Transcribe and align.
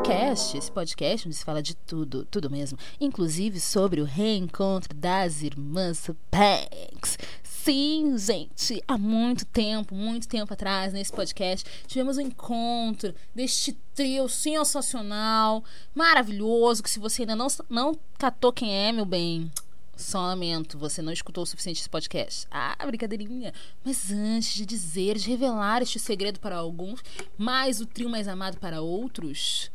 Sorocast, 0.00 0.56
esse 0.56 0.72
podcast 0.72 1.28
onde 1.28 1.36
se 1.36 1.44
fala 1.44 1.62
de 1.62 1.74
tudo, 1.74 2.24
tudo 2.24 2.50
mesmo, 2.50 2.78
inclusive 3.00 3.60
sobre 3.60 4.00
o 4.00 4.04
reencontro 4.04 4.94
das 4.94 5.42
irmãs 5.42 6.08
Banks. 6.30 7.18
Sim, 7.42 8.16
gente, 8.16 8.82
há 8.88 8.96
muito 8.96 9.44
tempo, 9.44 9.94
muito 9.94 10.26
tempo 10.26 10.52
atrás, 10.52 10.92
nesse 10.92 11.12
podcast, 11.12 11.68
tivemos 11.86 12.16
um 12.16 12.22
encontro 12.22 13.14
deste 13.34 13.72
trio 13.94 14.28
sensacional, 14.28 15.62
maravilhoso, 15.94 16.82
que 16.82 16.90
se 16.90 16.98
você 16.98 17.22
ainda 17.22 17.36
não, 17.36 17.48
não 17.68 17.98
catou 18.18 18.52
quem 18.52 18.74
é, 18.74 18.92
meu 18.92 19.04
bem, 19.04 19.50
só 19.96 20.20
lamento, 20.20 20.78
você 20.78 21.02
não 21.02 21.12
escutou 21.12 21.44
o 21.44 21.46
suficiente 21.46 21.80
esse 21.80 21.90
podcast. 21.90 22.46
Ah, 22.50 22.74
brincadeirinha. 22.86 23.52
Mas 23.84 24.10
antes 24.10 24.54
de 24.54 24.64
dizer, 24.64 25.18
de 25.18 25.28
revelar 25.28 25.82
este 25.82 25.98
segredo 25.98 26.40
para 26.40 26.56
alguns, 26.56 27.02
mais 27.36 27.82
o 27.82 27.86
trio 27.86 28.08
mais 28.08 28.26
amado 28.26 28.56
para 28.56 28.80
outros, 28.80 29.70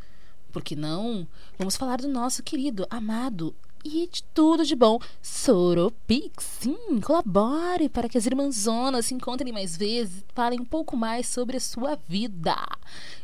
por 0.55 0.63
que 0.63 0.73
não? 0.73 1.27
Vamos 1.57 1.75
falar 1.75 1.97
do 1.97 2.07
nosso 2.07 2.41
querido, 2.41 2.87
amado 2.89 3.53
e 3.83 4.07
de 4.07 4.23
tudo 4.33 4.63
de 4.63 4.73
bom. 4.73 4.97
Soropix, 5.21 6.45
sim, 6.61 7.01
colabore 7.01 7.89
para 7.89 8.07
que 8.07 8.17
as 8.17 8.25
irmãzonas 8.25 9.07
se 9.07 9.13
encontrem 9.13 9.51
mais 9.51 9.75
vezes 9.75 10.19
e 10.19 10.33
falem 10.33 10.61
um 10.61 10.65
pouco 10.65 10.95
mais 10.95 11.27
sobre 11.27 11.57
a 11.57 11.59
sua 11.59 11.99
vida. 12.07 12.55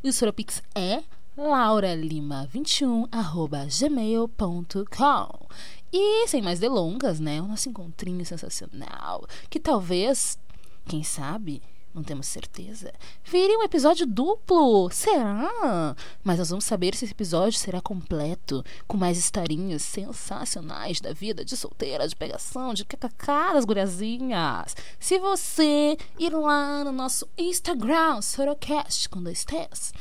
E 0.03 0.09
o 0.09 0.11
Soropix 0.11 0.61
é 0.75 1.03
lauralima21 1.37 3.07
arroba 3.09 3.65
gmail.com 3.65 5.47
e 5.93 6.27
sem 6.27 6.41
mais 6.41 6.59
delongas, 6.59 7.21
né? 7.21 7.41
O 7.41 7.47
nosso 7.47 7.69
encontrinho 7.69 8.25
sensacional. 8.25 9.25
Que 9.49 9.57
talvez, 9.57 10.37
quem 10.85 11.01
sabe, 11.01 11.61
não 11.93 12.03
temos 12.03 12.27
certeza, 12.27 12.93
vire 13.23 13.55
um 13.57 13.63
episódio 13.63 14.05
duplo. 14.05 14.89
Será? 14.91 15.95
Mas 16.23 16.39
nós 16.39 16.49
vamos 16.49 16.65
saber 16.65 16.95
se 16.95 17.05
esse 17.05 17.13
episódio 17.13 17.59
será 17.59 17.81
completo, 17.81 18.63
com 18.87 18.97
mais 18.97 19.17
historinhas 19.17 19.81
sensacionais 19.81 21.01
da 21.01 21.13
vida 21.13 21.43
de 21.43 21.57
solteira, 21.57 22.07
de 22.07 22.15
pegação, 22.15 22.73
de 22.73 22.85
kkk 22.85 23.53
das 23.53 23.65
guriazinhas. 23.65 24.75
Se 24.99 25.19
você 25.19 25.97
ir 26.17 26.31
lá 26.31 26.83
no 26.83 26.91
nosso 26.91 27.27
Instagram, 27.37 28.21
Sorocast, 28.21 29.09
com 29.09 29.21
dois 29.21 29.43
T's, 29.43 29.93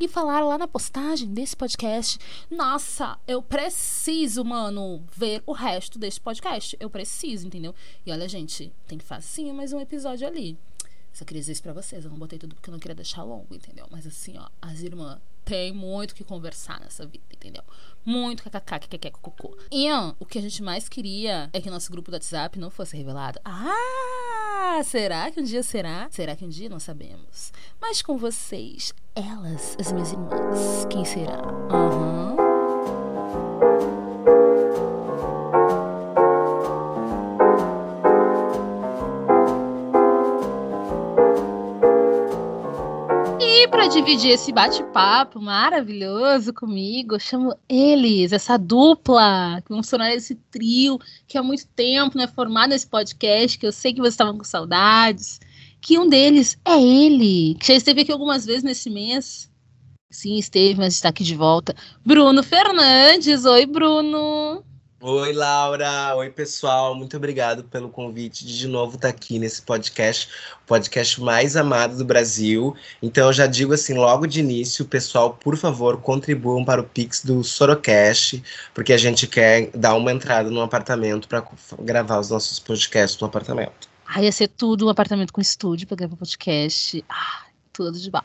e 0.00 0.06
falar 0.06 0.40
lá 0.40 0.56
na 0.56 0.68
postagem 0.68 1.32
desse 1.32 1.56
podcast. 1.56 2.18
Nossa, 2.50 3.18
eu 3.26 3.42
preciso, 3.42 4.44
mano, 4.44 5.02
ver 5.12 5.42
o 5.44 5.52
resto 5.52 5.98
desse 5.98 6.20
podcast. 6.20 6.76
Eu 6.78 6.88
preciso, 6.88 7.46
entendeu? 7.46 7.74
E 8.06 8.12
olha, 8.12 8.28
gente, 8.28 8.72
tem 8.86 8.98
facinho 8.98 9.54
mais 9.54 9.72
um 9.72 9.80
episódio 9.80 10.26
ali. 10.26 10.56
Só 11.18 11.24
queria 11.24 11.40
dizer 11.40 11.50
isso 11.50 11.62
pra 11.64 11.72
vocês. 11.72 12.04
Eu 12.04 12.12
não 12.12 12.18
botei 12.18 12.38
tudo 12.38 12.54
porque 12.54 12.70
eu 12.70 12.72
não 12.72 12.78
queria 12.78 12.94
deixar 12.94 13.24
longo, 13.24 13.52
entendeu? 13.52 13.88
Mas 13.90 14.06
assim, 14.06 14.38
ó, 14.38 14.48
as 14.62 14.82
irmãs 14.82 15.18
têm 15.44 15.72
muito 15.72 16.14
que 16.14 16.22
conversar 16.22 16.78
nessa 16.78 17.04
vida, 17.04 17.24
entendeu? 17.34 17.64
Muito 18.04 18.44
kkk, 18.44 18.86
kkk, 18.86 19.10
cocô. 19.20 19.58
E 19.72 19.88
o 20.20 20.24
que 20.24 20.38
a 20.38 20.42
gente 20.42 20.62
mais 20.62 20.88
queria 20.88 21.50
é 21.52 21.60
que 21.60 21.68
nosso 21.68 21.90
grupo 21.90 22.08
do 22.08 22.14
WhatsApp 22.14 22.56
não 22.56 22.70
fosse 22.70 22.96
revelado. 22.96 23.40
Ah, 23.44 24.80
será 24.84 25.28
que 25.32 25.40
um 25.40 25.44
dia 25.44 25.64
será? 25.64 26.08
Será 26.08 26.36
que 26.36 26.44
um 26.44 26.48
dia? 26.48 26.68
Não 26.68 26.78
sabemos. 26.78 27.52
Mas 27.80 28.00
com 28.00 28.16
vocês, 28.16 28.94
elas, 29.16 29.76
as 29.80 29.90
minhas 29.90 30.12
irmãs, 30.12 30.86
quem 30.88 31.04
será? 31.04 31.42
Aham. 31.68 32.30
Uhum. 32.30 32.37
Para 43.70 43.86
dividir 43.86 44.30
esse 44.30 44.50
bate-papo 44.50 45.40
maravilhoso 45.40 46.52
comigo, 46.54 47.14
eu 47.14 47.20
chamo 47.20 47.54
eles, 47.68 48.32
essa 48.32 48.56
dupla, 48.56 49.62
que 49.64 49.70
vão 49.70 49.82
esse 50.12 50.34
trio 50.50 50.98
que 51.26 51.36
há 51.36 51.42
muito 51.42 51.66
tempo 51.68 52.16
não 52.16 52.24
é 52.24 52.28
formado 52.28 52.70
nesse 52.70 52.86
podcast, 52.86 53.58
que 53.58 53.66
eu 53.66 53.72
sei 53.72 53.92
que 53.92 54.00
vocês 54.00 54.14
estavam 54.14 54.38
com 54.38 54.44
saudades, 54.44 55.38
que 55.80 55.98
um 55.98 56.08
deles 56.08 56.58
é 56.64 56.80
ele, 56.80 57.56
que 57.56 57.66
já 57.66 57.74
esteve 57.74 58.02
aqui 58.02 58.12
algumas 58.12 58.46
vezes 58.46 58.62
nesse 58.62 58.88
mês. 58.88 59.50
Sim, 60.10 60.36
esteve, 60.36 60.80
mas 60.80 60.94
está 60.94 61.10
aqui 61.10 61.22
de 61.22 61.34
volta. 61.34 61.74
Bruno 62.04 62.42
Fernandes. 62.42 63.44
Oi, 63.44 63.66
Bruno. 63.66 64.64
Oi, 65.00 65.32
Laura. 65.32 66.16
Oi, 66.16 66.28
pessoal. 66.28 66.92
Muito 66.92 67.16
obrigado 67.16 67.62
pelo 67.62 67.88
convite 67.88 68.44
de 68.44 68.58
de 68.58 68.66
novo 68.66 68.96
estar 68.96 69.08
aqui 69.08 69.38
nesse 69.38 69.62
podcast, 69.62 70.28
o 70.64 70.66
podcast 70.66 71.20
mais 71.20 71.56
amado 71.56 71.96
do 71.96 72.04
Brasil. 72.04 72.74
Então, 73.00 73.28
eu 73.28 73.32
já 73.32 73.46
digo 73.46 73.72
assim, 73.72 73.94
logo 73.94 74.26
de 74.26 74.40
início, 74.40 74.84
pessoal, 74.84 75.34
por 75.34 75.56
favor, 75.56 76.00
contribuam 76.00 76.64
para 76.64 76.80
o 76.80 76.84
Pix 76.84 77.24
do 77.24 77.44
Sorocast, 77.44 78.42
porque 78.74 78.92
a 78.92 78.98
gente 78.98 79.28
quer 79.28 79.70
dar 79.70 79.94
uma 79.94 80.10
entrada 80.10 80.50
no 80.50 80.60
apartamento 80.60 81.28
para 81.28 81.46
gravar 81.78 82.18
os 82.18 82.30
nossos 82.30 82.58
podcasts 82.58 83.20
no 83.20 83.28
apartamento. 83.28 83.88
Ah, 84.04 84.20
ia 84.20 84.32
ser 84.32 84.48
tudo 84.48 84.86
um 84.86 84.88
apartamento 84.88 85.32
com 85.32 85.40
estúdio 85.40 85.86
para 85.86 85.96
gravar 85.96 86.16
podcast. 86.16 87.04
Ah, 87.08 87.44
tudo 87.78 87.96
de 87.96 88.10
bom. 88.10 88.20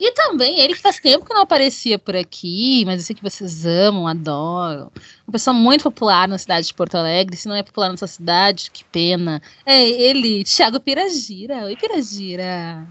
E 0.00 0.10
também 0.12 0.58
ele 0.58 0.74
que 0.74 0.80
faz 0.80 0.98
tempo 0.98 1.24
que 1.24 1.32
não 1.32 1.42
aparecia 1.42 1.96
por 1.96 2.16
aqui, 2.16 2.82
mas 2.84 3.00
eu 3.00 3.06
sei 3.06 3.14
que 3.14 3.22
vocês 3.22 3.64
amam, 3.64 4.08
adoram. 4.08 4.90
Uma 5.26 5.32
pessoa 5.32 5.54
muito 5.54 5.84
popular 5.84 6.26
na 6.26 6.36
cidade 6.36 6.66
de 6.66 6.74
Porto 6.74 6.96
Alegre. 6.96 7.36
Se 7.36 7.46
não 7.46 7.54
é 7.54 7.62
popular 7.62 7.88
na 7.88 7.96
sua 7.96 8.08
cidade, 8.08 8.68
que 8.72 8.82
pena. 8.84 9.40
É 9.64 9.80
ele, 9.88 10.42
Thiago 10.42 10.80
Piragira. 10.80 11.66
Oi, 11.66 11.76
Piragira. 11.76 12.84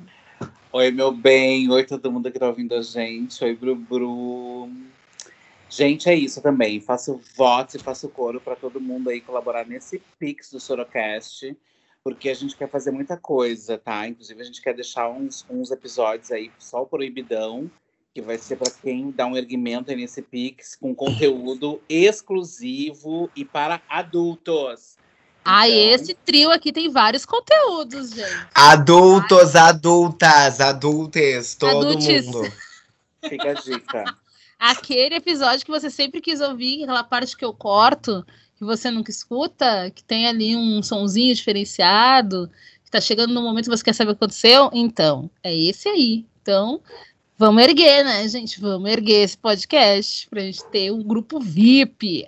Oi, 0.72 0.92
meu 0.92 1.12
bem. 1.12 1.70
Oi, 1.70 1.84
todo 1.84 2.10
mundo 2.10 2.32
que 2.32 2.40
tá 2.40 2.48
ouvindo 2.48 2.74
a 2.76 2.82
gente. 2.82 3.44
Oi, 3.44 3.54
Bru 3.54 4.70
Gente, 5.70 6.08
é 6.08 6.16
isso 6.16 6.42
também. 6.42 6.80
Faço 6.80 7.20
votos 7.36 7.76
e 7.76 7.80
faço 7.80 8.08
coro 8.08 8.40
para 8.40 8.56
todo 8.56 8.80
mundo 8.80 9.10
aí 9.10 9.20
colaborar 9.20 9.68
nesse 9.68 10.02
Pix 10.18 10.50
do 10.52 10.62
Sorocast 10.62 11.54
porque 12.06 12.30
a 12.30 12.36
gente 12.36 12.56
quer 12.56 12.70
fazer 12.70 12.92
muita 12.92 13.18
coisa, 13.18 13.80
tá? 13.80 14.08
Inclusive, 14.08 14.40
a 14.40 14.46
gente 14.46 14.62
quer 14.62 14.76
deixar 14.76 15.10
uns, 15.10 15.44
uns 15.50 15.72
episódios 15.72 16.32
aí 16.32 16.52
só 16.60 16.84
o 16.84 16.86
proibidão, 16.86 17.70
que 18.14 18.22
vai 18.22 18.38
ser 18.38 18.58
para 18.58 18.70
quem 18.70 19.10
dá 19.10 19.26
um 19.26 19.36
erguimento 19.36 19.90
aí 19.90 19.98
nesse 19.98 20.22
Pix, 20.22 20.76
com 20.76 20.94
conteúdo 20.94 21.82
exclusivo 21.90 23.28
e 23.36 23.44
para 23.44 23.82
adultos. 23.90 24.98
Ah, 25.44 25.68
então... 25.68 25.80
esse 25.80 26.14
trio 26.14 26.52
aqui 26.52 26.72
tem 26.72 26.92
vários 26.92 27.26
conteúdos, 27.26 28.12
gente. 28.12 28.48
Adultos, 28.54 29.56
Ai. 29.56 29.70
adultas, 29.70 30.62
adultes, 30.62 31.56
todo 31.56 31.88
Adultes. 31.88 32.28
mundo. 32.28 32.54
Fica 33.28 33.50
a 33.50 33.54
dica. 33.56 34.18
Aquele 34.60 35.16
episódio 35.16 35.66
que 35.66 35.72
você 35.72 35.90
sempre 35.90 36.22
quis 36.22 36.40
ouvir, 36.40 36.84
aquela 36.84 37.04
parte 37.04 37.36
que 37.36 37.44
eu 37.44 37.54
corto, 37.54 38.24
que 38.58 38.64
você 38.64 38.90
nunca 38.90 39.12
escuta, 39.12 39.92
que 39.92 40.04
tem 40.04 40.28
ali 40.28 40.56
um 40.56 40.82
sonzinho 40.82 41.36
diferenciado, 41.36 42.50
que 42.84 42.92
tá 42.92 43.02
chegando 43.02 43.34
no 43.34 43.42
momento 43.42 43.66
que 43.66 43.78
você 43.78 43.84
quer 43.84 43.94
saber 43.94 44.12
o 44.12 44.16
que 44.16 44.24
aconteceu, 44.24 44.70
então, 44.74 45.30
é 45.44 45.54
esse 45.54 45.90
aí. 45.90 46.26
Então, 46.42 46.82
vamos 47.38 47.64
erguer, 47.64 48.04
né, 48.04 48.28
gente? 48.28 48.60
Vamos 48.60 48.90
erguer 48.90 49.24
esse 49.24 49.38
podcast 49.38 50.28
pra 50.30 50.42
gente 50.42 50.64
ter 50.66 50.92
um 50.92 51.04
grupo 51.04 51.40
VIP. 51.40 52.28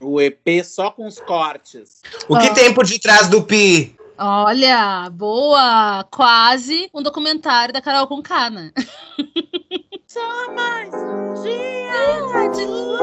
O 0.00 0.20
EP 0.20 0.64
só 0.64 0.90
com 0.90 1.06
os 1.06 1.18
cortes. 1.18 2.02
O 2.28 2.38
que 2.38 2.48
ah. 2.48 2.54
tem 2.54 2.72
por 2.72 2.86
detrás 2.86 3.28
do 3.28 3.42
Pi? 3.42 3.96
Olha, 4.18 5.10
boa! 5.10 6.04
Quase 6.10 6.88
um 6.94 7.02
documentário 7.02 7.72
da 7.72 7.82
Carol 7.82 8.06
com 8.06 8.22
Cana. 8.22 8.72
Só 10.06 10.54
mais 10.54 10.94
um 10.94 11.42
dia 11.42 12.48
de 12.54 12.64
luz. 12.64 12.96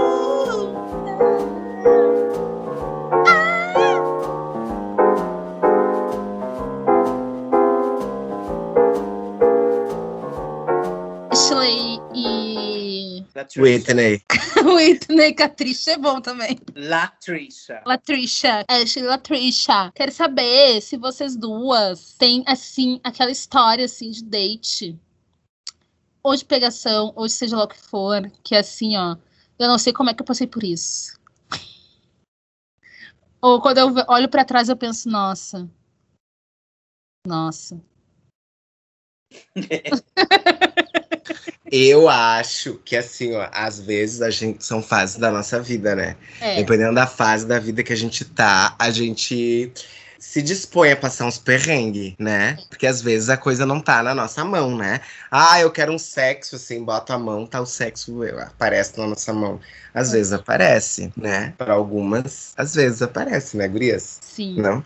Ashley 11.54 12.00
e. 12.16 13.26
Whitney. 13.58 14.24
Whitney 14.66 15.34
Catricia 15.34 15.94
é 15.94 15.98
bom 15.98 16.20
também. 16.20 16.60
Latricia. 16.76 17.84
Latricia. 17.86 18.66
Ashley 18.68 19.06
Latricia. 19.06 19.92
Quero 19.94 20.12
saber 20.12 20.82
se 20.82 20.98
vocês 20.98 21.36
duas 21.36 22.16
têm, 22.18 22.44
assim, 22.48 23.00
aquela 23.04 23.30
história, 23.30 23.86
assim, 23.86 24.10
de 24.10 24.24
date. 24.24 25.00
Ou 26.24 26.36
de 26.36 26.44
pegação, 26.44 27.14
ou 27.16 27.30
seja 27.30 27.56
lá 27.56 27.66
o 27.66 27.68
que 27.68 27.78
for, 27.78 28.32
que 28.44 28.56
é 28.56 28.60
assim, 28.60 28.98
ó. 28.98 29.16
Eu 29.60 29.68
não 29.68 29.78
sei 29.78 29.94
como 29.94 30.10
é 30.10 30.14
que 30.16 30.24
eu 30.24 30.26
passei 30.26 30.48
por 30.48 30.64
isso. 30.64 31.20
Ou 33.40 33.62
quando 33.62 33.78
eu 33.78 33.94
olho 34.08 34.30
para 34.30 34.46
trás, 34.46 34.70
eu 34.70 34.78
penso, 34.78 35.08
nossa. 35.08 35.70
Nossa. 37.28 37.80
Eu 41.76 42.08
acho 42.08 42.76
que, 42.86 42.96
assim, 42.96 43.34
ó, 43.34 43.50
às 43.52 43.80
vezes 43.80 44.22
a 44.22 44.30
gente 44.30 44.64
são 44.64 44.80
fases 44.80 45.16
da 45.16 45.32
nossa 45.32 45.60
vida, 45.60 45.96
né? 45.96 46.16
É. 46.40 46.58
Dependendo 46.58 46.94
da 46.94 47.08
fase 47.08 47.48
da 47.48 47.58
vida 47.58 47.82
que 47.82 47.92
a 47.92 47.98
gente 47.98 48.24
tá, 48.24 48.76
a 48.78 48.92
gente 48.92 49.72
se 50.20 50.44
dispõe 50.44 50.92
a 50.92 50.96
passar 50.96 51.26
uns 51.26 51.40
perrengues, 51.40 52.14
né? 52.20 52.60
Porque 52.70 52.86
às 52.86 53.02
vezes 53.02 53.28
a 53.28 53.38
coisa 53.38 53.66
não 53.66 53.80
tá 53.80 54.04
na 54.04 54.14
nossa 54.14 54.46
mão, 54.46 54.78
né? 54.78 55.02
Ah, 55.32 55.60
eu 55.62 55.72
quero 55.72 55.92
um 55.92 55.98
sexo, 55.98 56.58
assim, 56.58 56.84
bota 56.84 57.16
a 57.16 57.18
mão, 57.18 57.48
tá 57.48 57.60
o 57.60 57.66
sexo 57.66 58.22
aparece 58.40 59.00
na 59.00 59.08
nossa 59.08 59.34
mão. 59.34 59.60
Às 59.96 60.12
vezes 60.12 60.32
aparece, 60.32 61.12
né? 61.18 61.56
Para 61.58 61.74
algumas, 61.74 62.54
às 62.56 62.76
vezes 62.76 63.02
aparece, 63.02 63.58
né, 63.58 63.68
gurias? 63.68 64.20
Sim. 64.22 64.62
Não? 64.62 64.86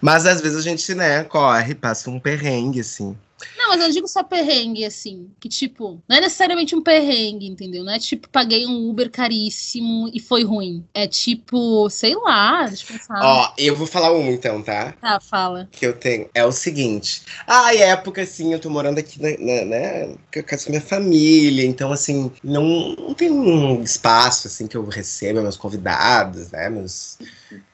Mas 0.00 0.26
às 0.26 0.40
vezes 0.40 0.58
a 0.58 0.62
gente, 0.62 0.92
né, 0.92 1.22
corre, 1.22 1.76
passa 1.76 2.10
um 2.10 2.18
perrengue, 2.18 2.80
assim. 2.80 3.16
Não, 3.56 3.68
mas 3.68 3.80
eu 3.80 3.90
digo 3.90 4.08
só 4.08 4.22
perrengue, 4.22 4.84
assim. 4.84 5.30
Que, 5.40 5.48
tipo, 5.48 6.02
não 6.08 6.16
é 6.16 6.20
necessariamente 6.20 6.74
um 6.74 6.82
perrengue, 6.82 7.46
entendeu? 7.46 7.84
Não 7.84 7.92
é 7.92 7.98
tipo, 7.98 8.28
paguei 8.28 8.66
um 8.66 8.88
Uber 8.88 9.10
caríssimo 9.10 10.10
e 10.12 10.20
foi 10.20 10.42
ruim. 10.42 10.84
É 10.94 11.06
tipo, 11.06 11.88
sei 11.90 12.14
lá, 12.14 12.66
deixa 12.66 12.84
eu 12.84 12.98
pensar. 12.98 13.20
Ó, 13.22 13.52
eu 13.58 13.76
vou 13.76 13.86
falar 13.86 14.12
um 14.12 14.30
então, 14.30 14.62
tá? 14.62 14.92
Tá, 15.00 15.20
fala. 15.20 15.68
Que 15.70 15.86
eu 15.86 15.92
tenho. 15.92 16.28
É 16.34 16.44
o 16.44 16.52
seguinte. 16.52 17.22
Ah, 17.46 17.74
época, 17.74 18.22
assim, 18.22 18.52
eu 18.52 18.60
tô 18.60 18.70
morando 18.70 18.98
aqui, 18.98 19.20
né, 19.20 19.36
né, 19.38 19.64
né 19.64 20.14
com 20.32 20.54
a 20.54 20.68
minha 20.68 20.80
família. 20.80 21.64
Então, 21.64 21.92
assim, 21.92 22.30
não, 22.42 22.94
não 22.98 23.14
tem 23.14 23.30
um 23.30 23.82
espaço, 23.82 24.46
assim, 24.46 24.66
que 24.66 24.76
eu 24.76 24.86
receba 24.86 25.42
meus 25.42 25.56
convidados, 25.56 26.50
né? 26.50 26.68
Meus, 26.70 27.18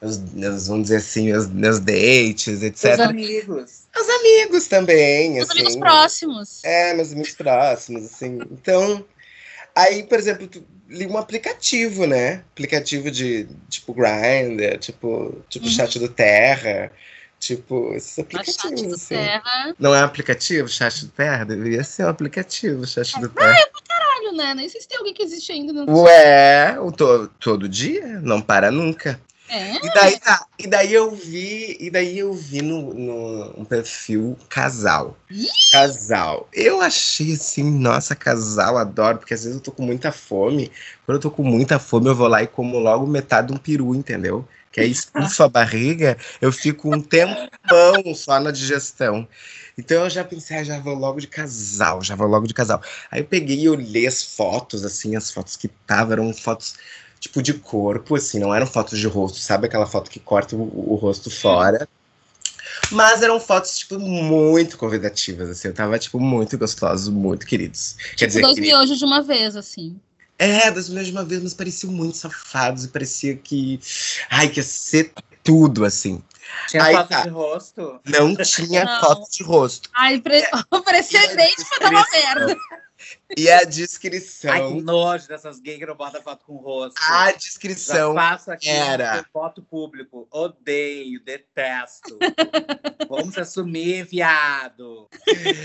meus, 0.01 0.19
meus 0.33 0.67
vamos 0.67 0.83
dizer 0.83 0.97
assim, 0.97 1.25
meus, 1.25 1.47
meus 1.49 1.79
dates, 1.79 2.61
etc. 2.61 2.75
Seus 2.95 2.99
amigos. 2.99 3.83
Meus 3.95 4.09
amigos 4.09 4.67
também, 4.67 5.39
Os 5.39 5.49
assim. 5.49 5.59
amigos 5.59 5.75
próximos. 5.77 6.63
É, 6.63 6.93
meus 6.93 7.11
amigos 7.11 7.33
próximos, 7.33 8.05
assim. 8.05 8.41
Então, 8.51 9.05
aí, 9.75 10.03
por 10.03 10.17
exemplo, 10.19 10.47
tu 10.47 10.63
li 10.89 11.07
um 11.07 11.17
aplicativo, 11.17 12.05
né? 12.05 12.43
Aplicativo 12.51 13.09
de, 13.09 13.47
tipo, 13.69 13.93
Grindr, 13.93 14.77
tipo, 14.79 15.43
tipo 15.49 15.65
Uhum. 15.65 15.71
chat 15.71 15.99
do 15.99 16.09
Terra, 16.09 16.91
tipo, 17.39 17.93
esses 17.93 18.17
aplicativos, 18.19 18.61
chat 18.61 18.87
do 18.87 18.95
assim. 18.95 19.15
Terra. 19.15 19.75
Não 19.79 19.93
é 19.93 20.01
um 20.01 20.05
aplicativo, 20.05 20.67
chat 20.67 21.05
do 21.05 21.11
Terra? 21.11 21.43
Deveria 21.45 21.83
ser 21.83 22.05
um 22.05 22.09
aplicativo, 22.09 22.85
chat 22.85 23.19
do 23.19 23.29
Terra. 23.29 23.69
Caralho, 23.87 24.31
né? 24.35 24.53
Nem 24.55 24.69
sei 24.69 24.81
se 24.81 24.87
tem 24.87 24.97
alguém 24.97 25.13
que 25.13 25.23
existe 25.23 25.51
ainda. 25.51 25.73
No... 25.73 26.01
Ué, 26.03 26.75
to 26.95 27.27
todo 27.39 27.67
dia? 27.67 28.19
Não 28.21 28.41
para 28.41 28.71
nunca. 28.71 29.19
É. 29.53 29.75
E 29.85 29.93
daí, 29.93 30.19
tá, 30.19 30.47
e 30.57 30.65
daí 30.65 30.91
eu 30.91 31.11
vi, 31.11 31.77
e 31.79 31.91
daí 31.91 32.17
eu 32.17 32.33
vi 32.33 32.63
no, 32.63 32.91
no 32.91 33.53
um 33.55 33.63
perfil 33.63 34.35
casal. 34.49 35.15
Ih! 35.29 35.45
Casal. 35.71 36.49
Eu 36.51 36.81
achei 36.81 37.33
assim, 37.33 37.63
nossa, 37.63 38.15
casal, 38.15 38.79
adoro, 38.79 39.19
porque 39.19 39.35
às 39.35 39.43
vezes 39.43 39.57
eu 39.57 39.63
tô 39.63 39.71
com 39.71 39.83
muita 39.83 40.11
fome. 40.11 40.71
Quando 41.05 41.17
eu 41.17 41.21
tô 41.21 41.29
com 41.29 41.43
muita 41.43 41.77
fome, 41.77 42.07
eu 42.07 42.15
vou 42.15 42.27
lá 42.27 42.41
e 42.41 42.47
como 42.47 42.79
logo 42.79 43.05
metade 43.05 43.49
de 43.49 43.53
um 43.53 43.57
peru, 43.57 43.93
entendeu? 43.93 44.43
Que 44.71 44.81
aí 44.81 44.89
estufa 44.89 45.45
a 45.45 45.49
barriga, 45.49 46.17
eu 46.41 46.51
fico 46.51 46.91
um 46.91 46.99
tempão 46.99 48.15
só 48.15 48.39
na 48.39 48.49
digestão. 48.49 49.27
Então 49.77 50.03
eu 50.03 50.09
já 50.09 50.23
pensei, 50.23 50.57
ah, 50.57 50.63
já 50.63 50.79
vou 50.79 50.95
logo 50.95 51.19
de 51.19 51.27
casal, 51.27 52.01
já 52.01 52.15
vou 52.15 52.25
logo 52.27 52.47
de 52.47 52.55
casal. 52.55 52.81
Aí 53.11 53.21
eu 53.21 53.25
peguei 53.25 53.59
e 53.61 53.69
olhei 53.69 54.07
as 54.07 54.23
fotos, 54.23 54.83
assim, 54.83 55.15
as 55.15 55.29
fotos 55.29 55.55
que 55.55 55.67
estavam, 55.67 56.13
eram 56.13 56.33
fotos 56.33 56.75
tipo 57.23 57.41
de 57.41 57.53
corpo, 57.53 58.15
assim, 58.15 58.37
não 58.37 58.53
eram 58.53 58.67
fotos 58.67 58.99
de 58.99 59.07
rosto, 59.07 59.39
sabe 59.39 59.67
aquela 59.67 59.87
foto 59.87 60.11
que 60.11 60.19
corta 60.19 60.55
o, 60.55 60.93
o 60.93 60.95
rosto 60.95 61.31
fora? 61.31 61.87
Mas 62.91 63.21
eram 63.21 63.39
fotos, 63.39 63.77
tipo, 63.79 63.97
muito 63.97 64.77
convidativas, 64.77 65.49
assim, 65.49 65.69
eu 65.69 65.73
tava, 65.73 65.97
tipo, 65.97 66.19
muito 66.19 66.57
gostosos, 66.57 67.07
muito 67.07 67.45
queridos. 67.45 67.95
Quer 68.17 68.27
dizer, 68.27 68.41
Dois 68.41 68.55
queridos. 68.55 68.77
miojos 68.77 68.99
de 68.99 69.05
uma 69.05 69.21
vez, 69.21 69.55
assim. 69.55 69.97
É, 70.37 70.69
das 70.69 70.89
mulheres 70.89 71.07
de 71.07 71.13
uma 71.13 71.23
vez, 71.23 71.41
mas 71.41 71.53
pareciam 71.53 71.93
muito 71.93 72.17
safados 72.17 72.83
e 72.83 72.87
parecia 72.89 73.35
que. 73.35 73.79
Ai, 74.29 74.49
que 74.49 74.59
ia 74.59 74.63
ser 74.63 75.13
tudo, 75.43 75.85
assim. 75.85 76.21
Tinha 76.67 76.83
Aí 76.83 76.95
foto 76.95 77.07
tá. 77.09 77.21
de 77.21 77.29
rosto. 77.29 77.99
Não 78.05 78.35
tinha 78.35 78.83
Não. 78.83 78.99
foto 78.99 79.31
de 79.31 79.43
rosto. 79.43 79.89
Ai, 79.95 80.19
pre... 80.19 80.43
parecia 80.83 81.31
idêntico, 81.31 81.69
mas 81.69 81.79
tava 81.79 82.05
merda. 82.11 82.57
E 83.35 83.49
a 83.49 83.55
Ai, 83.55 83.59
que 83.61 83.67
descrição. 83.71 84.81
nojo 84.81 85.27
dessas 85.27 85.59
gays 85.59 85.79
que 85.79 85.85
não 85.87 85.95
botam 85.95 86.21
foto 86.21 86.45
com 86.45 86.55
rosto. 86.57 86.95
A 87.01 87.31
Já 87.31 87.37
descrição 87.37 88.13
faço 88.13 88.51
aqui 88.51 88.69
era- 88.69 89.25
voto 89.33 89.61
público. 89.63 90.27
Odeio, 90.31 91.19
detesto. 91.23 92.17
Vamos 93.09 93.35
assumir, 93.37 94.05
viado. 94.05 95.09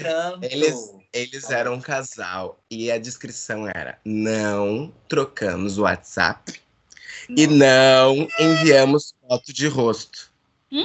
Tanto. 0.02 0.44
Eles- 0.44 0.94
Eles 1.12 1.50
eram 1.50 1.74
um 1.74 1.80
casal 1.80 2.58
e 2.70 2.90
a 2.90 2.98
descrição 2.98 3.66
era: 3.68 3.98
não 4.04 4.92
trocamos 5.08 5.76
o 5.78 5.82
WhatsApp 5.82 6.60
e 7.28 7.46
não 7.46 8.26
enviamos 8.40 9.14
foto 9.28 9.52
de 9.52 9.66
rosto. 9.68 10.30
Hum? 10.72 10.84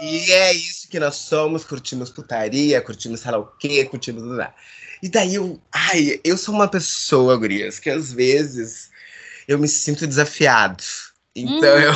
E 0.00 0.30
é 0.32 0.52
isso 0.52 0.88
que 0.88 1.00
nós 1.00 1.16
somos, 1.16 1.64
curtimos 1.64 2.10
putaria, 2.10 2.80
curtimos 2.80 3.20
sei 3.20 3.30
lá 3.32 3.38
o 3.38 3.46
quê, 3.46 3.84
curtimos 3.84 4.22
tudo 4.22 4.36
lá. 4.36 4.54
E 5.02 5.08
daí 5.08 5.34
eu, 5.36 5.60
ai, 5.72 6.20
eu 6.24 6.36
sou 6.36 6.54
uma 6.54 6.68
pessoa, 6.68 7.36
gurias, 7.36 7.78
que 7.78 7.90
às 7.90 8.12
vezes 8.12 8.90
eu 9.46 9.58
me 9.58 9.68
sinto 9.68 10.06
desafiado. 10.06 10.82
Então 11.34 11.76
Hum. 11.76 11.80
eu, 11.80 11.92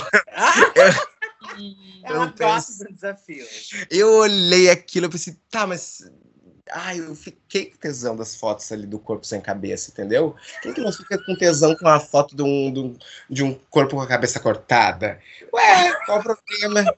Hum. 1.56 2.00
Ela 2.04 2.24
Eu 2.26 2.32
gosta 2.32 2.72
penso- 2.72 2.84
do 2.84 2.92
desafio. 2.92 3.46
eu 3.90 4.12
olhei 4.14 4.70
aquilo 4.70 5.06
e 5.06 5.08
pensei, 5.10 5.36
tá, 5.50 5.66
mas. 5.66 6.10
Ai, 6.70 7.00
eu 7.00 7.14
fiquei 7.14 7.66
com 7.66 7.76
tesão 7.76 8.16
das 8.16 8.34
fotos 8.36 8.70
ali 8.72 8.86
do 8.86 8.98
corpo 8.98 9.26
sem 9.26 9.40
cabeça, 9.40 9.90
entendeu? 9.90 10.34
Quem 10.62 10.72
que 10.72 10.80
não 10.80 10.92
fica 10.92 11.18
com 11.22 11.34
tesão 11.36 11.74
com 11.76 11.86
a 11.88 12.00
foto 12.00 12.34
de 12.34 12.42
um, 12.42 12.72
de 12.72 12.78
um, 12.80 12.96
de 13.28 13.42
um 13.42 13.54
corpo 13.68 13.96
com 13.96 14.00
a 14.00 14.06
cabeça 14.06 14.40
cortada? 14.40 15.20
Ué, 15.52 15.92
qual 16.06 16.20
o 16.20 16.22
problema? 16.22 16.94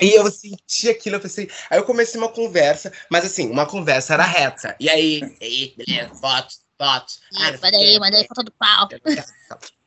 E 0.00 0.14
eu 0.14 0.30
senti 0.30 0.88
aquilo, 0.88 1.16
eu 1.16 1.20
pensei. 1.20 1.50
Aí 1.70 1.78
eu 1.78 1.84
comecei 1.84 2.20
uma 2.20 2.28
conversa, 2.28 2.92
mas 3.10 3.24
assim, 3.24 3.50
uma 3.50 3.66
conversa 3.66 4.14
era 4.14 4.24
reta. 4.24 4.76
E 4.78 4.88
aí? 4.88 5.20
E 5.40 5.44
aí, 5.44 5.74
beleza, 5.76 6.14
fotos, 6.14 6.60
fotos. 6.78 7.20
Ah, 7.34 7.50
não 7.52 7.58
sei 7.58 7.58
o 7.58 7.62
Mandei, 7.62 7.92
quê. 7.92 7.98
mandei 8.00 8.26
foto 8.26 8.42
do 8.42 8.52
pau. 8.52 8.88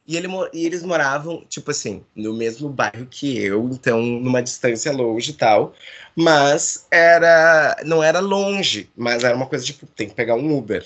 E, 0.08 0.18
ele, 0.18 0.28
e 0.54 0.66
eles 0.66 0.82
moravam, 0.82 1.46
tipo 1.48 1.70
assim, 1.70 2.04
no 2.16 2.34
mesmo 2.34 2.68
bairro 2.68 3.06
que 3.06 3.38
eu, 3.38 3.70
então 3.72 4.02
numa 4.02 4.42
distância 4.42 4.92
longe 4.92 5.30
e 5.32 5.36
tal. 5.36 5.74
Mas 6.16 6.88
era. 6.90 7.78
Não 7.86 8.04
era 8.04 8.20
longe, 8.20 8.90
mas 8.98 9.24
era 9.24 9.36
uma 9.36 9.46
coisa 9.46 9.64
tipo, 9.64 9.86
tem 9.86 10.10
que 10.10 10.16
pegar 10.16 10.36
um 10.36 10.58
Uber. 10.58 10.84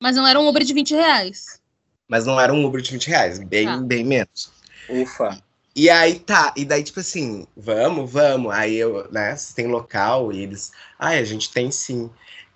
Mas 0.00 0.16
não 0.16 0.26
era 0.26 0.40
um 0.40 0.48
Uber 0.48 0.64
de 0.64 0.72
20 0.72 0.94
reais. 0.94 1.60
Mas 2.08 2.24
não 2.26 2.40
era 2.40 2.52
um 2.54 2.64
Uber 2.64 2.80
de 2.80 2.90
20 2.92 3.06
reais, 3.08 3.38
bem, 3.38 3.66
Tá. 3.66 3.76
bem 3.78 4.02
menos. 4.04 4.50
Ufa. 4.88 5.38
E 5.76 5.90
aí 5.90 6.18
tá, 6.20 6.54
e 6.56 6.64
daí, 6.64 6.84
tipo 6.84 7.00
assim, 7.00 7.46
vamos, 7.56 8.10
vamos. 8.10 8.52
Aí 8.52 8.76
eu, 8.76 9.10
né, 9.10 9.34
se 9.34 9.54
tem 9.54 9.66
local, 9.66 10.32
e 10.32 10.42
eles. 10.42 10.70
Ai, 10.98 11.18
a 11.18 11.24
gente 11.24 11.50
tem 11.50 11.70
sim. 11.70 12.10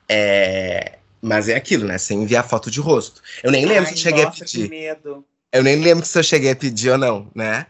É. 0.08 0.98
Mas 1.20 1.48
é 1.48 1.56
aquilo, 1.56 1.84
né? 1.84 1.98
Sem 1.98 2.22
enviar 2.22 2.48
foto 2.48 2.70
de 2.70 2.80
rosto. 2.80 3.20
Eu 3.42 3.50
nem 3.50 3.66
lembro 3.66 3.84
Ai, 3.84 3.86
se 3.88 3.94
eu 3.94 3.98
cheguei 3.98 4.22
a 4.22 4.26
nossa, 4.26 4.44
pedir. 4.44 4.62
Que 4.64 4.68
medo. 4.68 5.24
Eu 5.52 5.62
nem 5.64 5.76
lembro 5.76 6.06
se 6.06 6.16
eu 6.16 6.22
cheguei 6.22 6.52
a 6.52 6.56
pedir 6.56 6.90
ou 6.90 6.98
não, 6.98 7.28
né? 7.34 7.66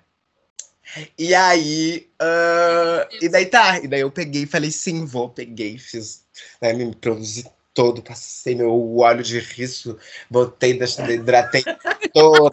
E 1.19 1.35
aí, 1.35 2.09
ah, 2.21 3.09
e 3.21 3.29
daí 3.29 3.47
tá, 3.47 3.79
e 3.79 3.87
daí 3.87 4.01
eu 4.01 4.11
peguei 4.11 4.43
e 4.43 4.47
falei, 4.47 4.71
sim, 4.71 5.05
vou, 5.05 5.29
peguei, 5.29 5.79
fiz, 5.79 6.25
né, 6.63 6.73
me 6.73 6.95
produzi 6.95 7.47
todo, 7.75 8.03
passei 8.03 8.55
meu 8.55 8.97
óleo 8.97 9.23
de 9.23 9.39
riço, 9.39 9.99
botei, 10.31 10.79
hidratei 11.11 11.63
todo, 12.13 12.51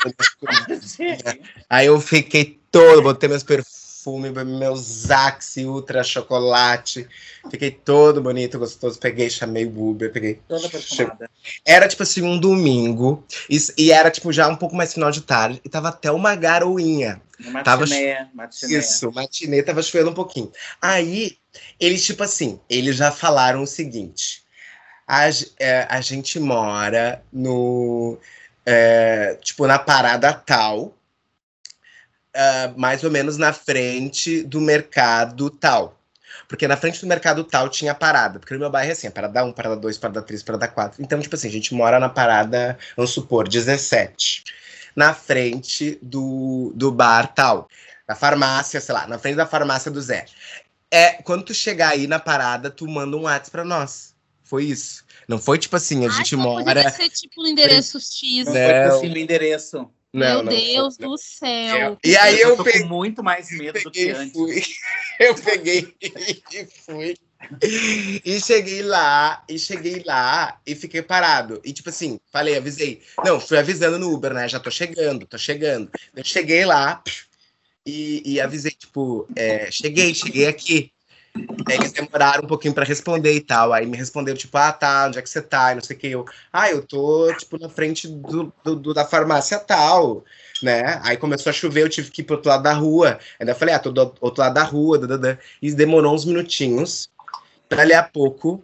aí 1.70 1.88
eu 1.88 2.00
fiquei 2.00 2.60
todo, 2.76 3.02
botei 3.02 3.30
meus 3.30 3.42
perfumes, 3.42 4.34
meus 4.46 5.10
Axe 5.10 5.66
Ultra 5.66 6.04
Chocolate, 6.04 7.08
fiquei 7.50 7.72
todo 7.72 8.22
bonito, 8.22 8.60
gostoso, 8.60 9.00
peguei, 9.00 9.30
chamei 9.30 9.66
o 9.66 9.90
Uber, 9.92 10.12
peguei, 10.12 10.42
Toda 10.46 10.68
perfumada. 10.68 11.30
era 11.66 11.88
tipo 11.88 12.04
assim, 12.04 12.22
um 12.22 12.38
domingo, 12.38 13.24
e, 13.50 13.58
e 13.78 13.92
era 13.94 14.12
tipo 14.12 14.32
já 14.34 14.50
um 14.50 14.58
pouco 14.58 14.76
mais 14.76 14.94
final 14.94 15.10
de 15.10 15.22
tarde, 15.22 15.62
e 15.64 15.70
tava 15.70 15.88
até 15.88 16.12
uma 16.12 16.36
garoinha, 16.36 17.22
Tava 17.64 17.82
Matiné, 17.82 18.30
matiné. 18.34 18.78
isso, 18.78 19.12
matinê 19.12 19.62
tava 19.62 19.84
chovendo 19.84 20.10
um 20.12 20.14
pouquinho. 20.14 20.50
Aí, 20.82 21.38
eles, 21.78 22.06
tipo 22.06 22.24
assim, 22.24 22.60
eles 22.70 22.96
já 22.96 23.12
falaram 23.12 23.62
o 23.62 23.68
seguinte: 23.68 24.42
a, 25.06 25.24
é, 25.60 25.86
a 25.90 26.00
gente 26.00 26.40
mora 26.40 27.22
no. 27.34 28.18
é, 28.66 29.38
tipo, 29.42 29.68
na 29.68 29.78
parada 29.78 30.32
tal, 30.34 30.96
ah, 32.36 32.74
mais 32.76 33.04
ou 33.04 33.12
menos 33.12 33.38
na 33.38 33.54
frente 33.54 34.44
do 34.44 34.60
mercado 34.62 35.50
tal. 35.50 36.00
Porque 36.48 36.68
na 36.68 36.78
frente 36.78 37.00
do 37.02 37.08
mercado 37.08 37.44
tal 37.44 37.70
tinha 37.70 37.96
parada. 37.96 38.40
Porque 38.40 38.54
no 38.54 38.60
meu 38.60 38.70
bairro 38.70 38.90
é 38.90 38.94
assim: 38.94 39.08
é 39.08 39.10
parada 39.10 39.44
1, 39.44 39.54
parada 39.54 39.76
2, 39.78 39.98
parada 39.98 40.22
3, 40.22 40.44
parada 40.44 40.68
4. 40.68 41.02
Então, 41.02 41.20
tipo 41.20 41.36
assim, 41.36 41.48
a 41.48 41.52
gente 41.52 41.74
mora 41.74 42.00
na 42.00 42.10
parada, 42.10 42.78
vamos 42.96 43.12
supor, 43.12 43.48
17 43.48 44.44
na 44.96 45.14
frente 45.14 46.00
do, 46.02 46.72
do 46.76 46.92
bar 46.92 47.34
tal. 47.34 47.68
Na 48.08 48.16
farmácia, 48.16 48.80
sei 48.80 48.94
lá, 48.94 49.08
na 49.08 49.18
frente 49.18 49.36
da 49.36 49.48
farmácia 49.48 49.92
do 49.92 50.02
Zé. 50.02 50.26
É, 50.92 51.14
quando 51.24 51.44
tu 51.44 51.54
chegar 51.54 51.90
aí 51.90 52.08
na 52.08 52.20
parada, 52.20 52.70
tu 52.70 52.88
manda 52.88 53.18
um 53.18 53.24
WhatsApp 53.24 53.52
pra 53.52 53.66
nós. 53.66 54.14
Foi 54.44 54.64
isso. 54.64 55.04
Não 55.28 55.40
foi 55.40 55.58
tipo 55.58 55.76
assim, 55.76 56.06
a 56.06 56.10
Ai, 56.10 56.18
gente 56.18 56.36
não 56.36 56.44
mora. 56.44 56.64
Poderia 56.64 56.90
ser 56.92 57.10
tipo 57.10 57.42
no 57.42 57.48
endereço 57.48 58.00
X. 58.00 58.46
Não 58.46 58.54
Né? 58.54 58.82
foi 58.82 58.92
por 58.92 59.00
cima 59.02 59.16
o 59.16 59.18
endereço. 59.18 59.92
Meu 60.16 60.42
não, 60.42 60.50
Deus 60.50 60.98
não. 60.98 61.10
do 61.10 61.18
céu. 61.18 61.98
E 62.02 62.16
aí 62.16 62.40
eu, 62.40 62.52
eu 62.52 62.64
peguei 62.64 62.84
com 62.84 62.88
muito 62.88 63.22
mais 63.22 63.52
medo 63.52 63.82
do 63.82 63.92
que 63.92 64.12
antes. 64.12 64.32
Fui. 64.32 64.64
Eu 65.20 65.36
peguei 65.36 65.94
e 66.02 66.68
fui. 66.86 67.16
E 68.24 68.40
cheguei 68.42 68.82
lá, 68.82 69.44
e 69.48 69.58
cheguei 69.58 70.04
lá 70.06 70.60
e 70.66 70.76
fiquei 70.76 71.02
parado. 71.02 71.62
E 71.64 71.72
tipo 71.72 71.90
assim, 71.90 72.20
falei, 72.32 72.58
avisei. 72.58 73.02
Não, 73.24 73.40
fui 73.40 73.58
avisando 73.58 74.00
no 74.00 74.14
Uber, 74.14 74.34
né? 74.34 74.48
Já 74.48 74.60
tô 74.60 74.72
chegando, 74.72 75.26
tô 75.26 75.38
chegando. 75.38 75.90
Eu 76.14 76.24
cheguei 76.24 76.66
lá 76.66 77.02
e, 77.86 78.22
e 78.26 78.42
avisei, 78.42 78.72
tipo, 78.72 79.28
é, 79.36 79.70
cheguei, 79.70 80.14
cheguei 80.14 80.48
aqui. 80.48 80.92
Eles 81.70 81.92
demoraram 81.92 82.44
um 82.44 82.48
pouquinho 82.48 82.74
para 82.74 82.86
responder 82.86 83.34
e 83.34 83.42
tal. 83.42 83.74
Aí 83.74 83.86
me 83.86 83.98
respondeu, 83.98 84.36
tipo, 84.36 84.58
ah, 84.58 84.72
tá, 84.72 85.08
onde 85.08 85.20
é 85.20 85.22
que 85.22 85.30
você 85.30 85.42
tá? 85.42 85.72
E 85.72 85.76
não 85.76 85.82
sei 85.82 85.96
o 85.96 86.00
que. 86.00 86.08
Eu, 86.08 86.26
ah, 86.52 86.70
eu 86.70 86.82
tô, 86.82 87.34
tipo, 87.34 87.60
na 87.60 87.70
frente 87.70 88.08
do, 88.08 88.54
do, 88.64 88.76
do, 88.76 88.94
da 88.94 89.06
farmácia 89.06 89.60
tal, 89.60 90.24
né? 90.62 91.00
Aí 91.04 91.18
começou 91.18 91.50
a 91.50 91.54
chover, 91.54 91.84
eu 91.84 91.90
tive 91.90 92.12
que 92.12 92.22
ir 92.22 92.24
pro 92.24 92.36
outro 92.36 92.50
lado 92.50 92.64
da 92.64 92.74
rua. 92.74 93.20
Ainda 93.40 93.56
falei, 93.56 93.76
ah, 93.76 93.80
tô 93.80 93.92
do 93.92 94.14
outro 94.22 94.42
lado 94.42 94.54
da 94.54 94.64
rua, 94.64 94.98
dadada. 94.98 95.40
e 95.62 95.72
demorou 95.74 96.14
uns 96.14 96.26
minutinhos. 96.26 97.10
Dali 97.70 97.94
a 97.94 98.04
pouco, 98.04 98.64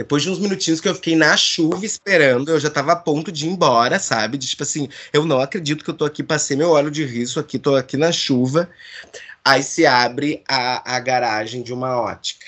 depois 0.00 0.22
de 0.22 0.30
uns 0.30 0.38
minutinhos 0.38 0.80
que 0.80 0.88
eu 0.88 0.94
fiquei 0.94 1.14
na 1.14 1.36
chuva 1.36 1.84
esperando, 1.84 2.50
eu 2.50 2.58
já 2.58 2.70
tava 2.70 2.92
a 2.92 2.96
ponto 2.96 3.30
de 3.30 3.46
ir 3.46 3.50
embora, 3.50 3.98
sabe? 3.98 4.38
De, 4.38 4.46
tipo 4.46 4.62
assim, 4.62 4.88
eu 5.12 5.26
não 5.26 5.40
acredito 5.40 5.84
que 5.84 5.90
eu 5.90 5.94
tô 5.94 6.06
aqui, 6.06 6.22
passei 6.22 6.56
meu 6.56 6.70
óleo 6.70 6.90
de 6.90 7.04
riso 7.04 7.38
aqui, 7.38 7.58
tô 7.58 7.76
aqui 7.76 7.98
na 7.98 8.10
chuva. 8.10 8.70
Aí 9.44 9.62
se 9.62 9.86
abre 9.86 10.42
a, 10.48 10.96
a 10.96 11.00
garagem 11.00 11.62
de 11.62 11.72
uma 11.72 12.00
ótica. 12.00 12.46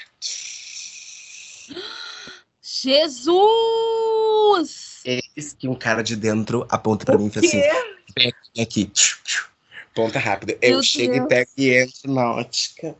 Jesus! 2.60 3.32
Eis 5.04 5.52
que 5.58 5.68
um 5.68 5.74
cara 5.74 6.02
de 6.02 6.16
dentro 6.16 6.66
aponta 6.68 7.04
para 7.04 7.18
mim 7.18 7.26
e 7.26 7.30
fala 7.30 7.46
assim: 7.46 7.62
vem 8.16 8.32
aqui, 8.60 8.90
ponta 9.94 10.18
rápida. 10.18 10.56
Eu 10.60 10.74
Meu 10.74 10.82
chego 10.82 11.12
Deus. 11.12 11.24
e 11.24 11.28
pego 11.28 11.50
e 11.56 11.70
entro 11.70 12.12
na 12.12 12.32
ótica. 12.32 12.96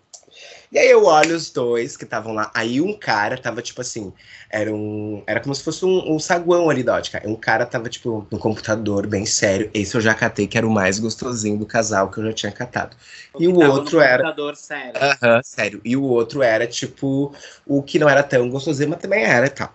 E 0.72 0.78
aí 0.78 0.90
eu 0.90 1.04
olho 1.04 1.36
os 1.36 1.50
dois 1.50 1.98
que 1.98 2.04
estavam 2.04 2.32
lá. 2.32 2.50
Aí 2.54 2.80
um 2.80 2.98
cara 2.98 3.36
tava, 3.36 3.60
tipo 3.60 3.82
assim, 3.82 4.10
era 4.48 4.72
um. 4.72 5.22
Era 5.26 5.38
como 5.38 5.54
se 5.54 5.62
fosse 5.62 5.84
um, 5.84 6.14
um 6.14 6.18
saguão 6.18 6.70
ali 6.70 6.82
da 6.82 6.96
ótica. 6.96 7.22
Um 7.26 7.36
cara 7.36 7.66
tava, 7.66 7.90
tipo, 7.90 8.26
no 8.30 8.38
computador, 8.38 9.06
bem 9.06 9.26
sério. 9.26 9.70
Esse 9.74 9.94
eu 9.94 10.00
já 10.00 10.14
catei, 10.14 10.46
que 10.46 10.56
era 10.56 10.66
o 10.66 10.70
mais 10.70 10.98
gostosinho 10.98 11.58
do 11.58 11.66
casal 11.66 12.10
que 12.10 12.18
eu 12.18 12.24
já 12.24 12.32
tinha 12.32 12.52
catado. 12.52 12.96
O 13.34 13.42
e 13.42 13.48
o 13.48 13.56
outro 13.58 14.00
era. 14.00 14.22
Computador 14.22 14.56
sério. 14.56 14.94
Aham, 14.96 15.42
sério. 15.44 15.80
E 15.84 15.94
o 15.94 16.04
outro 16.04 16.42
era, 16.42 16.66
tipo, 16.66 17.34
o 17.66 17.82
que 17.82 17.98
não 17.98 18.08
era 18.08 18.22
tão 18.22 18.48
gostosinho, 18.48 18.88
mas 18.88 19.00
também 19.00 19.22
era 19.22 19.48
e 19.48 19.50
tal. 19.50 19.74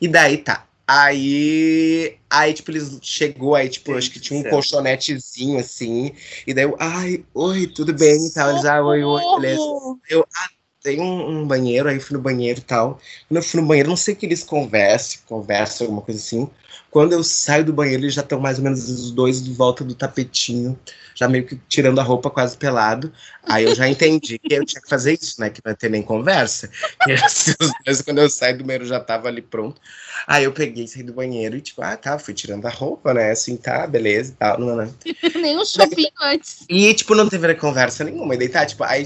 E 0.00 0.06
daí 0.06 0.38
tá. 0.38 0.64
Aí, 0.92 2.16
aí, 2.28 2.52
tipo, 2.52 2.72
eles 2.72 2.98
chegou, 3.00 3.54
aí, 3.54 3.68
tipo, 3.68 3.96
acho 3.96 4.10
que 4.10 4.18
tinha 4.18 4.40
um 4.40 4.42
colchonetezinho, 4.42 5.60
assim. 5.60 6.12
E 6.44 6.52
daí 6.52 6.64
eu, 6.64 6.74
ai, 6.80 7.24
oi, 7.32 7.68
tudo 7.68 7.94
bem 7.94 8.26
e 8.26 8.32
tal. 8.32 8.50
Eles, 8.50 8.64
ah, 8.64 8.82
oi, 8.82 9.04
oi, 9.04 9.22
beleza. 9.36 9.62
Eu, 10.08 10.26
ah, 10.36 10.48
tem 10.82 11.00
um, 11.00 11.28
um, 11.28 11.46
banheiro, 11.46 11.88
aí 11.88 12.00
fui 12.00 12.16
no 12.16 12.22
banheiro 12.22 12.58
e 12.58 12.64
tal. 12.64 13.00
Quando 13.28 13.36
eu 13.36 13.42
fui 13.42 13.60
no 13.60 13.68
banheiro, 13.68 13.88
não 13.88 13.96
sei 13.96 14.16
que 14.16 14.26
eles 14.26 14.42
conversam, 14.42 15.20
conversam, 15.28 15.86
alguma 15.86 16.02
coisa 16.02 16.18
assim. 16.18 16.50
Quando 16.90 17.12
eu 17.12 17.22
saio 17.22 17.64
do 17.64 17.72
banheiro, 17.72 18.02
eles 18.02 18.14
já 18.14 18.22
estão 18.22 18.40
mais 18.40 18.58
ou 18.58 18.64
menos 18.64 18.88
os 18.88 19.12
dois 19.12 19.42
de 19.42 19.52
volta 19.52 19.84
do 19.84 19.94
tapetinho, 19.94 20.78
já 21.14 21.28
meio 21.28 21.46
que 21.46 21.56
tirando 21.68 22.00
a 22.00 22.02
roupa 22.02 22.28
quase 22.28 22.56
pelado. 22.56 23.12
Aí 23.44 23.64
eu 23.64 23.74
já 23.74 23.88
entendi 23.88 24.38
que 24.38 24.54
eu 24.54 24.64
tinha 24.64 24.82
que 24.82 24.88
fazer 24.88 25.18
isso, 25.20 25.40
né? 25.40 25.50
Que 25.50 25.60
não 25.64 25.70
ia 25.70 25.76
ter 25.76 25.88
nem 25.88 26.02
conversa. 26.02 26.70
E 27.06 27.12
assim, 27.12 27.54
os 27.60 27.70
dois, 27.84 28.02
quando 28.02 28.18
eu 28.18 28.28
saio 28.28 28.58
do 28.58 28.64
banheiro, 28.64 28.86
já 28.86 29.00
tava 29.00 29.28
ali 29.28 29.40
pronto. 29.40 29.80
Aí 30.26 30.44
eu 30.44 30.52
peguei, 30.52 30.86
saí 30.86 31.02
do 31.02 31.12
banheiro 31.12 31.56
e, 31.56 31.60
tipo, 31.60 31.82
ah, 31.82 31.96
tá, 31.96 32.18
fui 32.18 32.34
tirando 32.34 32.66
a 32.66 32.70
roupa, 32.70 33.14
né? 33.14 33.30
Assim, 33.30 33.56
tá, 33.56 33.86
beleza 33.86 34.32
e 34.32 34.34
tal. 34.34 34.58
Não, 34.58 34.76
não. 34.76 34.94
nem 35.40 35.58
um 35.58 35.64
shopping 35.64 36.08
antes. 36.20 36.64
E, 36.68 36.92
tipo, 36.92 37.14
não 37.14 37.28
teve 37.28 37.54
conversa 37.54 38.04
nenhuma. 38.04 38.34
E 38.34 38.38
daí 38.38 38.48
tá, 38.48 38.66
tipo, 38.66 38.84
aí 38.84 39.02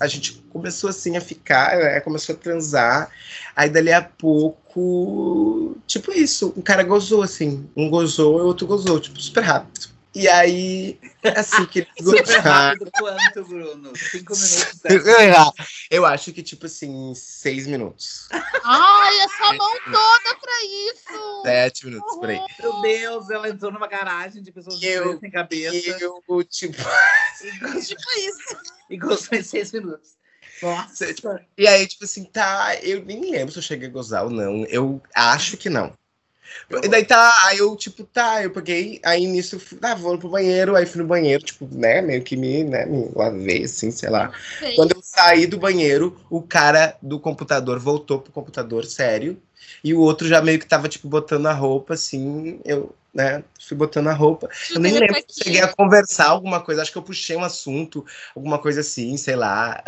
a 0.00 0.06
gente 0.06 0.32
começou 0.50 0.90
assim 0.90 1.16
a 1.16 1.20
ficar, 1.20 1.76
né? 1.76 2.00
Começou 2.00 2.34
a 2.34 2.38
transar. 2.38 3.10
Aí 3.54 3.68
dali 3.68 3.92
a 3.92 4.02
pouco, 4.02 4.69
tipo 5.86 6.12
isso, 6.12 6.52
um 6.56 6.62
cara 6.62 6.82
gozou 6.82 7.22
assim, 7.22 7.68
um 7.76 7.88
gozou 7.90 8.38
e 8.38 8.42
o 8.42 8.46
outro 8.46 8.66
gozou, 8.66 9.00
tipo, 9.00 9.20
super 9.20 9.42
rápido. 9.42 9.90
E 10.12 10.28
aí, 10.28 10.98
assim, 11.36 11.64
que 11.66 11.80
eles 11.80 11.92
Super 12.18 12.40
rápido 12.40 12.90
quanto, 12.98 13.44
Bruno? 13.44 13.92
Cinco 13.96 14.32
minutos? 14.34 15.54
Eu 15.88 16.04
acho 16.04 16.32
que, 16.32 16.42
tipo 16.42 16.66
assim, 16.66 17.12
seis 17.14 17.68
minutos. 17.68 18.28
Ai, 18.64 19.20
essa 19.20 19.52
mão 19.52 19.72
toda 19.84 20.36
pra 20.40 20.64
isso! 20.64 21.42
Sete 21.42 21.86
minutos, 21.86 22.16
por 22.16 22.28
aí. 22.28 22.40
Meu 22.60 22.80
Deus, 22.80 23.30
ela 23.30 23.48
entrou 23.48 23.70
numa 23.70 23.86
garagem 23.86 24.42
de 24.42 24.50
pessoas 24.50 24.82
eu, 24.82 25.18
sem 25.20 25.30
cabeça. 25.30 25.76
Eu, 25.76 26.20
tipo... 26.42 26.82
tipo 26.82 28.10
isso. 28.18 28.56
E 28.90 28.96
gostou 28.96 29.38
em 29.38 29.44
seis 29.44 29.70
minutos. 29.70 30.19
Nossa. 30.62 31.12
Tipo, 31.12 31.38
e 31.56 31.66
aí, 31.66 31.86
tipo 31.86 32.04
assim, 32.04 32.24
tá, 32.24 32.76
eu 32.82 33.04
nem 33.04 33.30
lembro 33.30 33.52
se 33.52 33.58
eu 33.58 33.62
cheguei 33.62 33.88
a 33.88 33.92
gozar 33.92 34.24
ou 34.24 34.30
não. 34.30 34.64
Eu 34.66 35.00
acho 35.14 35.56
que 35.56 35.70
não. 35.70 35.92
E 36.82 36.88
daí 36.88 37.04
tá, 37.04 37.32
aí 37.46 37.58
eu, 37.58 37.74
tipo, 37.76 38.04
tá, 38.04 38.42
eu 38.42 38.50
peguei, 38.50 39.00
aí 39.04 39.26
nisso, 39.26 39.58
fui, 39.58 39.78
ah, 39.82 39.94
vou 39.94 40.18
pro 40.18 40.28
banheiro, 40.28 40.76
aí 40.76 40.86
fui 40.86 41.00
no 41.00 41.06
banheiro, 41.06 41.44
tipo, 41.44 41.68
né, 41.70 42.00
meio 42.00 42.22
que 42.22 42.36
me, 42.36 42.64
né, 42.64 42.86
me 42.86 43.10
lavei, 43.14 43.64
assim, 43.64 43.90
sei 43.90 44.08
lá. 44.08 44.32
Sim. 44.58 44.74
Quando 44.74 44.92
eu 44.92 45.00
saí 45.02 45.46
do 45.46 45.58
banheiro, 45.58 46.20
o 46.28 46.42
cara 46.42 46.96
do 47.02 47.18
computador 47.18 47.78
voltou 47.78 48.20
pro 48.20 48.32
computador, 48.32 48.84
sério, 48.84 49.40
e 49.82 49.94
o 49.94 50.00
outro 50.00 50.28
já 50.28 50.40
meio 50.42 50.58
que 50.58 50.66
tava, 50.66 50.88
tipo, 50.88 51.08
botando 51.08 51.46
a 51.46 51.52
roupa, 51.52 51.94
assim, 51.94 52.60
eu, 52.64 52.94
né, 53.12 53.42
fui 53.60 53.76
botando 53.76 54.08
a 54.08 54.12
roupa. 54.12 54.48
Eu 54.70 54.80
nem 54.80 54.92
lembro 54.92 55.16
se 55.28 55.44
cheguei 55.44 55.60
a 55.60 55.68
conversar 55.68 56.28
alguma 56.28 56.60
coisa, 56.60 56.82
acho 56.82 56.92
que 56.92 56.98
eu 56.98 57.02
puxei 57.02 57.36
um 57.36 57.44
assunto, 57.44 58.04
alguma 58.34 58.58
coisa 58.58 58.80
assim, 58.80 59.16
sei 59.16 59.36
lá. 59.36 59.82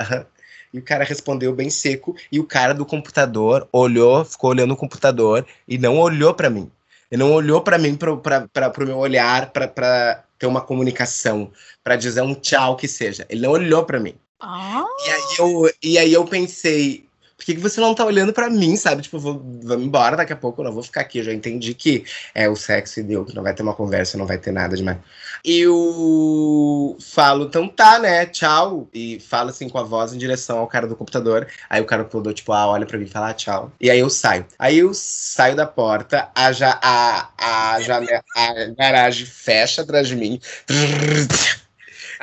E 0.73 0.79
o 0.79 0.83
cara 0.83 1.05
respondeu 1.05 1.55
bem 1.55 1.69
seco. 1.69 2.17
E 2.31 2.41
o 2.41 2.45
cara 2.45 2.73
do 2.73 2.87
computador 2.87 3.69
olhou, 3.73 4.25
ficou 4.25 4.51
olhando 4.51 4.73
o 4.73 4.77
computador 4.77 5.47
e 5.69 5.77
não 5.79 5.99
olhou 5.99 6.33
para 6.35 6.49
mim. 6.49 6.71
Ele 7.11 7.23
não 7.23 7.33
olhou 7.33 7.61
para 7.61 7.77
mim, 7.77 7.95
para 7.95 8.13
o 8.13 8.87
meu 8.87 8.97
olhar, 8.97 9.51
para 9.51 10.25
ter 10.39 10.47
uma 10.47 10.63
comunicação, 10.63 11.53
para 11.85 11.95
dizer 11.95 12.23
um 12.23 12.35
tchau 12.35 12.75
que 12.75 12.89
seja. 12.89 13.27
Ele 13.29 13.43
não 13.43 13.51
olhou 13.51 13.85
para 13.85 14.01
mim. 14.01 14.15
Ah. 14.41 14.85
E, 15.07 15.11
aí 15.11 15.37
eu, 15.39 15.71
e 15.83 15.99
aí 15.99 16.13
eu 16.13 16.25
pensei, 16.25 17.07
por 17.43 17.47
que, 17.47 17.55
que 17.57 17.61
você 17.61 17.81
não 17.81 17.93
tá 17.93 18.05
olhando 18.05 18.33
para 18.33 18.49
mim, 18.49 18.77
sabe? 18.77 19.03
Tipo, 19.03 19.19
vou, 19.19 19.43
vamos 19.65 19.85
embora 19.85 20.17
daqui 20.17 20.33
a 20.33 20.37
pouco, 20.37 20.61
eu 20.61 20.65
não 20.65 20.73
vou 20.73 20.83
ficar 20.83 21.01
aqui. 21.01 21.19
Eu 21.19 21.25
já 21.25 21.33
entendi 21.33 21.75
que 21.75 22.05
é 22.33 22.49
o 22.49 22.55
sexo 22.55 23.01
e 23.01 23.03
deu, 23.03 23.25
que 23.25 23.35
não 23.35 23.43
vai 23.43 23.53
ter 23.53 23.65
uma 23.65 23.75
conversa, 23.75 24.17
não 24.17 24.27
vai 24.27 24.39
ter 24.39 24.53
nada 24.53 24.77
demais. 24.77 24.99
Eu 25.45 26.97
falo, 27.01 27.47
então 27.47 27.67
tá, 27.67 27.99
né? 27.99 28.27
Tchau. 28.27 28.89
E 28.95 29.19
falo 29.19 29.51
assim 29.51 29.69
com 29.69 29.77
a 29.77 29.83
voz 29.83 30.13
em 30.13 30.19
direção 30.19 30.59
ao 30.61 30.69
cara 30.69 30.87
do 30.87 30.95
computador. 30.95 31.49
Aí 31.69 31.83
o 31.83 31.85
cara 31.85 32.05
do 32.05 32.07
computador, 32.09 32.33
tipo, 32.33 32.53
ah, 32.53 32.69
olha 32.69 32.87
pra 32.87 32.97
mim 32.97 33.07
e 33.07 33.09
fala 33.09 33.31
ah, 33.31 33.35
tchau. 33.35 33.73
E 33.81 33.91
aí 33.91 33.99
eu 33.99 34.09
saio. 34.09 34.47
Aí 34.57 34.79
eu 34.79 34.95
saio 34.95 35.57
da 35.57 35.67
porta, 35.67 36.29
a, 36.37 36.53
ja, 36.53 36.79
a, 36.81 37.29
a, 37.37 37.77
a 37.77 38.67
garagem 38.77 39.27
fecha 39.27 39.83
atrás 39.83 40.07
de 40.07 40.15
mim. 40.15 40.41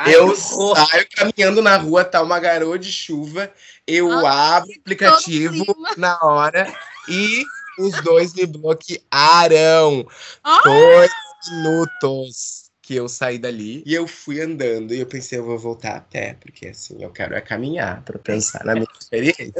Ai, 0.01 0.15
eu 0.15 0.35
saio 0.35 1.07
caminhando 1.13 1.61
na 1.61 1.75
rua, 1.77 2.05
tá 2.05 2.21
uma 2.21 2.39
garoa 2.39 2.79
de 2.79 2.91
chuva 2.91 3.51
eu 3.89 4.11
ah, 4.11 4.57
abro 4.57 4.69
o 4.69 4.79
aplicativo 4.79 5.65
na 5.97 6.17
hora 6.21 6.71
e 7.07 7.43
os 7.79 7.99
dois 8.03 8.33
me 8.35 8.45
bloquearam. 8.45 10.07
Ah. 10.43 10.61
Dois 10.63 11.11
minutos 11.51 12.69
que 12.81 12.95
eu 12.95 13.09
saí 13.09 13.39
dali 13.39 13.83
e 13.85 13.93
eu 13.93 14.07
fui 14.07 14.41
andando 14.41 14.93
e 14.93 14.99
eu 14.99 15.07
pensei, 15.07 15.39
eu 15.39 15.45
vou 15.45 15.57
voltar 15.57 15.95
a 15.95 16.01
pé, 16.01 16.35
porque 16.39 16.67
assim, 16.67 17.01
eu 17.01 17.09
quero 17.09 17.33
é 17.33 17.41
caminhar 17.41 18.01
para 18.03 18.19
pensar 18.19 18.63
na 18.63 18.73
minha 18.73 18.87
experiência. 18.99 19.51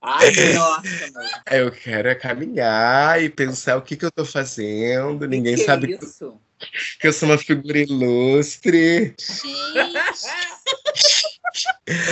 Ai, 0.00 0.32
nossa, 0.54 0.82
Eu 1.52 1.70
quero 1.70 2.08
é 2.08 2.14
caminhar 2.16 3.22
e 3.22 3.28
pensar 3.28 3.76
o 3.76 3.82
que, 3.82 3.96
que 3.96 4.04
eu 4.04 4.10
tô 4.10 4.24
fazendo. 4.24 5.28
Ninguém 5.28 5.54
que 5.54 5.64
sabe 5.64 5.92
isso? 5.92 6.32
que 6.32 6.51
eu 7.02 7.12
sou 7.12 7.28
uma 7.28 7.38
figura 7.38 7.78
ilustre. 7.78 9.14
Gente. 9.18 10.32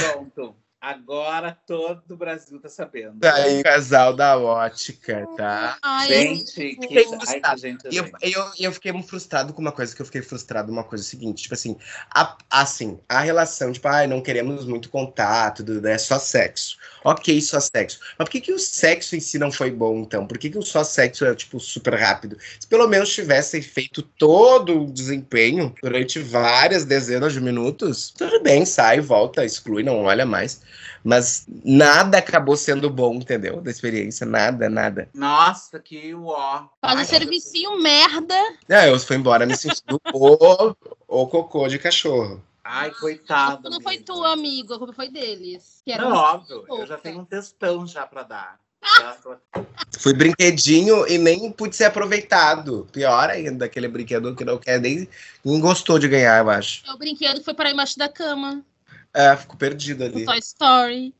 Pronto. 0.02 0.59
Agora 0.80 1.58
todo 1.66 2.02
o 2.08 2.16
Brasil 2.16 2.58
tá 2.58 2.70
sabendo. 2.70 3.20
Tá 3.20 3.34
aí, 3.34 3.62
casal 3.62 4.16
da 4.16 4.38
ótica, 4.38 5.28
tá? 5.36 5.76
Ai, 5.82 6.08
gente, 6.08 6.76
que, 6.76 7.06
ai, 7.44 7.58
gente, 7.58 7.84
eu, 7.92 8.10
eu, 8.22 8.50
eu 8.58 8.72
fiquei 8.72 8.90
muito 8.90 9.08
frustrado 9.08 9.52
com 9.52 9.60
uma 9.60 9.72
coisa 9.72 9.94
que 9.94 10.00
eu 10.00 10.06
fiquei 10.06 10.22
frustrado, 10.22 10.72
uma 10.72 10.82
coisa 10.82 11.04
seguinte, 11.04 11.42
tipo 11.42 11.52
assim, 11.52 11.76
a, 12.14 12.34
assim, 12.48 12.98
a 13.06 13.20
relação, 13.20 13.70
tipo, 13.72 13.86
ai, 13.88 14.06
não 14.06 14.22
queremos 14.22 14.64
muito 14.64 14.88
contato, 14.88 15.62
é 15.86 15.98
só 15.98 16.18
sexo. 16.18 16.78
Ok, 17.04 17.38
só 17.42 17.60
sexo. 17.60 18.00
Mas 18.18 18.26
por 18.26 18.30
que, 18.30 18.40
que 18.40 18.52
o 18.52 18.58
sexo 18.58 19.14
em 19.14 19.20
si 19.20 19.38
não 19.38 19.52
foi 19.52 19.70
bom, 19.70 19.98
então? 19.98 20.26
Por 20.26 20.38
que, 20.38 20.48
que 20.48 20.58
o 20.58 20.62
só 20.62 20.82
sexo 20.82 21.26
é, 21.26 21.34
tipo, 21.34 21.60
super 21.60 21.94
rápido? 21.94 22.38
Se 22.58 22.66
pelo 22.66 22.88
menos 22.88 23.12
tivessem 23.12 23.60
feito 23.60 24.00
todo 24.00 24.84
o 24.84 24.90
desempenho 24.90 25.74
durante 25.82 26.18
várias 26.20 26.86
dezenas 26.86 27.34
de 27.34 27.40
minutos, 27.40 28.14
tudo 28.16 28.42
bem, 28.42 28.64
sai, 28.64 29.00
volta, 29.00 29.44
exclui, 29.44 29.82
não 29.82 30.04
olha 30.04 30.24
mais. 30.24 30.62
Mas 31.02 31.46
nada 31.64 32.18
acabou 32.18 32.56
sendo 32.56 32.90
bom, 32.90 33.14
entendeu? 33.14 33.60
Da 33.60 33.70
experiência, 33.70 34.26
nada, 34.26 34.68
nada. 34.68 35.08
Nossa, 35.14 35.78
que 35.78 36.14
uó. 36.14 36.68
Faz 36.80 37.00
um 37.00 37.04
servicinho 37.04 37.80
merda. 37.82 38.34
Não, 38.68 38.82
eu 38.84 38.98
fui 39.00 39.16
embora 39.16 39.46
me 39.46 39.56
sentindo 39.56 40.00
o, 40.12 40.74
o 41.08 41.26
cocô 41.26 41.68
de 41.68 41.78
cachorro. 41.78 42.42
Ai, 42.62 42.90
coitado. 42.92 43.68
não 43.68 43.80
foi 43.80 43.98
tua, 43.98 44.32
amigo. 44.32 44.74
A 44.74 44.78
culpa 44.78 44.92
foi 44.92 45.08
deles. 45.10 45.80
Que 45.84 45.92
era 45.92 46.04
Não, 46.04 46.12
um- 46.12 46.18
óbvio. 46.18 46.64
Eu 46.68 46.86
já 46.86 46.96
tenho 46.96 47.20
um 47.20 47.24
textão 47.24 47.86
já 47.86 48.06
pra 48.06 48.22
dar. 48.22 48.60
Fui 49.98 50.14
brinquedinho 50.14 51.06
e 51.06 51.18
nem 51.18 51.50
pude 51.52 51.76
ser 51.76 51.84
aproveitado. 51.84 52.86
Pior 52.92 53.28
ainda, 53.28 53.64
aquele 53.66 53.88
brinquedo 53.88 54.34
que 54.34 54.44
não 54.44 54.56
quer 54.56 54.80
nem, 54.80 55.08
nem 55.44 55.60
gostou 55.60 55.98
de 55.98 56.08
ganhar, 56.08 56.38
eu 56.42 56.48
acho. 56.50 56.82
O 56.92 56.96
brinquedo 56.96 57.42
foi 57.42 57.52
para 57.52 57.70
embaixo 57.70 57.98
da 57.98 58.08
cama. 58.08 58.64
É, 59.12 59.36
ficou 59.36 59.56
perdido 59.56 60.02
O 60.04 60.06
ali. 60.06 60.24
Toy 60.24 60.38
Story. 60.38 61.14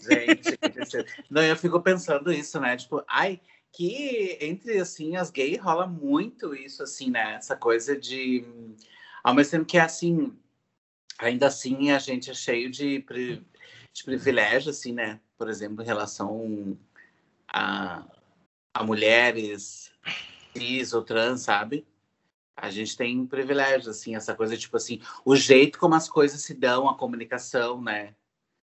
Gente, 0.00 0.56
que. 0.56 1.06
Não, 1.30 1.42
eu 1.42 1.56
fico 1.56 1.80
pensando 1.80 2.32
isso, 2.32 2.60
né? 2.60 2.76
Tipo, 2.76 3.02
ai, 3.08 3.40
que 3.72 4.36
entre 4.40 4.78
assim 4.78 5.16
as 5.16 5.30
gays 5.30 5.60
rola 5.60 5.86
muito 5.86 6.54
isso, 6.54 6.82
assim, 6.82 7.10
né? 7.10 7.34
Essa 7.34 7.56
coisa 7.56 7.96
de. 7.96 8.44
Ao 9.24 9.34
mesmo 9.34 9.50
tempo 9.52 9.64
que 9.66 9.78
é 9.78 9.82
assim, 9.82 10.36
ainda 11.18 11.46
assim 11.46 11.90
a 11.90 11.98
gente 11.98 12.30
é 12.30 12.34
cheio 12.34 12.70
de, 12.70 13.00
pri- 13.00 13.44
de 13.92 14.04
privilégio, 14.04 14.70
assim, 14.70 14.92
né? 14.92 15.20
Por 15.38 15.48
exemplo, 15.48 15.82
em 15.82 15.86
relação 15.86 16.76
a, 17.48 18.04
a 18.74 18.84
mulheres 18.84 19.92
cis 20.56 20.92
ou 20.92 21.02
trans, 21.02 21.42
sabe? 21.42 21.86
A 22.56 22.70
gente 22.70 22.96
tem 22.96 23.26
privilégio, 23.26 23.90
assim, 23.90 24.14
essa 24.14 24.34
coisa, 24.34 24.56
tipo 24.56 24.76
assim, 24.76 25.00
o 25.24 25.34
jeito 25.34 25.78
como 25.78 25.94
as 25.94 26.08
coisas 26.08 26.42
se 26.42 26.54
dão, 26.54 26.88
a 26.88 26.96
comunicação, 26.96 27.80
né? 27.80 28.14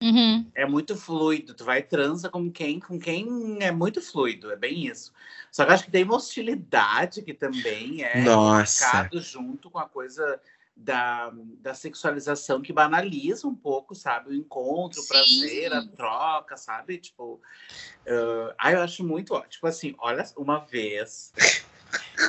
Uhum. 0.02 0.50
É 0.54 0.66
muito 0.66 0.96
fluido. 0.96 1.54
Tu 1.54 1.64
vai 1.64 1.78
e 1.78 1.82
transa 1.82 2.28
com 2.28 2.50
quem, 2.50 2.78
com 2.78 2.98
quem 2.98 3.58
é 3.60 3.72
muito 3.72 4.02
fluido, 4.02 4.50
é 4.52 4.56
bem 4.56 4.86
isso. 4.86 5.12
Só 5.50 5.64
que 5.64 5.70
eu 5.70 5.74
acho 5.74 5.84
que 5.84 5.90
tem 5.90 6.04
uma 6.04 6.16
hostilidade 6.16 7.22
que 7.22 7.32
também 7.32 8.02
é 8.02 8.22
Nossa. 8.22 9.08
junto 9.14 9.70
com 9.70 9.78
a 9.78 9.88
coisa 9.88 10.40
da, 10.76 11.32
da 11.60 11.74
sexualização 11.74 12.60
que 12.60 12.72
banaliza 12.72 13.46
um 13.46 13.54
pouco, 13.54 13.94
sabe? 13.94 14.30
O 14.30 14.34
encontro, 14.34 15.00
o 15.00 15.06
prazer, 15.06 15.72
a 15.72 15.86
troca, 15.86 16.56
sabe? 16.56 16.98
Tipo, 16.98 17.40
ah, 18.06 18.54
ah, 18.58 18.72
eu 18.72 18.80
acho 18.82 19.04
muito 19.04 19.32
ótimo. 19.34 19.50
Tipo 19.50 19.66
assim, 19.68 19.94
olha, 19.98 20.24
uma 20.36 20.58
vez 20.58 21.32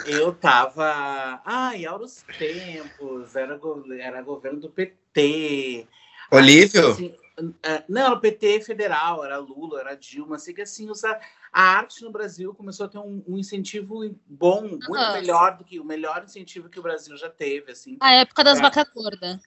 eu 0.06 0.34
tava. 0.34 1.42
Ai, 1.46 1.86
era 1.86 1.98
os 1.98 2.24
tempos, 2.38 3.36
era, 3.36 3.58
go- 3.58 3.84
era 3.94 4.22
governo 4.22 4.60
do 4.60 4.70
PT. 4.70 5.88
Olívio? 6.32 6.90
Assim, 6.90 7.16
é, 7.64 7.84
não, 7.90 8.06
era 8.06 8.16
o 8.16 8.20
PT 8.20 8.62
federal, 8.62 9.24
era 9.24 9.38
Lula, 9.38 9.82
era 9.82 9.96
Dilma, 9.96 10.38
assim 10.38 10.54
que 10.54 10.62
assim, 10.62 10.90
usa, 10.90 11.20
a 11.52 11.62
arte 11.62 12.02
no 12.04 12.12
Brasil 12.12 12.54
começou 12.54 12.86
a 12.86 12.90
ter 12.90 12.98
um, 12.98 13.24
um 13.28 13.38
incentivo 13.38 14.00
bom, 14.26 14.62
muito 14.62 14.88
Aham. 14.96 15.14
melhor 15.14 15.58
do 15.58 15.64
que 15.64 15.80
o 15.80 15.84
melhor 15.84 16.24
incentivo 16.24 16.70
que 16.70 16.80
o 16.80 16.84
Brasil 16.84 17.16
já 17.18 17.30
teve, 17.30 17.72
assim. 17.72 17.98
A 18.00 18.14
época 18.14 18.44
das 18.44 18.60
É. 18.60 18.62
vacas 18.62 18.90
gordas. 18.94 19.42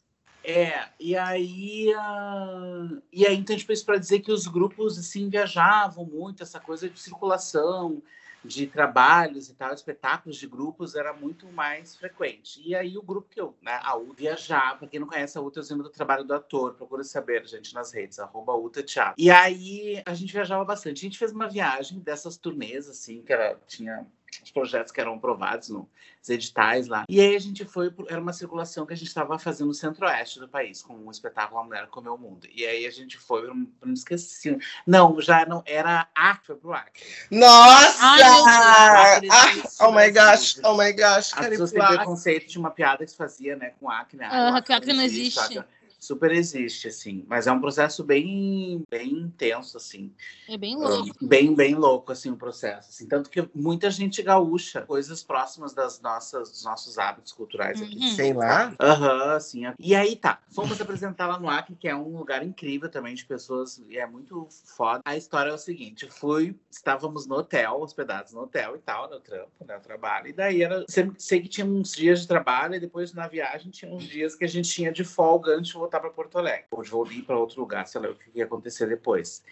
É, 0.44 0.88
e 1.00 1.16
aí, 1.16 1.92
ah, 1.94 2.88
e 3.12 3.26
aí 3.26 3.37
então, 3.37 3.56
tipo, 3.56 3.72
isso 3.72 3.84
para 3.84 3.98
dizer 3.98 4.20
que 4.20 4.32
os 4.32 4.46
grupos, 4.46 4.98
assim, 4.98 5.28
viajavam 5.28 6.04
muito, 6.04 6.42
essa 6.42 6.60
coisa 6.60 6.88
de 6.88 6.98
circulação, 6.98 8.02
de 8.49 8.67
trabalhos 8.67 9.49
e 9.49 9.55
tal, 9.55 9.73
espetáculos 9.73 10.37
de 10.37 10.47
grupos 10.47 10.95
era 10.95 11.12
muito 11.12 11.47
mais 11.49 11.95
frequente. 11.95 12.61
E 12.64 12.75
aí 12.75 12.97
o 12.97 13.02
grupo 13.02 13.28
que 13.31 13.40
eu, 13.40 13.55
né, 13.62 13.78
a 13.83 13.97
UTA, 13.97 14.14
viajar, 14.17 14.78
para 14.78 14.88
quem 14.88 14.99
não 14.99 15.07
conhece 15.07 15.37
a 15.37 15.40
UTA, 15.40 15.61
eu 15.61 15.64
lembro 15.71 15.85
do 15.85 15.90
trabalho 15.90 16.25
do 16.25 16.35
ator, 16.35 16.75
procura 16.75 17.05
saber, 17.05 17.47
gente, 17.47 17.75
nas 17.75 17.93
redes, 17.93 18.19
arroba 18.19 18.55
UTA 18.55 18.83
Teatro. 18.83 19.14
E 19.19 19.31
aí 19.31 20.02
a 20.05 20.14
gente 20.14 20.33
viajava 20.33 20.64
bastante. 20.64 20.99
A 20.99 21.02
gente 21.02 21.19
fez 21.19 21.33
uma 21.33 21.49
viagem 21.49 22.00
dessas 22.00 22.37
turnês, 22.37 22.88
assim, 22.88 23.23
que 23.23 23.33
era, 23.33 23.59
tinha 23.67 24.07
os 24.42 24.50
projetos 24.50 24.92
que 24.92 25.00
eram 25.00 25.14
aprovados 25.14 25.68
nos 25.68 25.87
editais 26.28 26.87
lá. 26.88 27.04
E 27.08 27.20
aí 27.20 27.35
a 27.35 27.38
gente 27.38 27.64
foi, 27.64 27.90
pro- 27.90 28.06
era 28.08 28.20
uma 28.20 28.32
circulação 28.32 28.85
que 28.87 28.92
a 28.92 28.97
gente 28.97 29.08
estava 29.08 29.38
fazendo 29.38 29.68
no 29.68 29.75
centro-oeste 29.75 30.38
do 30.40 30.49
país, 30.49 30.82
com 30.82 30.94
um 30.94 31.11
espetáculo 31.11 31.61
A 31.61 31.64
Mulher 31.64 31.87
Comeu 31.88 32.14
o 32.14 32.18
Mundo. 32.18 32.47
E 32.52 32.66
aí 32.66 32.87
a 32.87 32.90
gente 32.90 33.16
foi, 33.18 33.42
eu 33.47 33.54
não, 33.54 33.66
não 33.85 33.92
esqueci. 33.94 34.58
Não, 34.87 35.20
já 35.20 35.47
não, 35.47 35.62
era 35.66 36.08
Acre, 36.14 36.47
foi 36.47 36.56
pro 36.56 36.73
Acre. 36.73 37.02
Nossa! 37.30 37.99
Ai. 38.00 39.28
Ah, 39.30 39.86
oh 39.86 39.93
my 39.93 40.10
gosh, 40.10 40.58
oh 40.64 40.75
my 40.76 40.93
gosh. 40.93 41.32
As 41.34 41.49
pessoas 41.49 41.73
têm 41.73 41.82
Acre. 41.82 41.97
preconceito 41.97 42.49
de 42.49 42.58
uma 42.58 42.71
piada 42.71 43.04
que 43.04 43.10
se 43.10 43.17
fazia, 43.17 43.56
né, 43.56 43.73
com 43.80 43.91
acne. 43.91 44.23
Ah, 44.25 44.28
Ah, 44.30 44.45
o 44.52 44.56
acne 44.56 44.62
que 44.62 44.73
acne 44.73 44.93
não 44.93 45.02
existe. 45.02 45.38
acne 45.41 45.64
Super 46.08 46.32
existe, 46.32 46.88
assim. 46.88 47.23
Mas 47.28 47.47
é 47.47 47.52
um 47.52 47.60
processo 47.60 48.02
bem, 48.02 48.82
bem 48.90 49.12
intenso, 49.12 49.76
assim. 49.76 50.10
É 50.49 50.56
bem 50.56 50.75
louco. 50.75 51.14
Bem, 51.21 51.54
bem 51.54 51.75
louco, 51.75 52.12
assim, 52.12 52.30
o 52.30 52.36
processo. 52.36 52.88
Assim. 52.88 53.06
Tanto 53.06 53.28
que 53.28 53.47
muita 53.54 53.90
gente 53.90 54.23
gaúcha, 54.23 54.80
coisas 54.80 55.23
próximas 55.23 55.75
das 55.75 56.00
nossas, 56.00 56.50
dos 56.50 56.64
nossos 56.64 56.99
hábitos 56.99 57.30
culturais 57.32 57.82
aqui. 57.82 57.99
Uhum. 57.99 58.16
Sei 58.16 58.32
lá. 58.32 58.75
Aham, 58.80 59.32
assim. 59.32 59.64
E 59.78 59.94
aí 59.94 60.16
tá, 60.16 60.40
fomos 60.49 60.80
apresentar 60.80 61.26
lá 61.26 61.38
no 61.38 61.47
Acre, 61.47 61.76
que 61.76 61.86
é 61.86 61.94
um 61.94 62.16
lugar 62.16 62.42
incrível 62.42 62.88
também 62.88 63.14
de 63.14 63.26
pessoas, 63.26 63.78
e 63.86 63.99
é 63.99 64.06
muito 64.06 64.49
foda. 64.64 65.02
A 65.04 65.14
história 65.14 65.50
é 65.50 65.54
o 65.54 65.58
seguinte: 65.58 66.08
fui, 66.10 66.58
estávamos 66.71 67.26
no 67.26 67.34
hotel, 67.34 67.82
hospedados 67.82 68.32
no 68.32 68.44
hotel 68.44 68.76
e 68.76 68.78
tal, 68.78 69.10
no 69.10 69.21
trampo, 69.21 69.52
né, 69.66 69.75
no 69.75 69.82
trabalho. 69.82 70.28
E 70.28 70.32
daí 70.32 70.62
era, 70.62 70.86
sempre, 70.88 71.16
sei 71.18 71.42
que 71.42 71.49
tinha 71.49 71.66
uns 71.66 71.92
dias 71.92 72.23
de 72.23 72.28
trabalho, 72.28 72.76
e 72.76 72.80
depois 72.80 73.12
na 73.12 73.28
viagem 73.28 73.71
tinha 73.71 73.92
uns 73.92 74.04
dias 74.04 74.34
que 74.34 74.47
a 74.47 74.49
gente 74.49 74.71
tinha 74.71 74.90
de 74.90 75.04
folga 75.04 75.52
antes 75.52 75.71
de 75.71 75.75
voltar 75.75 75.98
para 76.00 76.11
Porto 76.11 76.39
Alegre, 76.39 76.67
ou 76.71 76.82
de 76.82 76.91
voltar 76.91 77.23
para 77.26 77.39
outro 77.39 77.61
lugar, 77.61 77.87
sei 77.87 78.00
lá 78.00 78.11
o 78.11 78.15
que 78.15 78.30
ia 78.34 78.45
acontecer 78.45 78.87
depois. 78.87 79.43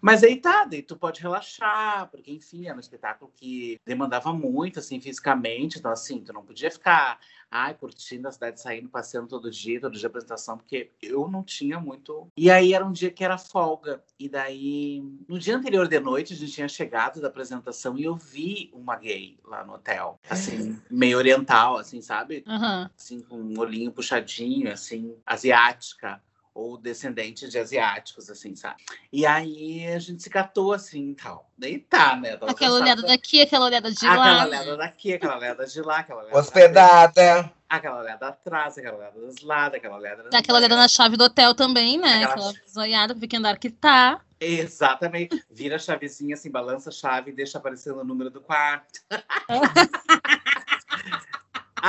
Mas 0.00 0.22
aí 0.22 0.36
tá, 0.36 0.64
daí 0.64 0.82
tu 0.82 0.96
pode 0.96 1.20
relaxar, 1.20 2.08
porque 2.10 2.32
enfim, 2.32 2.66
era 2.66 2.76
um 2.76 2.80
espetáculo 2.80 3.30
que 3.34 3.80
demandava 3.84 4.32
muito, 4.32 4.78
assim, 4.78 5.00
fisicamente, 5.00 5.78
então 5.78 5.90
assim, 5.90 6.20
tu 6.20 6.32
não 6.32 6.44
podia 6.44 6.70
ficar 6.70 7.18
ai, 7.50 7.74
curtindo 7.74 8.28
a 8.28 8.32
cidade, 8.32 8.60
saindo, 8.60 8.88
passeando 8.88 9.28
todo 9.28 9.50
dia, 9.50 9.80
todo 9.80 9.96
dia 9.96 10.06
apresentação, 10.06 10.56
porque 10.56 10.92
eu 11.02 11.28
não 11.28 11.42
tinha 11.42 11.78
muito. 11.80 12.28
E 12.36 12.50
aí 12.50 12.74
era 12.74 12.84
um 12.84 12.92
dia 12.92 13.10
que 13.10 13.24
era 13.24 13.38
folga. 13.38 14.02
E 14.18 14.28
daí, 14.28 15.02
no 15.28 15.38
dia 15.38 15.56
anterior 15.56 15.88
de 15.88 16.00
noite, 16.00 16.32
a 16.32 16.36
gente 16.36 16.52
tinha 16.52 16.68
chegado 16.68 17.20
da 17.20 17.28
apresentação 17.28 17.98
e 17.98 18.04
eu 18.04 18.16
vi 18.16 18.70
uma 18.72 18.96
gay 18.96 19.38
lá 19.44 19.64
no 19.64 19.74
hotel. 19.74 20.20
Assim, 20.28 20.80
meio 20.90 21.18
oriental, 21.18 21.78
assim, 21.78 22.00
sabe? 22.00 22.44
Aham. 22.46 22.90
Assim, 22.96 23.20
com 23.20 23.36
um 23.36 23.58
olhinho 23.58 23.92
puxadinho, 23.92 24.72
assim, 24.72 25.16
asiática. 25.24 26.20
Ou 26.58 26.78
descendente 26.78 27.46
de 27.50 27.58
asiáticos, 27.58 28.30
assim, 28.30 28.56
sabe? 28.56 28.82
E 29.12 29.26
aí 29.26 29.86
a 29.88 29.98
gente 29.98 30.22
se 30.22 30.30
catou 30.30 30.72
assim 30.72 31.10
e 31.10 31.14
tal. 31.14 31.50
Daí 31.58 31.78
tá, 31.78 32.16
né? 32.16 32.30
Aquela 32.32 32.54
cansada. 32.54 32.74
olhada 32.74 33.02
daqui, 33.02 33.42
aquela 33.42 33.66
olhada 33.66 33.90
de 33.90 34.06
Aquela 34.06 34.16
lá. 34.36 34.44
olhada 34.46 34.76
daqui, 34.78 35.12
aquela 35.12 35.36
olhada 35.36 35.66
de 35.66 35.82
lá, 35.82 35.98
aquela 35.98 36.22
olhada. 36.22 36.38
Hospedada. 36.38 37.52
Aquela 37.68 37.98
olhada 38.00 38.28
atrás, 38.28 38.78
aquela 38.78 38.96
olhada 38.96 39.20
dos 39.20 39.42
lados, 39.42 39.76
aquela 39.76 39.96
olhada. 39.96 40.22
Dá 40.30 40.38
aquela 40.38 40.58
olhada 40.58 40.76
na 40.76 40.88
chave 40.88 41.16
do 41.18 41.24
hotel 41.24 41.54
também, 41.54 41.98
né? 41.98 42.24
Aquela- 42.24 42.48
Aquela 42.50 42.64
zoiada 42.66 43.12
ver 43.12 43.26
que 43.26 43.36
andar 43.36 43.58
que 43.58 43.68
tá. 43.68 44.20
Exatamente. 44.40 45.44
Vira 45.50 45.76
a 45.76 45.78
chavezinha 45.78 46.34
assim, 46.36 46.50
balança 46.50 46.88
a 46.88 46.92
chave 46.92 47.30
e 47.32 47.34
deixa 47.34 47.58
aparecendo 47.58 48.00
o 48.00 48.04
número 48.04 48.30
do 48.30 48.40
quarto. 48.40 49.00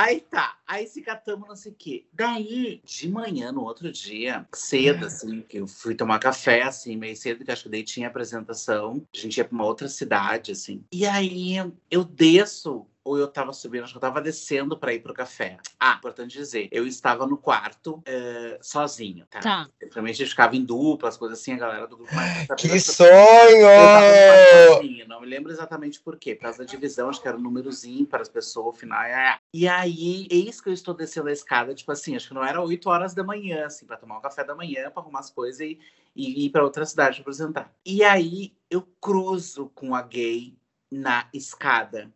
Aí 0.00 0.20
tá, 0.20 0.56
aí 0.64 0.86
se 0.86 1.02
catamos, 1.02 1.48
não 1.48 1.56
sei 1.56 1.72
o 1.72 1.74
quê. 1.74 2.06
Daí, 2.12 2.80
de 2.84 3.08
manhã, 3.10 3.50
no 3.50 3.64
outro 3.64 3.90
dia, 3.90 4.46
cedo, 4.54 5.06
assim, 5.06 5.42
que 5.42 5.56
eu 5.56 5.66
fui 5.66 5.92
tomar 5.92 6.20
café, 6.20 6.62
assim, 6.62 6.96
meio 6.96 7.16
cedo, 7.16 7.44
que 7.44 7.50
acho 7.50 7.64
que 7.64 7.68
daí 7.68 7.82
tinha 7.82 8.06
apresentação. 8.06 9.04
A 9.12 9.18
gente 9.18 9.38
ia 9.38 9.44
pra 9.44 9.56
uma 9.56 9.64
outra 9.64 9.88
cidade, 9.88 10.52
assim. 10.52 10.84
E 10.92 11.04
aí 11.04 11.56
eu 11.90 12.04
desço, 12.04 12.86
ou 13.08 13.18
eu 13.18 13.26
tava 13.26 13.52
subindo, 13.54 13.84
acho 13.84 13.92
que 13.92 13.96
eu 13.96 14.00
tava 14.02 14.20
descendo 14.20 14.76
pra 14.78 14.92
ir 14.92 15.00
pro 15.00 15.14
café. 15.14 15.56
Ah, 15.80 15.94
importante 15.98 16.36
dizer, 16.36 16.68
eu 16.70 16.86
estava 16.86 17.26
no 17.26 17.38
quarto 17.38 18.02
eh, 18.04 18.58
sozinho, 18.60 19.24
tá? 19.30 19.40
Tá. 19.40 19.68
Geralmente 19.80 20.16
a 20.16 20.18
gente 20.18 20.28
ficava 20.30 20.54
em 20.54 20.62
dupla, 20.64 21.08
as 21.08 21.16
coisas 21.16 21.38
assim, 21.40 21.54
a 21.54 21.56
galera 21.56 21.86
do 21.86 21.96
grupo 21.96 22.14
mais. 22.14 22.46
Que 22.58 22.66
Eu 22.66 22.72
tava 22.72 22.80
sonho! 22.80 24.74
sozinha, 24.74 25.06
não 25.06 25.20
me 25.22 25.26
lembro 25.26 25.50
exatamente 25.50 26.00
por 26.00 26.18
quê. 26.18 26.34
Por 26.34 26.42
causa 26.42 26.58
da 26.58 26.64
divisão, 26.64 27.08
acho 27.08 27.20
que 27.22 27.28
era 27.28 27.36
um 27.36 27.40
númerozinho 27.40 28.06
para 28.06 28.20
as 28.20 28.28
pessoas, 28.28 28.66
ao 28.66 28.72
final. 28.74 29.02
é, 29.02 29.30
é. 29.30 29.38
E 29.54 29.66
aí, 29.66 30.26
eis 30.30 30.60
que 30.60 30.68
eu 30.68 30.72
estou 30.74 30.92
descendo 30.92 31.28
a 31.28 31.32
escada, 31.32 31.74
tipo 31.74 31.90
assim, 31.90 32.14
acho 32.14 32.28
que 32.28 32.34
não 32.34 32.44
era 32.44 32.60
8 32.62 32.90
horas 32.90 33.14
da 33.14 33.24
manhã, 33.24 33.64
assim, 33.66 33.86
para 33.86 33.96
tomar 33.96 34.18
um 34.18 34.20
café 34.22 34.44
da 34.44 34.54
manhã, 34.54 34.90
para 34.90 35.02
arrumar 35.02 35.20
as 35.20 35.30
coisas 35.30 35.60
e, 35.60 35.78
e 36.14 36.44
ir 36.46 36.50
para 36.50 36.62
outra 36.62 36.84
cidade 36.84 37.20
apresentar. 37.22 37.72
E 37.86 38.04
aí, 38.04 38.52
eu 38.70 38.82
cruzo 39.00 39.70
com 39.74 39.94
a 39.94 40.02
gay 40.02 40.56
na 40.90 41.26
escada. 41.32 42.10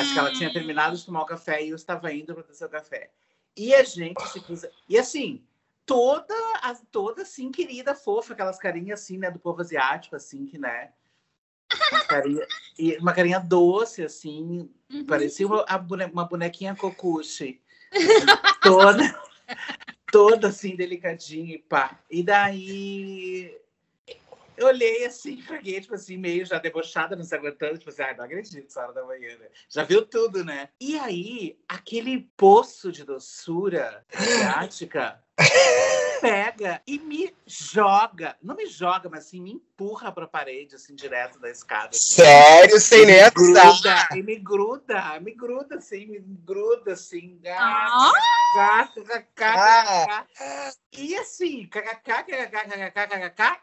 Acho 0.00 0.12
que 0.12 0.18
ela 0.18 0.32
tinha 0.32 0.52
terminado 0.52 0.96
de 0.96 1.04
tomar 1.04 1.22
o 1.22 1.26
café 1.26 1.62
e 1.62 1.70
eu 1.70 1.76
estava 1.76 2.12
indo 2.12 2.34
para 2.34 2.66
o 2.66 2.70
café. 2.70 3.10
E 3.56 3.74
a 3.74 3.82
gente 3.82 4.26
se 4.28 4.40
cruza. 4.40 4.70
E 4.88 4.98
assim, 4.98 5.44
toda, 5.84 6.34
toda 6.90 7.22
assim, 7.22 7.50
querida, 7.50 7.94
fofa, 7.94 8.32
aquelas 8.32 8.58
carinhas 8.58 9.00
assim, 9.00 9.18
né, 9.18 9.30
do 9.30 9.38
povo 9.38 9.60
asiático, 9.60 10.16
assim, 10.16 10.46
que, 10.46 10.58
né? 10.58 10.92
Uma 11.90 12.04
carinha, 12.04 12.46
uma 13.00 13.12
carinha 13.12 13.40
doce, 13.40 14.02
assim, 14.04 14.70
Uhum. 14.92 15.06
parecia 15.06 15.46
uma, 15.46 15.64
uma 16.12 16.24
bonequinha 16.24 16.76
cocuche. 16.76 17.60
Toda. 18.62 19.22
toda 20.12 20.48
assim, 20.48 20.76
delicadinha 20.76 21.54
e 21.54 21.58
pá. 21.58 21.98
E 22.10 22.22
daí 22.22 23.58
eu 24.56 24.66
olhei 24.66 25.04
assim, 25.04 25.40
fiquei, 25.40 25.80
tipo 25.80 25.94
assim, 25.94 26.16
meio 26.16 26.44
já 26.44 26.58
debochada, 26.58 27.16
não 27.16 27.24
se 27.24 27.34
aguentando, 27.34 27.78
tipo 27.78 27.90
assim, 27.90 28.02
ai, 28.02 28.16
não 28.16 28.24
acredito, 28.24 28.66
essa 28.66 28.82
hora 28.82 28.92
da 28.92 29.04
manhã, 29.04 29.36
né? 29.38 29.46
Já 29.68 29.84
viu 29.84 30.04
tudo, 30.04 30.44
né? 30.44 30.68
E 30.80 30.98
aí, 30.98 31.58
aquele 31.68 32.30
poço 32.36 32.92
de 32.92 33.04
doçura 33.04 34.04
asiática 34.12 35.22
pega 36.22 36.80
e 36.86 37.00
me 37.00 37.34
joga, 37.44 38.36
não 38.40 38.54
me 38.54 38.66
joga, 38.66 39.08
mas 39.10 39.26
assim, 39.26 39.42
me 39.42 39.54
empurra 39.54 40.12
pra 40.12 40.28
parede, 40.28 40.76
assim, 40.76 40.94
direto 40.94 41.40
da 41.40 41.50
escada. 41.50 41.88
Assim. 41.88 42.14
Sério? 42.14 42.80
Sem 42.80 43.04
nem 43.04 43.28
gruda, 43.28 44.08
E 44.14 44.22
me 44.22 44.36
gruda, 44.36 45.18
me 45.18 45.34
gruda, 45.34 45.78
assim, 45.78 46.06
me 46.06 46.20
gruda, 46.20 46.92
assim. 46.92 47.40
Ah! 47.48 48.12
E 50.92 51.16
assim, 51.16 51.66
kkk, 51.66 52.24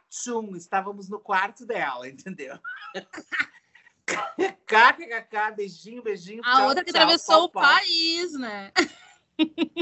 tchum, 0.10 0.54
estávamos 0.58 1.08
no 1.08 1.20
quarto 1.20 1.66
dela, 1.66 2.10
entendeu? 2.10 2.60
KKK, 4.06 5.56
beijinho, 5.56 6.04
beijinho. 6.04 6.42
A 6.44 6.66
outra 6.66 6.84
que 6.84 6.90
atravessou 6.90 7.46
o 7.46 7.50
país, 7.50 8.34
né? 8.34 8.74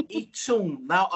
E 0.08 0.26
tchum, 0.26 0.84
na, 0.86 1.08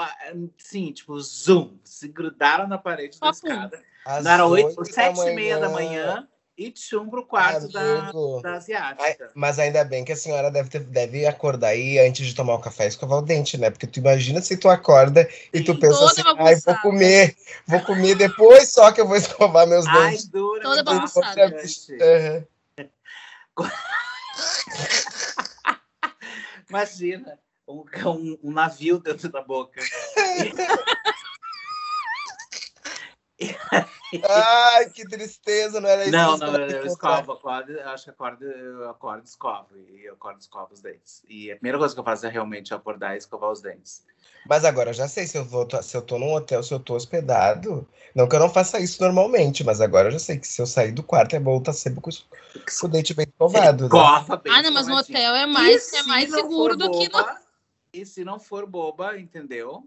sim, 0.59 0.93
tipo, 0.93 1.19
zoom, 1.21 1.77
se 1.85 2.09
grudaram 2.09 2.67
na 2.67 2.79
parede 2.79 3.19
da 3.19 3.31
escada. 3.31 3.81
Às 4.05 4.27
era 4.27 4.47
oito, 4.47 4.85
sete 4.85 5.21
e 5.21 5.35
meia 5.35 5.59
da 5.59 5.69
manhã 5.69 6.27
e 6.59 6.71
tchum 6.71 7.09
pro 7.09 7.25
quarto 7.25 7.69
da, 7.69 8.13
da 8.43 8.55
asiática. 8.55 9.31
Mas 9.35 9.59
ainda 9.59 9.85
bem 9.85 10.05
que 10.05 10.13
a 10.13 10.17
senhora 10.17 10.51
deve, 10.51 10.69
ter, 10.69 10.81
deve 10.81 11.27
acordar 11.27 11.69
aí 11.69 11.99
antes 11.99 12.27
de 12.27 12.35
tomar 12.35 12.55
o 12.55 12.61
café 12.61 12.85
e 12.85 12.89
escovar 12.89 13.19
o 13.19 13.23
dente, 13.23 13.57
né? 13.57 13.71
Porque 13.71 13.87
tu 13.87 14.01
imagina 14.01 14.41
se 14.41 14.57
tu 14.57 14.69
acorda 14.69 15.29
e 15.53 15.63
tu 15.63 15.79
pensa 15.79 16.05
assim, 16.05 16.23
ai, 16.39 16.57
vou 16.57 16.77
comer, 16.79 17.37
vou 17.67 17.81
comer 17.81 18.17
depois 18.17 18.73
só 18.73 18.93
que 18.93 19.01
eu 19.01 19.07
vou 19.07 19.17
escovar 19.17 19.67
meus 19.67 19.87
ai, 19.87 20.11
dentes. 20.11 20.29
Dura, 20.29 20.63
Toda 20.63 20.83
bagunçada. 20.83 21.57
Uhum. 21.89 22.45
Imagina 26.69 27.39
um, 27.73 27.85
um, 28.09 28.39
um 28.45 28.53
navio 28.53 28.99
dentro 28.99 29.29
da 29.31 29.43
boca. 29.43 29.81
Ai, 34.29 34.91
que 34.91 35.09
tristeza, 35.09 35.81
não 35.81 35.89
era 35.89 36.03
isso? 36.03 36.13
Não, 36.13 36.37
não, 36.37 36.55
eu 36.57 36.85
escovo, 36.87 37.33
acordo, 37.33 37.81
acho 37.81 38.05
que 38.05 38.11
acordo, 38.11 38.45
eu 38.45 38.91
acordo, 38.91 39.25
escovo, 39.25 39.69
e 39.77 40.05
eu 40.05 40.15
acordo, 40.15 40.41
escovo 40.41 40.69
os 40.73 40.81
dentes. 40.81 41.23
E 41.29 41.51
a 41.51 41.57
primeira 41.57 41.79
coisa 41.79 41.95
que 41.95 42.01
eu 42.01 42.05
faço 42.05 42.27
é 42.27 42.29
realmente 42.29 42.75
acordar 42.75 43.15
e 43.15 43.19
escovar 43.19 43.51
os 43.51 43.63
dentes. 43.63 44.05
Mas 44.47 44.65
agora 44.65 44.91
eu 44.91 44.95
já 44.95 45.09
sei 45.09 45.27
se 45.27 45.39
eu 45.39 45.45
vou, 45.45 45.67
se 45.83 45.97
eu 45.97 46.03
tô 46.03 46.19
num 46.19 46.35
hotel, 46.35 46.63
se 46.63 46.75
eu 46.75 46.81
tô 46.81 46.95
hospedado. 46.95 47.87
Não 48.15 48.29
que 48.29 48.37
eu 48.37 48.41
não 48.41 48.51
faça 48.51 48.79
isso 48.79 49.03
normalmente, 49.03 49.65
mas 49.65 49.81
agora 49.81 50.09
eu 50.09 50.13
já 50.13 50.19
sei 50.19 50.39
que 50.39 50.47
se 50.47 50.61
eu 50.61 50.67
sair 50.67 50.93
do 50.93 51.03
quarto 51.03 51.35
é 51.35 51.41
bom 51.41 51.59
estar 51.59 51.73
sempre 51.73 52.01
com, 52.01 52.11
com 52.11 52.87
o 52.87 52.89
dente 52.89 53.15
bem 53.15 53.27
escovado. 53.27 53.85
Né? 53.85 53.91
Ah, 54.51 54.63
não, 54.63 54.73
mas 54.73 54.89
no 54.89 54.97
hotel 54.97 55.35
é 55.35 55.47
mais, 55.47 55.93
é 55.93 56.03
mais 56.03 56.31
seguro 56.31 56.77
do 56.77 56.91
que 56.91 57.09
no. 57.09 57.42
E 57.93 58.07
se 58.07 58.25
não 58.25 58.41
for 58.41 58.67
boba, 58.67 59.19
entendeu? 59.19 59.87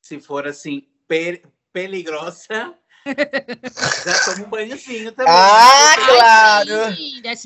Se 0.00 0.18
for 0.18 0.46
assim, 0.46 0.86
per, 1.06 1.42
peligrosa, 1.72 2.74
já 3.04 4.24
toma 4.24 4.46
um 4.46 4.50
banhozinho 4.50 5.12
também. 5.12 5.32
Ah, 5.32 5.94
claro! 5.96 6.96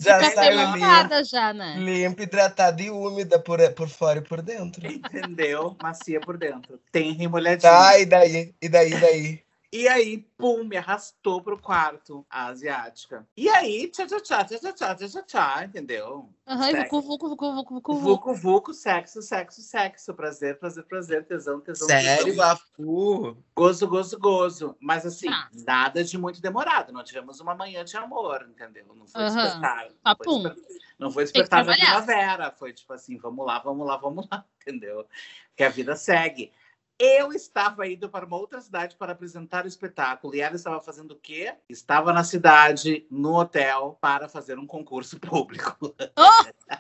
já 0.01 0.31
saiu 0.31 1.25
já, 1.25 1.53
né? 1.53 1.77
Limpa, 1.79 2.23
hidratada 2.23 2.81
e 2.81 2.91
úmida 2.91 3.41
por, 3.41 3.59
por 3.73 3.89
fora 3.89 4.21
e 4.21 4.23
por 4.23 4.41
dentro. 4.41 4.87
Entendeu? 4.87 5.77
Macia 5.83 6.21
por 6.21 6.39
dentro. 6.39 6.81
Tem 6.93 7.13
remolhadinho. 7.13 7.73
Tá, 7.73 7.99
e 7.99 8.07
daí? 8.07 8.55
E 8.63 8.69
daí, 8.69 8.93
e 8.93 9.01
daí? 9.01 9.48
E 9.71 9.87
aí, 9.87 10.19
pum, 10.39 10.65
me 10.65 10.79
arrastou 10.79 11.43
pro 11.43 11.61
quarto, 11.61 12.25
a 12.31 12.47
asiática. 12.47 13.29
E 13.37 13.51
aí, 13.51 13.89
tchá, 13.89 14.07
tchá, 14.07 14.19
tchá, 14.19 14.45
tchá, 14.45 14.59
tchá, 14.59 14.95
tchá, 14.95 15.09
tchá, 15.09 15.23
tchá, 15.23 15.65
entendeu? 15.67 16.33
Aham, 16.47 16.71
uhum, 16.71 16.83
vucu, 16.85 17.03
vucu, 17.03 17.29
vucu, 17.29 17.53
vucu, 17.53 17.75
vucu. 17.75 17.95
Vucu, 18.01 18.35
vucu, 18.35 18.73
sexo, 18.73 19.21
sexo, 19.21 19.61
sexo. 19.61 20.15
Prazer, 20.15 20.59
prazer, 20.59 20.85
prazer, 20.85 21.27
tesão, 21.27 21.61
tesão, 21.61 21.87
Sério, 21.87 22.25
tesão. 22.25 23.37
Gozo, 23.55 23.87
gozo, 23.87 24.19
gozo. 24.19 24.77
Mas 24.81 25.05
assim, 25.05 25.29
ah. 25.29 25.51
nada 25.53 26.03
de 26.03 26.17
muito 26.17 26.41
demorado. 26.41 26.91
Não 26.91 27.05
tivemos 27.05 27.39
uma 27.39 27.55
manhã 27.55 27.85
de 27.85 27.95
amor, 27.99 28.49
entendeu? 28.49 28.87
Não 28.95 29.07
foi 29.07 29.21
uhum. 29.21 29.35
despertar. 29.35 29.89
Não 30.03 30.17
foi, 30.17 30.45
despertar, 30.45 30.97
não 30.99 31.11
foi 31.11 31.25
despertar 31.25 31.65
na 31.67 31.75
primavera. 31.75 32.51
Foi 32.53 32.73
tipo 32.73 32.95
assim, 32.95 33.19
vamos 33.19 33.45
lá, 33.45 33.59
vamos 33.59 33.87
lá, 33.87 33.99
vamos 33.99 34.27
lá, 34.31 34.47
entendeu? 34.63 35.07
Que 35.55 35.65
a 35.65 35.69
vida 35.69 35.95
segue. 35.95 36.51
Eu 36.99 37.33
estava 37.33 37.87
indo 37.87 38.09
para 38.09 38.27
uma 38.27 38.37
outra 38.37 38.61
cidade 38.61 38.97
para 38.97 39.13
apresentar 39.13 39.65
o 39.65 39.69
espetáculo. 39.69 40.35
E 40.35 40.41
ela 40.41 40.57
estava 40.57 40.81
fazendo 40.81 41.13
o 41.13 41.17
quê? 41.17 41.55
Estava 41.69 42.13
na 42.13 42.25
cidade, 42.25 43.07
no 43.09 43.39
hotel, 43.39 43.97
para 44.01 44.29
fazer 44.29 44.59
um 44.59 44.67
concurso 44.67 45.19
público. 45.21 45.95
Oh! 46.17 46.73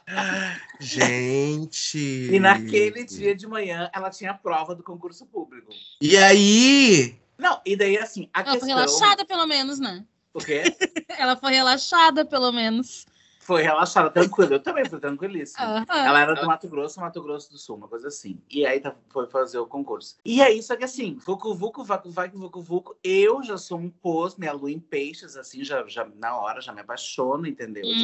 Gente! 0.81 2.31
E 2.33 2.41
naquele 2.41 3.05
dia 3.05 3.33
de 3.33 3.47
manhã, 3.47 3.89
ela 3.95 4.11
tinha 4.11 4.33
a 4.33 4.35
prova 4.35 4.75
do 4.75 4.83
concurso 4.83 5.25
público. 5.25 5.71
E 6.01 6.17
aí? 6.17 7.17
Não, 7.39 7.61
e 7.65 7.77
daí 7.77 7.97
assim, 7.97 8.29
a 8.35 8.41
ela 8.41 8.51
questão... 8.51 8.69
foi 8.69 8.69
relaxada, 8.69 9.25
pelo 9.25 9.47
menos, 9.47 9.79
né? 9.79 10.05
O 10.35 10.41
quê? 10.41 10.65
ela 11.17 11.37
foi 11.37 11.53
relaxada, 11.53 12.25
pelo 12.25 12.51
menos 12.51 13.07
foi 13.49 13.63
relaxada, 13.63 14.11
tranquila. 14.11 14.57
Eu 14.57 14.61
também 14.61 14.85
fui 14.85 15.01
tranquilíssima. 15.01 15.79
Uhum. 15.79 15.85
Ela 15.89 16.21
era 16.21 16.35
do 16.35 16.47
Mato 16.47 16.69
Grosso, 16.69 17.01
Mato 17.01 17.23
Grosso 17.23 17.51
do 17.51 17.57
Sul, 17.57 17.77
uma 17.77 17.89
coisa 17.89 18.09
assim. 18.09 18.39
E 18.51 18.67
aí 18.67 18.79
tá, 18.79 18.95
foi 19.09 19.27
fazer 19.27 19.59
o 19.59 19.67
concurso. 19.67 20.17
E 20.23 20.43
aí, 20.43 20.63
só 20.63 20.77
que 20.77 20.85
assim, 20.85 21.17
Vucu 21.25 21.55
Vucu, 21.55 21.83
Vacu 21.83 22.11
Vacu, 22.11 22.39
Vucu 22.39 22.61
Vucu, 22.61 22.97
eu 23.03 23.43
já 23.43 23.57
sou 23.57 23.79
um 23.79 23.89
poço, 23.89 24.39
minha 24.39 24.53
lua 24.53 24.71
em 24.71 24.79
peixes, 24.79 25.35
assim, 25.35 25.65
já, 25.65 25.83
já 25.89 26.07
na 26.19 26.37
hora 26.37 26.61
já 26.61 26.75
me 26.75 26.83
apaixono, 26.83 27.47
entendeu? 27.47 27.87
Uhum. 27.87 27.99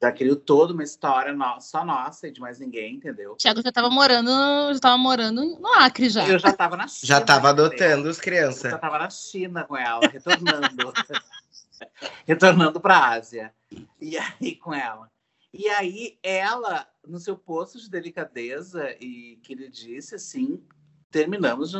Já, 0.00 0.06
já 0.08 0.12
crio 0.12 0.36
toda 0.36 0.72
uma 0.72 0.84
história 0.84 1.32
no, 1.32 1.60
só 1.60 1.84
nossa 1.84 2.28
e 2.28 2.30
de 2.30 2.40
mais 2.40 2.60
ninguém, 2.60 2.94
entendeu? 2.94 3.34
Thiago 3.34 3.60
já 3.60 3.72
tava 3.72 3.90
morando, 3.90 4.30
já 4.74 4.78
tava 4.78 4.96
morando 4.96 5.58
no 5.58 5.74
Acre 5.74 6.08
já. 6.08 6.24
Eu 6.24 6.38
já 6.38 6.52
tava 6.52 6.76
na 6.76 6.86
China. 6.86 7.08
Já 7.08 7.20
tava 7.20 7.48
adotando 7.48 8.08
as 8.08 8.20
crianças. 8.20 8.62
Eu 8.62 8.70
já 8.70 8.78
tava 8.78 8.96
na 8.96 9.10
China 9.10 9.64
com 9.64 9.76
ela, 9.76 10.06
retornando. 10.06 10.92
retornando 12.26 12.80
para 12.80 12.96
a 12.96 13.08
Ásia. 13.14 13.54
E 14.00 14.16
aí, 14.16 14.56
com 14.56 14.72
ela. 14.72 15.10
E 15.52 15.68
aí, 15.68 16.18
ela, 16.22 16.86
no 17.06 17.18
seu 17.18 17.36
posto 17.36 17.78
de 17.78 17.90
delicadeza, 17.90 18.94
e 19.00 19.38
que 19.42 19.52
ele 19.52 19.68
disse 19.68 20.14
assim, 20.14 20.62
terminamos 21.10 21.74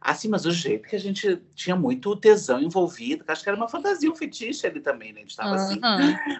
assim, 0.00 0.28
mas 0.28 0.46
o 0.46 0.50
jeito 0.50 0.88
que 0.88 0.96
a 0.96 1.00
gente 1.00 1.36
tinha 1.54 1.76
muito 1.76 2.16
tesão 2.16 2.60
envolvido, 2.60 3.22
que 3.22 3.30
acho 3.30 3.42
que 3.42 3.48
era 3.50 3.56
uma 3.56 3.68
fantasia, 3.68 4.10
um 4.10 4.16
fetiche 4.16 4.66
ali 4.66 4.80
também, 4.80 5.12
né? 5.12 5.20
A 5.20 5.22
gente 5.22 5.36
tava 5.36 5.54
assim, 5.54 5.78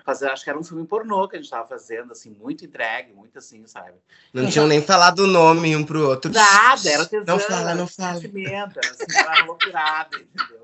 fazendo, 0.05 0.31
acho 0.31 0.45
que 0.45 0.51
era 0.51 0.59
um 0.59 0.65
filme 0.65 0.87
pornô 0.87 1.29
que 1.29 1.37
a 1.37 1.39
gente 1.39 1.51
tava 1.51 1.69
fazendo, 1.69 2.13
assim, 2.13 2.31
muito 2.31 2.65
entregue, 2.65 3.13
muito 3.13 3.39
assim, 3.39 3.67
sabe? 3.67 3.99
Não 4.33 4.49
tinham 4.49 4.67
nem 4.67 4.81
falado 4.81 5.21
o 5.21 5.27
nome 5.27 5.77
um 5.77 5.85
pro 5.85 6.09
outro. 6.09 6.33
Nada, 6.33 6.89
era 6.89 7.05
tesão. 7.05 7.25
Não 7.27 7.39
fala, 7.39 7.75
não 7.75 7.87
fala. 7.87 8.19
Era, 8.19 8.81
assim, 8.91 9.05
era 9.15 9.45
loucurada, 9.45 10.17
entendeu? 10.17 10.63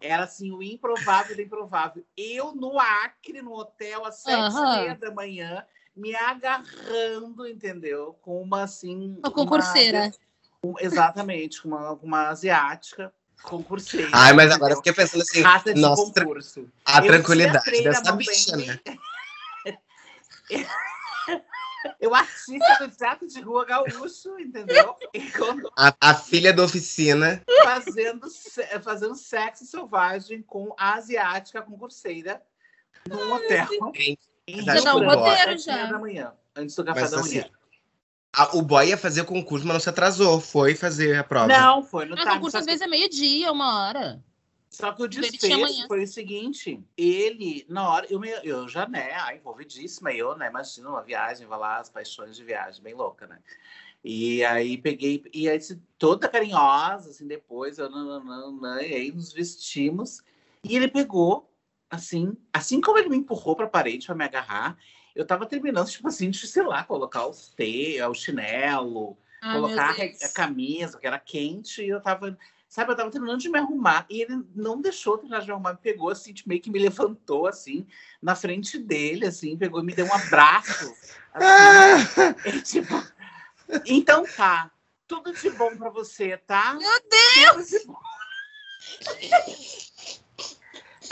Era 0.00 0.24
assim, 0.24 0.52
o 0.52 0.62
improvável 0.62 1.36
do 1.36 1.42
improvável. 1.42 2.04
Eu 2.16 2.54
no 2.54 2.78
Acre, 2.78 3.42
no 3.42 3.52
hotel, 3.52 4.04
às 4.04 4.22
sete 4.22 4.54
e 4.54 4.60
meia 4.60 4.94
da 4.94 5.10
manhã, 5.10 5.64
me 5.96 6.14
agarrando, 6.14 7.46
entendeu? 7.46 8.18
Com 8.22 8.42
uma 8.42 8.62
assim. 8.62 9.16
Uma 9.18 9.30
concurseira. 9.30 10.12
Uma, 10.62 10.80
exatamente, 10.80 11.62
com 11.62 11.68
uma, 11.68 11.92
uma 11.92 12.28
asiática 12.28 13.12
concurseira. 13.42 14.10
Ai, 14.12 14.32
mas 14.32 14.50
agora 14.50 14.72
eu 14.72 14.78
fiquei 14.78 14.92
pensando 14.92 15.22
assim. 15.22 15.40
Raça 15.40 15.72
de 15.72 15.80
nossa, 15.80 16.02
concurso. 16.02 16.68
A 16.84 17.00
tranquilidade 17.00 17.82
dessa 17.82 18.12
bicha, 18.12 18.56
né? 18.56 18.80
Eu 22.00 22.14
artista 22.14 22.78
do 22.80 22.88
teatro 22.88 23.26
de 23.26 23.40
rua 23.40 23.64
gaúcho, 23.64 24.38
entendeu? 24.38 24.94
Quando... 25.36 25.70
A, 25.76 25.94
a, 26.00 26.14
filha 26.14 26.52
da 26.52 26.62
oficina. 26.62 27.42
Fazendo, 27.64 28.26
fazendo 28.82 29.14
sexo 29.14 29.64
selvagem 29.66 30.42
com 30.42 30.74
a 30.78 30.94
asiática 30.94 31.62
concurseira 31.62 32.42
num 33.08 33.32
hotel. 33.32 33.68
Já 34.48 34.80
dá 34.80 34.96
um 34.96 35.04
roteiro 35.04 35.58
já. 35.58 35.86
Da 35.86 35.98
manhã, 35.98 36.32
antes 36.54 36.74
do 36.76 36.84
café 36.84 37.02
mas, 37.02 37.10
da 37.10 37.22
manhã. 37.22 37.42
Assim, 37.42 37.50
a, 38.32 38.56
o 38.56 38.62
boy 38.62 38.88
ia 38.88 38.98
fazer 38.98 39.22
o 39.22 39.24
concurso, 39.24 39.66
mas 39.66 39.74
não 39.74 39.80
se 39.80 39.88
atrasou. 39.88 40.40
Foi 40.40 40.74
fazer 40.74 41.18
a 41.18 41.24
prova. 41.24 41.46
Não, 41.46 41.82
foi 41.82 42.04
no 42.04 42.14
O 42.14 42.24
concurso 42.24 42.58
às 42.58 42.66
vezes 42.66 42.82
é 42.82 42.86
meio-dia, 42.86 43.50
uma 43.50 43.80
hora. 43.80 44.22
Só 44.76 44.92
que 44.92 45.02
o 45.02 45.08
desfecho 45.08 45.86
foi 45.88 46.04
o 46.04 46.06
seguinte: 46.06 46.78
ele, 46.98 47.64
na 47.66 47.88
hora, 47.88 48.06
eu, 48.10 48.22
eu 48.22 48.68
já, 48.68 48.86
né, 48.86 49.10
ah, 49.14 49.34
envolvidíssima, 49.34 50.12
eu, 50.12 50.36
né, 50.36 50.48
imagina 50.48 50.90
uma 50.90 51.02
viagem, 51.02 51.46
vai 51.46 51.58
lá, 51.58 51.78
as 51.78 51.88
paixões 51.88 52.36
de 52.36 52.44
viagem, 52.44 52.82
bem 52.82 52.92
louca, 52.92 53.26
né? 53.26 53.38
E 54.04 54.44
aí 54.44 54.76
peguei, 54.76 55.24
e 55.32 55.48
aí 55.48 55.58
toda 55.98 56.28
carinhosa, 56.28 57.08
assim, 57.08 57.26
depois, 57.26 57.78
eu, 57.78 57.88
não, 57.88 58.22
não, 58.22 58.52
não, 58.52 58.80
e 58.82 58.94
aí 58.94 59.10
nos 59.10 59.32
vestimos, 59.32 60.22
e 60.62 60.76
ele 60.76 60.88
pegou, 60.88 61.50
assim, 61.88 62.36
assim 62.52 62.78
como 62.78 62.98
ele 62.98 63.08
me 63.08 63.16
empurrou 63.16 63.56
para 63.56 63.64
a 63.64 63.70
parede 63.70 64.04
para 64.04 64.14
me 64.14 64.24
agarrar, 64.24 64.76
eu 65.14 65.26
tava 65.26 65.46
terminando, 65.46 65.88
tipo 65.88 66.06
assim, 66.06 66.28
de, 66.28 66.46
sei 66.46 66.62
lá, 66.64 66.84
colocar 66.84 67.26
os 67.26 67.48
T, 67.48 67.98
o 68.02 68.12
chinelo, 68.12 69.16
Ai, 69.40 69.56
colocar 69.56 69.96
a, 69.98 70.26
a 70.26 70.32
camisa, 70.34 70.98
que 70.98 71.06
era 71.06 71.18
quente, 71.18 71.82
e 71.82 71.88
eu 71.88 72.02
tava. 72.02 72.38
Sabe, 72.68 72.92
eu 72.92 72.96
tava 72.96 73.10
terminando 73.10 73.40
de 73.40 73.48
me 73.48 73.58
arrumar. 73.58 74.06
E 74.10 74.20
ele 74.22 74.42
não 74.54 74.80
deixou 74.80 75.14
eu 75.14 75.18
terminar 75.18 75.40
de 75.40 75.46
me 75.46 75.52
arrumar, 75.52 75.72
me 75.72 75.78
pegou 75.78 76.10
assim, 76.10 76.32
tipo, 76.32 76.48
meio 76.48 76.60
que 76.60 76.70
me 76.70 76.78
levantou 76.78 77.46
assim, 77.46 77.86
na 78.20 78.34
frente 78.34 78.78
dele, 78.78 79.26
assim, 79.26 79.56
pegou 79.56 79.80
e 79.80 79.84
me 79.84 79.94
deu 79.94 80.06
um 80.06 80.12
abraço. 80.12 80.94
Assim, 81.36 82.48
e, 82.48 82.62
tipo, 82.62 82.94
então 83.84 84.24
tá. 84.24 84.70
Tudo 85.06 85.34
de 85.34 85.50
bom 85.50 85.76
pra 85.76 85.90
você, 85.90 86.36
tá? 86.38 86.74
Meu 86.74 87.00
Deus! 87.10 87.68
Tudo 87.68 87.78
de 87.78 87.86
bom, 87.86 88.00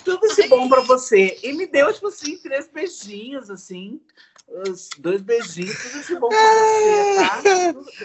Tudo 0.04 0.34
de 0.34 0.48
bom 0.48 0.68
pra 0.68 0.80
você. 0.80 1.38
E 1.42 1.52
me 1.52 1.66
deu, 1.66 1.92
tipo 1.92 2.08
assim, 2.08 2.38
três 2.38 2.66
beijinhos, 2.68 3.50
assim. 3.50 4.00
Os 4.46 4.88
dois 4.98 5.20
beijinhos, 5.22 5.74
tudo 5.82 6.04
de 6.04 6.14
bom 6.20 6.28
pra 6.28 6.38
você, 6.38 7.14
tá? 7.16 7.42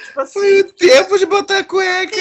Tipo 0.02 0.20
assim, 0.22 0.40
Foi 0.40 0.62
o 0.62 0.74
tempo 0.74 1.18
de 1.18 1.26
botar 1.26 1.64
cuecas. 1.66 2.18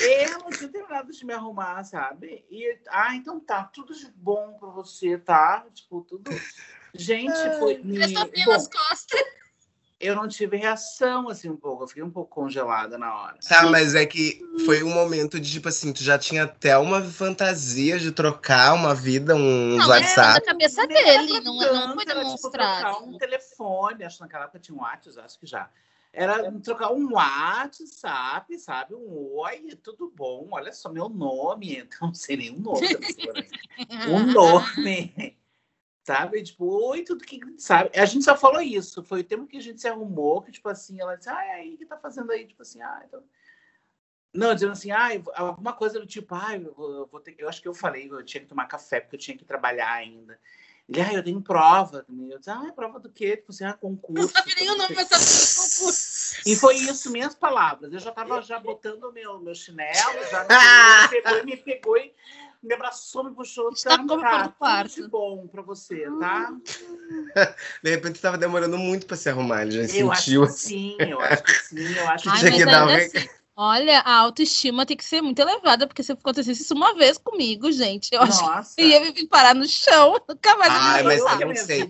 eu 0.00 0.38
não 0.38 0.48
tinha 0.50 0.68
terminado 0.70 1.12
de 1.12 1.26
me 1.26 1.32
arrumar, 1.34 1.82
sabe? 1.84 2.44
E, 2.50 2.78
ah, 2.88 3.14
então 3.14 3.40
tá, 3.40 3.64
tudo 3.64 3.94
de 3.94 4.10
bom 4.16 4.56
pra 4.58 4.68
você, 4.70 5.18
tá? 5.18 5.66
Tipo, 5.74 6.02
tudo. 6.02 6.30
Gente, 6.94 7.36
foi. 7.58 7.78
me- 7.82 8.14
Bom, 8.14 8.64
costas. 8.70 9.20
Eu 10.00 10.14
não 10.14 10.28
tive 10.28 10.56
reação, 10.56 11.28
assim, 11.28 11.48
um 11.48 11.56
pouco. 11.56 11.82
Eu 11.82 11.88
fiquei 11.88 12.02
um 12.02 12.10
pouco 12.10 12.30
congelada 12.30 12.96
na 12.96 13.14
hora. 13.14 13.38
Tá, 13.48 13.64
mas 13.68 13.94
é 13.94 14.06
que 14.06 14.40
foi 14.64 14.82
um 14.82 14.90
momento 14.94 15.40
de, 15.40 15.50
tipo 15.50 15.68
assim, 15.68 15.92
tu 15.92 16.04
já 16.04 16.16
tinha 16.16 16.44
até 16.44 16.78
uma 16.78 17.02
fantasia 17.02 17.98
de 17.98 18.12
trocar 18.12 18.74
uma 18.74 18.94
vida, 18.94 19.34
uns 19.34 19.78
Não, 19.78 19.92
é, 19.92 19.98
WhatsApp. 19.98 20.40
da 20.40 20.46
cabeça 20.46 20.86
Nem 20.86 20.96
era 20.98 21.22
dele, 21.22 21.32
pra 21.32 21.40
não, 21.40 21.58
tanto, 21.58 21.74
não 21.74 21.94
foi 21.94 22.04
era, 22.04 22.14
tipo, 22.14 22.20
demonstrado. 22.20 22.80
trocar 22.96 23.02
um 23.02 23.18
telefone, 23.18 24.04
acho 24.04 24.16
que 24.18 24.22
naquela 24.22 24.44
época 24.44 24.58
tinha 24.60 24.76
um 24.76 24.80
WhatsApp, 24.82 25.26
acho 25.26 25.38
que 25.38 25.46
já. 25.46 25.68
Era 26.12 26.50
trocar 26.60 26.92
um 26.92 27.12
WhatsApp, 27.12 28.58
sabe? 28.58 28.94
Um 28.94 29.36
oi, 29.36 29.76
tudo 29.82 30.12
bom? 30.16 30.48
Olha 30.52 30.72
só 30.72 30.88
meu 30.88 31.08
nome. 31.08 31.84
Então, 31.88 32.08
não 32.08 32.14
sei 32.14 32.36
nem 32.36 32.50
o 32.50 32.58
nome 32.60 32.88
né? 32.88 33.46
um 34.08 34.32
nome. 34.32 35.37
Sabe? 36.08 36.42
Tipo, 36.42 36.64
oi, 36.88 37.02
tudo 37.02 37.22
que. 37.22 37.38
Sabe? 37.58 37.90
A 37.94 38.06
gente 38.06 38.24
só 38.24 38.34
falou 38.34 38.62
isso. 38.62 39.04
Foi 39.04 39.20
o 39.20 39.24
tempo 39.24 39.46
que 39.46 39.58
a 39.58 39.60
gente 39.60 39.78
se 39.78 39.86
arrumou, 39.86 40.40
que, 40.40 40.50
tipo 40.50 40.66
assim, 40.66 40.98
ela 40.98 41.16
disse, 41.16 41.28
ai, 41.28 41.50
aí, 41.50 41.74
o 41.74 41.76
que 41.76 41.84
tá 41.84 41.98
fazendo 41.98 42.32
aí? 42.32 42.46
Tipo 42.46 42.62
assim, 42.62 42.80
ah, 42.80 43.02
então. 43.06 43.22
Não, 44.32 44.54
dizendo 44.54 44.72
assim, 44.72 44.90
ai, 44.90 45.22
alguma 45.34 45.74
coisa 45.74 46.00
do 46.00 46.06
tipo, 46.06 46.34
ai, 46.34 46.64
eu, 46.64 47.06
vou- 47.12 47.20
ter... 47.20 47.34
eu 47.36 47.46
acho 47.46 47.60
que 47.60 47.68
eu 47.68 47.74
falei, 47.74 48.10
eu 48.10 48.24
tinha 48.24 48.40
que 48.40 48.46
tomar 48.46 48.64
café, 48.64 49.00
porque 49.00 49.16
eu 49.16 49.20
tinha 49.20 49.36
que 49.36 49.44
trabalhar 49.44 49.92
ainda. 49.92 50.40
Ele, 50.88 50.98
ai, 51.02 51.14
eu 51.14 51.22
tenho 51.22 51.42
prova. 51.42 52.06
Eu 52.08 52.38
disse, 52.38 52.48
ah, 52.48 52.72
prova 52.74 52.98
do 52.98 53.10
quê? 53.10 53.36
Tipo 53.36 53.52
assim, 53.52 53.66
ah, 53.66 53.74
concurso. 53.74 54.22
Não 54.22 54.28
sabe 54.28 54.54
nem 54.54 54.70
o 54.70 54.76
nome, 54.76 54.94
mas 54.94 55.10
é 55.10 55.14
concurso. 55.14 56.40
E 56.46 56.56
foi 56.56 56.76
isso, 56.76 57.12
minhas 57.12 57.34
palavras. 57.34 57.92
Eu 57.92 57.98
já 57.98 58.12
tava 58.12 58.40
já 58.40 58.58
botando 58.58 59.04
o 59.04 59.12
meu, 59.12 59.38
meu 59.40 59.54
chinelo, 59.54 60.24
já 60.30 60.44
me 61.02 61.08
pegou, 61.10 61.38
e 61.38 61.44
me 61.44 61.56
pegou 61.58 61.96
e 61.98 62.14
me 62.62 62.74
abraçou, 62.74 63.24
me 63.24 63.34
puxou. 63.34 63.70
Está 63.70 63.98
como 63.98 64.20
tá, 64.20 64.38
pelo 64.38 64.52
quarto. 64.52 64.94
tudo 64.94 65.04
de 65.04 65.10
bom 65.10 65.46
pra 65.48 65.62
você, 65.62 66.06
tá? 66.18 66.52
De 67.82 67.90
repente 67.90 68.20
tava 68.20 68.36
demorando 68.38 68.76
muito 68.76 69.06
pra 69.06 69.16
se 69.16 69.28
arrumar, 69.28 69.62
ele 69.62 69.86
já 69.86 69.94
Eu 69.96 70.10
acho 70.10 70.22
sentiu. 70.22 70.42
que 70.42 70.52
sim, 70.52 70.96
eu 71.00 71.20
acho 71.20 71.42
que 71.42 71.52
sim, 71.52 71.94
eu 71.96 72.08
acho 72.08 72.28
Ai, 72.28 72.38
Tinha 72.40 72.50
que 72.50 72.56
que 72.58 72.64
dar 72.66 72.84
um 72.84 72.88
ainda 72.88 72.98
rec- 72.98 73.16
assim, 73.16 73.28
olha, 73.56 73.98
a 74.00 74.14
autoestima 74.16 74.86
tem 74.86 74.96
que 74.96 75.04
ser 75.04 75.22
muito 75.22 75.38
elevada, 75.38 75.86
porque 75.86 76.02
se 76.02 76.12
acontecesse 76.12 76.62
isso 76.62 76.74
uma 76.74 76.94
vez 76.94 77.16
comigo, 77.18 77.70
gente, 77.70 78.08
eu 78.12 78.22
acho 78.22 78.42
Nossa. 78.44 78.74
que 78.76 78.82
eu 78.82 78.88
ia 78.88 79.00
me 79.12 79.26
parar 79.28 79.54
no 79.54 79.66
chão, 79.66 80.14
nunca 80.28 80.56
mais 80.56 80.72
Ai, 80.72 81.02
mas 81.02 81.18
eu, 81.20 81.26
que 81.28 81.42
a 81.44 81.46
não 81.46 81.54
sei. 81.56 81.88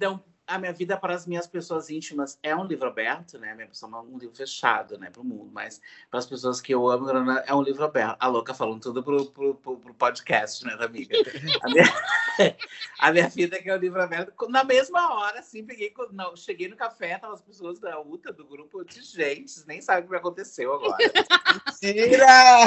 É 0.49 0.55
a 0.55 0.59
minha 0.59 0.73
vida 0.73 0.97
para 0.97 1.15
as 1.15 1.27
minhas 1.27 1.47
pessoas 1.47 1.91
íntimas 1.91 2.39
é 2.43 2.57
um 2.57 2.65
livro 2.65 2.89
aberto, 2.89 3.39
né? 3.39 3.55
Minha 3.55 3.69
pessoa 3.69 3.99
é 3.99 4.01
um 4.01 4.17
livro 4.17 4.35
fechado, 4.35 4.99
né, 4.99 5.11
para 5.11 5.21
o 5.21 5.25
mundo, 5.25 5.51
mas 5.53 5.81
para 6.11 6.19
as 6.19 6.27
pessoas 6.27 6.61
que 6.61 6.75
eu 6.75 6.89
amo 6.89 7.09
é 7.45 7.55
um 7.55 7.63
livro 7.63 7.85
aberto. 7.85 8.17
A 8.19 8.27
louca 8.27 8.55
falando 8.55 8.81
tudo 8.81 9.03
pro, 9.03 9.27
pro, 9.27 9.55
pro, 9.55 9.77
pro 9.77 9.95
podcast, 9.95 10.65
né, 10.65 10.75
amiga? 10.81 11.15
A 11.63 11.69
minha, 11.69 11.85
a 12.99 13.13
minha 13.13 13.29
vida 13.29 13.61
que 13.61 13.69
é 13.69 13.77
um 13.77 13.79
livro 13.79 14.01
aberto. 14.01 14.33
Na 14.49 14.65
mesma 14.65 15.15
hora, 15.15 15.41
assim, 15.41 15.63
peguei, 15.65 15.93
não, 16.13 16.35
cheguei 16.35 16.69
no 16.69 16.77
café, 16.77 17.19
tava 17.19 17.35
as 17.35 17.43
pessoas 17.43 17.79
da 17.79 18.01
UTA, 18.01 18.33
do 18.33 18.47
grupo, 18.47 18.85
disse, 18.85 19.17
gente, 19.17 19.51
vocês 19.51 19.67
nem 19.67 19.83
sabem 19.83 20.03
o 20.03 20.07
que 20.07 20.11
me 20.13 20.17
aconteceu 20.17 20.73
agora. 20.73 20.97
Tira! 21.79 22.65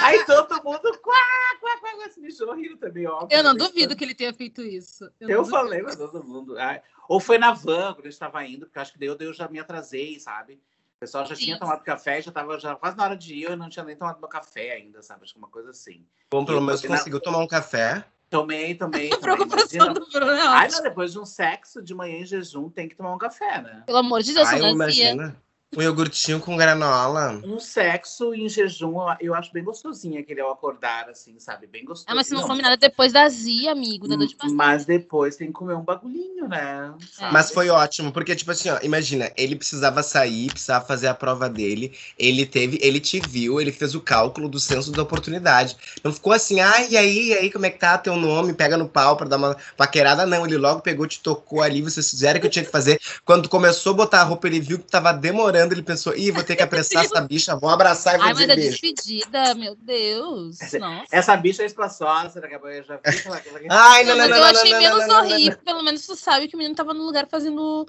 Aí 0.00 0.24
todo 0.24 0.62
mundo, 0.62 0.98
quá, 1.02 1.14
quá, 1.60 1.80
quá, 1.80 1.96
quá, 1.96 2.10
se 2.10 2.20
mijou 2.20 2.54
rindo 2.54 2.76
também, 2.76 3.06
óbvio. 3.06 3.36
Eu 3.36 3.42
não 3.42 3.52
né? 3.52 3.58
duvido 3.58 3.96
que 3.96 4.04
ele 4.04 4.14
tenha 4.14 4.32
feito 4.32 4.62
isso. 4.62 5.10
Eu, 5.20 5.28
Eu 5.28 5.44
falei 5.44 5.82
pra 5.82 5.96
todo 5.96 6.22
mundo. 6.22 6.56
Ai, 6.58 6.80
Ou 7.08 7.20
foi 7.20 7.38
na 7.38 7.52
van, 7.52 7.94
quando 7.94 8.06
eu 8.06 8.10
estava 8.10 8.44
indo, 8.44 8.66
porque 8.66 8.78
acho 8.78 8.92
que 8.92 8.98
daí 8.98 9.08
eu, 9.08 9.16
daí 9.16 9.28
eu 9.28 9.34
já 9.34 9.48
me 9.48 9.58
atrasei, 9.58 10.18
sabe? 10.18 10.54
O 10.54 10.98
pessoal 11.00 11.26
já 11.26 11.34
tinha 11.36 11.54
Sim. 11.54 11.60
tomado 11.60 11.82
café, 11.84 12.22
já 12.22 12.30
estava 12.30 12.58
já 12.58 12.74
quase 12.74 12.96
na 12.96 13.04
hora 13.04 13.16
de 13.16 13.34
ir, 13.34 13.42
eu 13.42 13.56
não 13.56 13.68
tinha 13.68 13.84
nem 13.84 13.96
tomado 13.96 14.18
meu 14.18 14.28
café 14.28 14.72
ainda, 14.72 15.02
sabe? 15.02 15.24
Acho 15.24 15.34
que 15.34 15.38
uma 15.38 15.48
coisa 15.48 15.70
assim. 15.70 16.06
Bom, 16.30 16.44
pelo 16.44 16.60
menos 16.60 16.80
botei 16.80 16.90
na- 16.90 16.96
conseguiu 16.98 17.20
tomar 17.20 17.38
um 17.38 17.46
café. 17.46 18.04
Tomei, 18.30 18.74
tomei. 18.74 19.10
Tomei. 19.20 19.20
preocupação 19.20 19.92
do 19.92 20.08
Bruno 20.10 20.32
é 20.32 20.40
Ai, 20.46 20.68
não, 20.68 20.82
depois 20.82 21.12
de 21.12 21.18
um 21.20 21.24
sexo 21.26 21.82
de 21.82 21.94
manhã 21.94 22.18
em 22.20 22.26
jejum, 22.26 22.68
tem 22.70 22.88
que 22.88 22.96
tomar 22.96 23.14
um 23.14 23.18
café, 23.18 23.60
né? 23.62 23.82
Pelo 23.86 23.98
amor 23.98 24.22
de 24.22 24.32
Deus, 24.34 24.48
Ai, 24.48 24.60
eu 24.60 24.68
imagina. 24.68 25.36
Um 25.74 25.82
iogurtinho 25.82 26.38
com 26.38 26.56
granola. 26.56 27.40
Um 27.44 27.58
sexo 27.58 28.32
em 28.32 28.48
jejum, 28.48 28.94
eu- 29.20 29.34
acho 29.34 29.52
bem 29.52 29.64
gostosinho 29.64 30.20
aquele 30.20 30.40
ao 30.40 30.50
acordar, 30.52 31.08
assim, 31.10 31.34
sabe? 31.38 31.66
Bem 31.66 31.84
gostoso. 31.84 32.06
Ah, 32.08 32.14
mas 32.14 32.28
se 32.28 32.34
não 32.34 32.46
for 32.46 32.54
nada 32.54 32.76
depois 32.76 33.12
da 33.12 33.28
Zia, 33.28 33.72
amigo, 33.72 34.06
da 34.06 34.14
dor 34.16 34.26
de 34.28 34.36
barriga. 34.36 34.56
Mas 34.56 34.84
depois 34.84 35.36
tem 35.36 35.48
que 35.48 35.52
comer 35.52 35.74
um 35.74 35.82
bagulhinho, 35.82 36.48
né? 36.48 36.94
Sabe? 37.12 37.32
Mas 37.32 37.50
foi 37.50 37.68
ótimo, 37.68 38.12
porque, 38.12 38.34
tipo 38.36 38.52
assim, 38.52 38.70
ó, 38.70 38.78
imagina, 38.80 39.30
ele 39.36 39.56
precisava 39.56 40.02
sair, 40.04 40.50
precisava 40.50 40.86
fazer 40.86 41.08
a 41.08 41.14
prova 41.14 41.48
dele, 41.48 41.92
ele 42.16 42.46
teve, 42.46 42.78
ele 42.80 43.00
te 43.00 43.20
viu, 43.20 43.60
ele 43.60 43.72
fez 43.72 43.94
o 43.94 44.00
cálculo 44.00 44.48
do 44.48 44.60
senso 44.60 44.92
da 44.92 45.02
oportunidade. 45.02 45.76
Não 46.02 46.12
ficou 46.12 46.32
assim, 46.32 46.60
ai, 46.60 46.86
e 46.90 46.96
aí, 46.96 47.28
e 47.30 47.34
aí, 47.34 47.50
como 47.52 47.66
é 47.66 47.70
que 47.70 47.78
tá 47.78 47.98
teu 47.98 48.16
nome? 48.16 48.54
Pega 48.54 48.76
no 48.76 48.88
pau 48.88 49.16
pra 49.16 49.26
dar 49.28 49.36
uma 49.36 49.56
paquerada, 49.76 50.24
não. 50.24 50.46
Ele 50.46 50.56
logo 50.56 50.80
pegou, 50.80 51.06
te 51.08 51.20
tocou 51.20 51.60
ali, 51.60 51.82
vocês 51.82 52.08
fizeram 52.08 52.38
o 52.38 52.40
que 52.40 52.46
eu 52.46 52.50
tinha 52.50 52.64
que 52.64 52.70
fazer. 52.70 52.98
Quando 53.24 53.48
começou 53.48 53.92
a 53.92 53.96
botar 53.96 54.20
a 54.20 54.24
roupa, 54.24 54.46
ele 54.46 54.60
viu 54.60 54.78
que 54.78 54.84
tava 54.90 55.12
demorando, 55.12 55.55
ele 55.60 55.82
pensou, 55.82 56.14
ih, 56.16 56.30
vou 56.30 56.42
ter 56.44 56.56
que 56.56 56.62
apressar 56.62 57.04
essa 57.04 57.20
bicha, 57.26 57.56
vou 57.56 57.70
abraçar 57.70 58.14
e 58.14 58.18
vou 58.18 58.26
Ai, 58.26 58.32
mas 58.34 58.38
dizer 58.40 58.52
a 58.52 58.54
beijo. 58.56 58.70
despedida, 58.70 59.54
meu 59.54 59.74
Deus. 59.76 60.58
Nossa. 60.78 61.06
Essa 61.10 61.36
bicha 61.36 61.62
é 61.62 61.66
espaçosa, 61.66 62.40
daqui 62.40 62.54
a 62.54 62.58
pouco 62.58 62.74
eu 62.74 62.82
já 62.84 62.96
vi 62.96 63.00
aquela. 63.04 63.36
aquela... 63.36 63.60
Ai, 63.70 64.04
não, 64.04 64.16
Não, 64.16 64.28
não, 64.28 64.28
mas 64.28 64.30
não, 64.30 64.36
eu 64.36 64.42
não, 64.52 64.60
achei 64.60 64.72
não, 64.72 64.78
menos 64.78 64.98
não, 65.00 65.06
não, 65.08 65.14
não, 65.14 65.24
não. 65.28 65.32
horrível. 65.34 65.58
Pelo 65.64 65.82
menos 65.82 66.06
tu 66.06 66.16
sabe 66.16 66.48
que 66.48 66.54
o 66.54 66.58
menino 66.58 66.74
tava 66.76 66.92
no 66.94 67.04
lugar 67.04 67.26
fazendo 67.28 67.86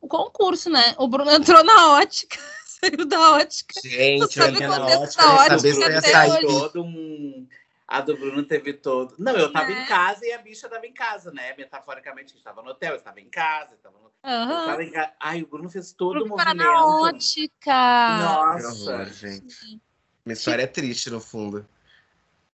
o 0.00 0.08
concurso, 0.08 0.70
né? 0.70 0.94
O 0.98 1.06
Bruno 1.08 1.30
entrou 1.30 1.62
na 1.64 1.92
ótica, 1.92 2.38
saiu 2.66 3.04
da 3.06 3.32
ótica. 3.32 3.80
Gente, 3.84 4.26
Tu 4.28 4.32
sabe 4.34 4.58
quando 4.58 4.78
na 4.84 4.90
essa 4.90 5.00
ótica, 5.02 5.32
ótica 5.32 5.58
saber 5.58 5.74
se 5.74 5.82
eu 5.82 5.90
ia 5.90 5.98
até 5.98 6.10
sair. 6.12 6.40
todo 6.46 6.82
um. 6.82 7.46
A 7.86 8.00
do 8.00 8.16
Bruno 8.16 8.44
teve 8.44 8.72
todo. 8.74 9.16
Não, 9.18 9.32
eu 9.32 9.52
tava 9.52 9.72
É. 9.72 9.82
em 9.82 9.86
casa 9.86 10.24
e 10.24 10.32
a 10.32 10.38
bicha 10.38 10.68
tava 10.68 10.86
em 10.86 10.92
casa, 10.94 11.32
né? 11.32 11.54
Metaforicamente, 11.58 12.32
a 12.32 12.36
gente 12.36 12.44
tava 12.44 12.62
no 12.62 12.70
hotel, 12.70 12.92
eu 12.92 12.96
estava 12.98 13.20
em 13.20 13.28
casa. 13.28 13.72
eu 13.72 13.78
Tava 13.78 13.98
no... 13.98 14.09
eu 14.22 14.30
Aham. 14.30 14.66
tava. 14.66 15.12
Ai, 15.20 15.42
o 15.42 15.46
Bruno 15.46 15.68
fez 15.70 15.92
todo 15.92 16.16
o 16.16 16.20
Bruno 16.20 16.36
parar 16.36 16.54
movimento. 16.54 16.72
na 16.72 16.86
ótica. 17.02 17.50
Que 17.56 18.62
Nossa. 18.64 18.92
horror, 18.94 19.12
gente. 19.12 19.80
Minha 20.24 20.34
história 20.34 20.62
é 20.62 20.66
triste, 20.66 21.10
no 21.10 21.20
fundo. 21.20 21.66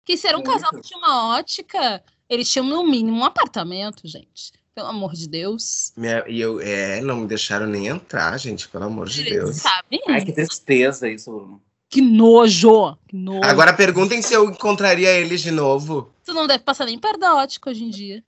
Que 0.06 0.18
se 0.18 0.28
era 0.28 0.38
um 0.38 0.42
Muito. 0.44 0.54
casal 0.54 0.72
que 0.72 0.82
tinha 0.88 1.00
uma 1.00 1.38
ótica, 1.38 2.04
eles 2.30 2.50
tinham 2.52 2.66
no 2.66 2.84
mínimo 2.86 3.18
um 3.20 3.24
apartamento, 3.24 4.06
gente. 4.08 4.52
Pelo 4.76 4.88
amor 4.88 5.14
de 5.14 5.30
Deus. 5.30 5.94
Minha- 5.96 6.26
e 6.28 6.42
eu, 6.42 6.60
é, 6.60 7.00
não 7.02 7.18
me 7.18 7.28
deixaram 7.28 7.68
nem 7.68 7.88
entrar, 7.88 8.38
gente, 8.40 8.68
pelo 8.68 8.86
amor 8.86 9.08
de 9.08 9.22
Eles 9.22 9.34
Deus. 9.34 9.56
sabem. 9.58 10.02
Ai, 10.10 10.26
que 10.26 10.32
tristeza 10.34 11.08
isso, 11.08 11.32
Bruno. 11.32 11.62
Que 11.90 12.02
nojo. 12.02 12.98
Que 13.08 13.16
nojo. 13.16 13.44
Agora 13.48 13.72
perguntem 13.72 14.20
se 14.22 14.34
eu 14.34 14.50
encontraria 14.50 15.10
eles 15.12 15.42
de 15.42 15.52
novo. 15.52 16.12
Tu 16.26 16.34
não 16.34 16.48
deve 16.48 16.64
passar 16.64 16.86
nem 16.86 16.98
perto 16.98 17.20
da 17.20 17.36
ótica 17.36 17.70
hoje 17.70 17.84
em 17.84 17.90
dia. 17.92 18.24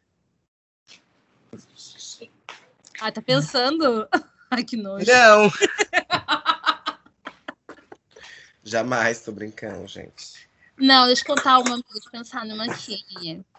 Ai, 3.02 3.12
tá 3.12 3.22
pensando? 3.22 4.08
Ai, 4.50 4.64
que 4.64 4.78
nojo. 4.78 5.06
Não. 5.06 5.52
Jamais, 8.64 9.22
tô 9.22 9.32
brincando, 9.32 9.88
gente. 9.88 10.46
Não, 10.78 11.08
deixa 11.08 11.22
eu 11.22 11.36
contar 11.36 11.60
uma, 11.60 11.76
deixa 11.76 12.08
eu 12.08 12.12
pensar 12.12 12.46
numa 12.46 12.66
aqui. 12.66 13.06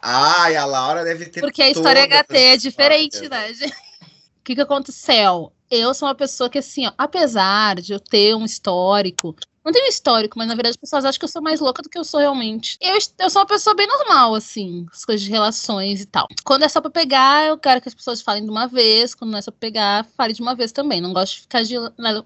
Ai, 0.02 0.56
a 0.56 0.64
Laura 0.64 1.04
deve 1.04 1.26
ter. 1.26 1.40
Porque 1.40 1.62
a 1.62 1.70
história 1.70 2.06
HT 2.06 2.36
é 2.36 2.56
diferente, 2.56 3.28
né, 3.28 3.54
gente? 3.54 3.72
O 3.72 4.42
que 4.44 4.54
que 4.54 4.60
aconteceu? 4.60 5.52
Eu 5.70 5.94
sou 5.94 6.08
uma 6.08 6.14
pessoa 6.14 6.50
que, 6.50 6.58
assim, 6.58 6.86
ó, 6.86 6.92
apesar 6.96 7.76
de 7.76 7.92
eu 7.92 8.00
ter 8.00 8.34
um 8.34 8.44
histórico, 8.44 9.34
não 9.66 9.72
tenho 9.72 9.88
histórico, 9.88 10.38
mas 10.38 10.46
na 10.46 10.54
verdade 10.54 10.74
as 10.74 10.76
pessoas 10.76 11.04
acham 11.04 11.18
que 11.18 11.24
eu 11.24 11.28
sou 11.28 11.42
mais 11.42 11.58
louca 11.58 11.82
do 11.82 11.88
que 11.88 11.98
eu 11.98 12.04
sou 12.04 12.20
realmente. 12.20 12.78
Eu, 12.80 12.96
eu 13.18 13.28
sou 13.28 13.42
uma 13.42 13.46
pessoa 13.46 13.74
bem 13.74 13.88
normal, 13.88 14.36
assim, 14.36 14.86
as 14.92 15.04
coisas 15.04 15.24
de 15.24 15.30
relações 15.30 16.00
e 16.00 16.06
tal. 16.06 16.28
Quando 16.44 16.62
é 16.62 16.68
só 16.68 16.80
pra 16.80 16.88
pegar, 16.88 17.48
eu 17.48 17.58
quero 17.58 17.80
que 17.80 17.88
as 17.88 17.94
pessoas 17.94 18.22
falem 18.22 18.44
de 18.44 18.50
uma 18.50 18.68
vez. 18.68 19.12
Quando 19.12 19.32
não 19.32 19.38
é 19.38 19.42
só 19.42 19.50
pra 19.50 19.58
pegar, 19.58 20.06
fale 20.16 20.32
de 20.34 20.40
uma 20.40 20.54
vez 20.54 20.70
também. 20.70 21.00
Não 21.00 21.12
gosto 21.12 21.34
de 21.34 21.40
ficar 21.40 21.64
de 21.64 21.74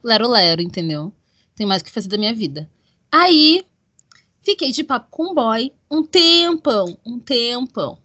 lero-lero, 0.05 0.61
entendeu? 0.61 1.14
Tem 1.55 1.66
mais 1.66 1.81
o 1.81 1.85
que 1.87 1.90
fazer 1.90 2.09
da 2.09 2.18
minha 2.18 2.35
vida. 2.35 2.70
Aí, 3.11 3.64
fiquei 4.42 4.70
de 4.70 4.85
papo 4.85 5.09
com 5.11 5.31
um 5.31 5.35
boy 5.35 5.72
um 5.90 6.05
tempão, 6.05 6.98
um 7.07 7.18
tempão. 7.18 7.98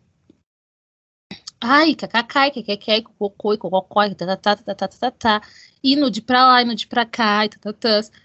Ai, 1.59 1.93
cacacai, 1.95 2.51
kekekei, 2.51 3.01
cococoi, 3.01 3.57
cococói, 3.57 4.15
tatatá, 4.15 4.55
tatatá, 4.55 4.87
tatatá. 4.87 5.41
Indo 5.83 6.09
de 6.09 6.21
pra 6.21 6.47
lá, 6.47 6.61
indo 6.63 6.75
de 6.75 6.87
pra 6.87 7.05
cá, 7.05 7.45
e 7.45 7.49
tatatás. 7.49 8.09
Tá. 8.09 8.24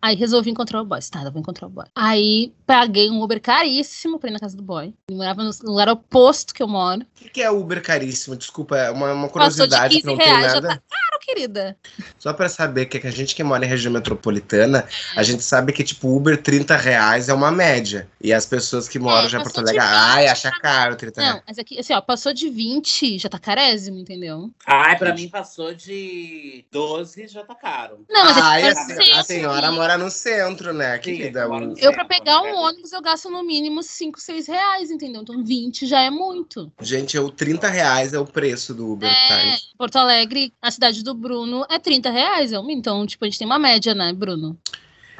Aí 0.00 0.16
resolvi 0.16 0.50
encontrar 0.50 0.80
o 0.80 0.84
boy. 0.84 0.98
Tá, 1.10 1.22
eu 1.22 1.30
vou 1.30 1.40
encontrar 1.40 1.66
o 1.66 1.70
boy. 1.70 1.86
Aí 1.94 2.52
paguei 2.66 3.10
um 3.10 3.22
Uber 3.22 3.40
caríssimo 3.40 4.18
pra 4.18 4.30
ir 4.30 4.32
na 4.32 4.38
casa 4.38 4.56
do 4.56 4.62
boy. 4.62 4.92
Ele 5.08 5.16
morava 5.16 5.42
no 5.42 5.50
lugar 5.62 5.88
oposto 5.88 6.52
que 6.52 6.62
eu 6.62 6.68
moro. 6.68 7.02
O 7.02 7.06
que, 7.14 7.30
que 7.30 7.42
é 7.42 7.50
Uber 7.50 7.82
caríssimo? 7.82 8.36
Desculpa, 8.36 8.76
é 8.76 8.90
uma, 8.90 9.12
uma 9.12 9.28
curiosidade 9.28 9.94
15 9.96 10.00
que 10.00 10.06
não 10.06 10.16
tem 10.16 10.26
reais, 10.26 10.52
já 10.52 10.60
nada. 10.60 10.68
tá 10.68 10.82
caro, 10.90 11.20
querida. 11.20 11.76
Só 12.18 12.32
pra 12.32 12.48
saber 12.48 12.86
que 12.86 13.06
a 13.06 13.10
gente 13.10 13.34
que 13.34 13.44
mora 13.44 13.64
em 13.64 13.68
região 13.68 13.92
metropolitana, 13.92 14.86
a 15.16 15.22
gente 15.22 15.42
sabe 15.42 15.72
que, 15.72 15.84
tipo, 15.84 16.14
Uber 16.14 16.40
30 16.40 16.76
reais 16.76 17.28
é 17.28 17.34
uma 17.34 17.50
média. 17.50 18.08
E 18.20 18.32
as 18.32 18.46
pessoas 18.46 18.88
que 18.88 18.98
moram 18.98 19.26
É, 19.26 19.28
já 19.28 19.38
em 19.38 19.42
Porto 19.42 19.58
Alegre, 19.58 19.80
20 19.80 19.88
ai, 19.88 20.28
acha 20.28 20.50
caro 20.50 20.96
30 20.96 21.20
reais. 21.20 21.36
Não, 21.36 21.42
mas 21.46 21.58
aqui, 21.58 21.78
assim, 21.78 21.92
ó, 21.92 22.00
passou 22.00 22.32
de 22.32 22.48
20, 22.48 23.18
já 23.18 23.28
tá 23.28 23.38
carésimo, 23.38 23.98
entendeu? 23.98 24.50
Ai, 24.66 24.98
pra 24.98 25.14
mim 25.14 25.28
passou 25.28 25.74
de 25.74 26.64
12, 26.72 27.28
já 27.28 27.44
tá 27.44 27.54
caro. 27.54 28.04
Não, 28.08 28.24
mas 28.24 28.36
Ai, 28.36 28.62
é 28.62 28.70
a, 28.70 29.24
que 29.24 29.51
senhora 29.60 29.72
mora 29.72 29.98
no 29.98 30.10
centro, 30.10 30.72
né, 30.72 30.98
querida? 30.98 31.40
eu 31.40 31.74
Eu, 31.78 31.92
pra 31.92 32.02
É, 32.02 32.06
pegar 32.06 32.40
um 32.42 32.46
é. 32.46 32.54
ônibus, 32.54 32.92
eu 32.92 33.00
gasto 33.02 33.30
no 33.30 33.42
mínimo 33.44 33.82
5, 33.82 34.20
6 34.20 34.46
reais, 34.46 34.90
entendeu? 34.90 35.22
Então 35.22 35.42
20 35.44 35.86
já 35.86 36.00
é 36.02 36.10
muito. 36.10 36.72
Gente, 36.80 37.18
o 37.18 37.30
30 37.30 37.68
reais 37.68 38.12
é 38.14 38.18
o 38.18 38.24
preço 38.24 38.74
do 38.74 38.92
Uber, 38.92 39.10
tá? 39.28 39.38
É, 39.40 39.56
Porto 39.76 39.96
Alegre, 39.96 40.52
a 40.60 40.70
cidade 40.70 41.02
do 41.02 41.14
Bruno, 41.14 41.64
é 41.70 41.78
30 41.78 42.10
reais. 42.10 42.52
é 42.52 42.58
um- 42.58 42.70
Então, 42.70 43.06
tipo, 43.06 43.24
a 43.24 43.28
gente 43.28 43.38
tem 43.38 43.46
uma 43.46 43.58
média, 43.58 43.94
né, 43.94 44.12
Bruno? 44.12 44.58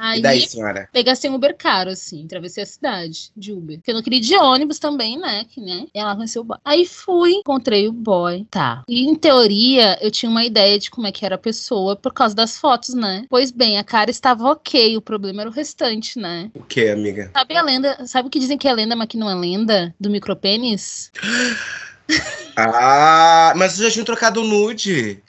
Aí, 0.03 0.19
E 0.19 0.21
daí, 0.21 0.41
senhora? 0.41 0.89
pegar 0.91 1.15
sem 1.15 1.33
Uber 1.33 1.55
caro, 1.57 1.89
assim, 1.89 2.25
atravessei 2.25 2.61
a 2.61 2.65
cidade 2.65 3.31
de 3.37 3.53
Uber. 3.53 3.77
Porque 3.77 3.89
eu 3.89 3.95
não 3.95 4.01
queria 4.03 4.17
ir 4.19 4.21
de 4.21 4.35
ônibus 4.35 4.77
também, 4.77 5.17
né? 5.17 5.45
Que, 5.45 5.61
né? 5.61 5.85
E 5.95 5.97
ela 5.97 6.13
conheceu 6.13 6.41
o 6.41 6.45
boy. 6.45 6.57
Aí 6.65 6.85
fui, 6.85 7.35
encontrei 7.35 7.87
o 7.87 7.91
boy. 7.93 8.45
Tá. 8.51 8.83
E 8.85 9.05
em 9.05 9.15
teoria, 9.15 9.97
eu 10.01 10.11
tinha 10.11 10.29
uma 10.29 10.43
ideia 10.43 10.77
de 10.77 10.91
como 10.91 11.07
é 11.07 11.11
que 11.13 11.25
era 11.25 11.35
a 11.35 11.37
pessoa 11.37 11.95
por 11.95 12.13
causa 12.13 12.35
das 12.35 12.57
fotos, 12.57 12.93
né? 12.93 13.25
Pois 13.29 13.49
bem, 13.49 13.77
a 13.77 13.83
cara 13.83 14.11
estava 14.11 14.43
ok, 14.51 14.97
o 14.97 15.01
problema 15.01 15.43
era 15.43 15.49
o 15.49 15.53
restante, 15.53 16.19
né? 16.19 16.51
O 16.53 16.63
que, 16.63 16.89
amiga? 16.89 17.31
Sabe 17.33 17.55
a 17.55 17.61
lenda? 17.61 18.05
Sabe 18.05 18.27
o 18.27 18.31
que 18.31 18.39
dizem 18.39 18.57
que 18.57 18.67
é 18.67 18.73
lenda, 18.73 18.97
mas 18.97 19.07
que 19.07 19.15
não 19.15 19.29
é 19.29 19.35
lenda? 19.35 19.95
Do 19.97 20.09
micropênis? 20.09 21.11
Ah, 22.55 23.53
mas 23.55 23.73
você 23.73 23.83
já 23.83 23.91
tinha 23.91 24.05
trocado 24.05 24.41
o 24.41 24.43
nude. 24.43 25.23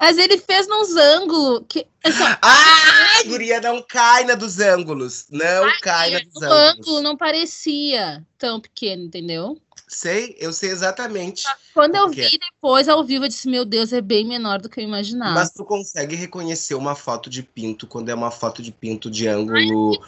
Mas 0.00 0.16
ele 0.16 0.38
fez 0.38 0.66
nos 0.66 0.96
ângulos 0.96 1.62
que. 1.68 1.86
Assim, 2.02 2.24
Ah, 2.40 3.22
guria, 3.26 3.60
não 3.60 3.82
cai 3.82 4.24
na 4.24 4.34
dos 4.34 4.58
ângulos. 4.58 5.26
Não 5.30 5.70
cai 5.82 6.10
na 6.12 6.20
dos 6.20 6.36
o 6.36 6.44
ângulo 6.44 6.56
ângulos. 6.56 7.02
não 7.02 7.16
parecia 7.16 8.24
tão 8.38 8.58
pequeno, 8.58 9.04
entendeu? 9.04 9.60
Sei, 9.86 10.36
eu 10.38 10.52
sei 10.52 10.70
exatamente. 10.70 11.42
Quando 11.74 11.96
eu 11.96 12.08
vi 12.08 12.38
depois 12.38 12.88
ao 12.88 13.04
vivo, 13.04 13.24
eu 13.24 13.28
disse: 13.28 13.48
Meu 13.48 13.64
Deus, 13.64 13.92
é 13.92 14.00
bem 14.00 14.24
menor 14.24 14.60
do 14.60 14.68
que 14.68 14.78
eu 14.80 14.84
imaginava. 14.84 15.34
Mas 15.34 15.50
tu 15.50 15.64
consegue 15.64 16.14
reconhecer 16.14 16.74
uma 16.76 16.94
foto 16.94 17.28
de 17.28 17.42
pinto 17.42 17.88
quando 17.88 18.08
é 18.08 18.14
uma 18.14 18.30
foto 18.30 18.62
de 18.62 18.70
pinto 18.70 19.10
de 19.10 19.26
ângulo. 19.26 19.98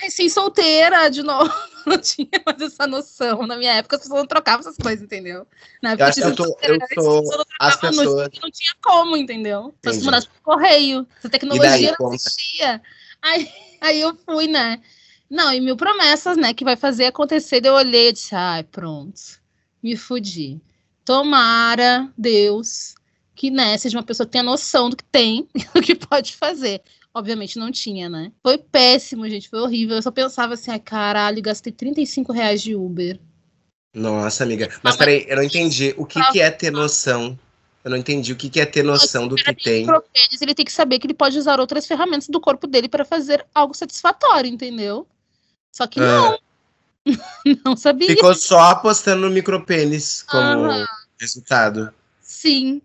Recém-solteira, 0.00 1.08
de 1.10 1.22
novo. 1.22 1.50
Não 1.86 1.96
tinha 1.98 2.28
mais 2.44 2.60
essa 2.60 2.86
noção. 2.86 3.46
Na 3.46 3.56
minha 3.56 3.72
época, 3.74 3.96
as 3.96 4.02
pessoas 4.02 4.20
não 4.20 4.26
trocavam 4.26 4.60
essas 4.60 4.76
coisas, 4.76 5.02
entendeu? 5.02 5.46
Na 5.82 5.94
Eu 5.94 6.04
acho 6.04 6.20
que 6.20 6.26
eu 6.26 6.34
tô- 6.36 6.58
eu 6.62 6.78
sou- 6.94 7.44
as 7.58 7.74
as 7.74 7.80
pessoas. 7.80 7.96
pessoas- 8.28 8.28
Não 8.42 8.50
tinha 8.50 8.74
como, 8.82 9.16
entendeu? 9.16 9.74
Só 9.82 9.90
se 9.92 10.04
mandasse 10.04 10.28
por 10.28 10.42
correio. 10.42 11.06
Essa 11.18 11.30
tecnologia 11.30 11.70
daí, 11.70 11.86
não 11.86 11.94
conta. 11.94 12.16
existia. 12.16 12.82
Aí, 13.22 13.48
aí 13.80 14.00
eu 14.02 14.14
fui, 14.26 14.46
né? 14.46 14.78
Não, 15.30 15.50
e 15.54 15.60
mil 15.60 15.74
promessas, 15.76 16.36
né? 16.36 16.52
Que 16.52 16.64
vai 16.64 16.76
fazer 16.76 17.06
acontecer. 17.06 17.64
Eu 17.64 17.72
olhei 17.74 18.08
e 18.10 18.12
disse: 18.12 18.34
ai, 18.34 18.62
pronto. 18.62 19.18
Me 19.82 19.96
fudi. 19.96 20.60
Tomara, 21.02 22.08
Deus, 22.16 22.94
que 23.34 23.50
né, 23.50 23.76
seja 23.78 23.96
uma 23.98 24.04
pessoa 24.04 24.26
que 24.26 24.32
tenha 24.32 24.44
noção 24.44 24.90
do 24.90 24.96
que 24.96 25.04
tem 25.04 25.48
do 25.74 25.80
que 25.82 25.94
pode 25.94 26.36
fazer. 26.36 26.82
Obviamente 27.14 27.58
não 27.58 27.72
tinha, 27.72 28.08
né? 28.08 28.32
Foi 28.42 28.56
péssimo, 28.56 29.28
gente. 29.28 29.48
Foi 29.48 29.60
horrível. 29.60 29.96
Eu 29.96 30.02
só 30.02 30.10
pensava 30.10 30.54
assim, 30.54 30.70
ai, 30.70 30.78
caralho, 30.78 31.42
gastei 31.42 31.72
35 31.72 32.32
reais 32.32 32.62
de 32.62 32.74
Uber. 32.74 33.18
Nossa, 33.92 34.44
amiga. 34.44 34.68
Mas 34.82 34.96
peraí, 34.96 35.26
eu 35.28 35.36
não 35.36 35.42
entendi. 35.42 35.94
O 35.96 36.06
que, 36.06 36.22
que 36.30 36.40
é 36.40 36.50
ter 36.50 36.70
noção? 36.70 37.36
Eu 37.82 37.90
não 37.90 37.96
entendi 37.96 38.32
o 38.32 38.36
que, 38.36 38.48
que 38.48 38.60
é 38.60 38.66
ter 38.66 38.84
noção 38.84 39.26
do 39.26 39.34
que 39.34 39.54
tem. 39.54 39.86
Ele 40.40 40.54
tem 40.54 40.64
que 40.64 40.72
saber 40.72 40.98
que 40.98 41.06
ele 41.06 41.14
pode 41.14 41.38
usar 41.38 41.58
outras 41.58 41.86
ferramentas 41.86 42.28
do 42.28 42.40
corpo 42.40 42.66
dele 42.66 42.88
para 42.88 43.04
fazer 43.04 43.44
algo 43.54 43.74
satisfatório, 43.74 44.48
entendeu? 44.48 45.06
Só 45.72 45.86
que 45.86 45.98
não. 45.98 46.38
não 47.64 47.76
sabia. 47.76 48.08
Ah. 48.08 48.14
Ficou 48.14 48.34
só 48.34 48.60
apostando 48.60 49.22
no 49.22 49.30
micropênis 49.30 50.22
como 50.22 50.66
Aham. 50.66 50.86
resultado. 51.18 51.92
Sim. 52.20 52.82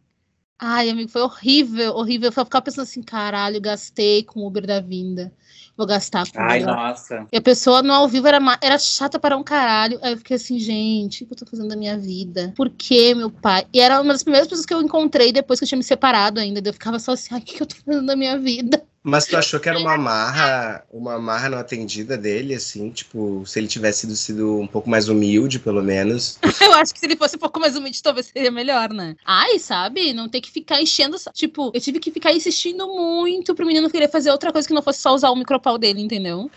Ai, 0.58 0.90
amigo, 0.90 1.10
foi 1.10 1.22
horrível, 1.22 1.94
horrível. 1.96 2.28
Eu 2.30 2.32
ficava 2.32 2.62
pensando 2.62 2.84
assim, 2.84 3.04
caralho, 3.04 3.60
gastei 3.60 4.24
com 4.24 4.40
o 4.40 4.48
Uber 4.48 4.66
da 4.66 4.80
vinda. 4.80 5.34
Vou 5.76 5.86
gastar 5.86 6.26
com 6.32 6.40
Ai, 6.40 6.62
nossa. 6.62 7.28
E 7.30 7.38
a 7.38 7.42
pessoa 7.42 7.84
no 7.84 7.92
ao 7.92 8.08
vivo 8.08 8.28
era, 8.28 8.40
era 8.62 8.80
chata 8.80 9.20
para 9.20 9.36
um 9.36 9.44
caralho. 9.44 10.00
Aí 10.02 10.14
eu 10.14 10.18
fiquei 10.18 10.38
assim, 10.38 10.58
gente, 10.58 11.24
o 11.24 11.28
que 11.28 11.34
eu 11.34 11.38
tô 11.38 11.46
fazendo 11.46 11.68
da 11.68 11.76
minha 11.76 11.98
vida? 11.98 12.54
Por 12.56 12.70
que, 12.70 13.14
meu 13.14 13.30
pai? 13.30 13.68
E 13.74 13.82
era 13.82 14.00
uma 14.00 14.14
das 14.14 14.24
primeiras 14.24 14.48
pessoas 14.48 14.66
que 14.66 14.74
eu 14.74 14.82
encontrei 14.82 15.34
depois 15.34 15.60
que 15.60 15.66
eu 15.66 15.68
tinha 15.68 15.78
me 15.78 15.84
separado 15.84 16.40
ainda. 16.40 16.62
Eu 16.64 16.74
ficava 16.74 17.00
só 17.00 17.12
assim, 17.12 17.34
ai, 17.34 17.42
o 17.42 17.44
que 17.44 17.62
eu 17.62 17.68
tô 17.68 17.76
fazendo 17.76 18.06
da 18.06 18.16
minha 18.16 18.40
vida? 18.40 18.82
Mas 19.08 19.28
tu 19.28 19.38
achou 19.38 19.60
que 19.60 19.70
era 19.70 19.78
uma 19.78 19.96
marra, 20.00 20.84
uma 20.92 21.20
marra 21.20 21.48
não 21.48 21.60
atendida 21.60 22.18
dele, 22.18 22.56
assim, 22.56 22.90
tipo, 22.90 23.46
se 23.46 23.60
ele 23.60 23.68
tivesse 23.68 24.00
sido, 24.02 24.16
sido 24.16 24.60
um 24.60 24.66
pouco 24.66 24.90
mais 24.90 25.08
humilde, 25.08 25.60
pelo 25.60 25.84
menos. 25.84 26.40
Eu 26.60 26.74
acho 26.74 26.92
que 26.92 27.00
se 27.00 27.06
ele 27.06 27.16
fosse 27.16 27.36
um 27.36 27.40
pouco 27.40 27.60
mais 27.60 27.76
humilde, 27.76 28.02
talvez 28.02 28.26
seria 28.26 28.50
melhor, 28.50 28.92
né? 28.92 29.16
Ai, 29.24 29.60
sabe? 29.60 30.12
Não 30.12 30.28
ter 30.28 30.42
que 30.42 30.50
ficar 30.50 30.82
enchendo. 30.82 31.18
Tipo, 31.34 31.70
eu 31.74 31.80
tive 31.80 32.00
que 32.00 32.10
ficar 32.10 32.34
insistindo 32.34 32.88
muito 32.88 33.54
pro 33.54 33.68
menino 33.68 33.92
querer 33.92 34.10
fazer 34.10 34.32
outra 34.32 34.52
coisa 34.52 34.68
que 34.68 34.74
não 34.74 34.82
fosse 34.82 35.00
só 35.02 35.14
usar 35.14 35.30
o 35.30 35.36
micropau 35.36 35.78
dele, 35.78 36.02
entendeu? 36.02 36.50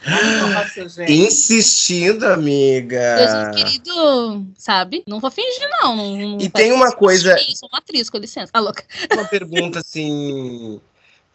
Nossa, 0.55 0.89
gente. 0.89 1.13
Insistindo, 1.13 2.25
amiga. 2.25 3.53
Deus 3.53 3.57
querido, 3.63 4.47
sabe? 4.57 5.03
Não 5.07 5.21
vou 5.21 5.31
fingir, 5.31 5.69
não. 5.83 5.95
não, 5.95 6.17
não 6.17 6.39
E 6.41 6.49
tem 6.49 6.73
uma 6.73 6.93
coisa- 6.93 7.37
sou 7.55 7.69
uma 7.71 7.79
atriz, 7.79 8.09
com 8.09 8.17
licença. 8.17 8.51
Tá 8.51 8.61
louca. 8.61 8.83
Uma 9.13 9.25
pergunta 9.27 9.81
assim. 9.81 10.81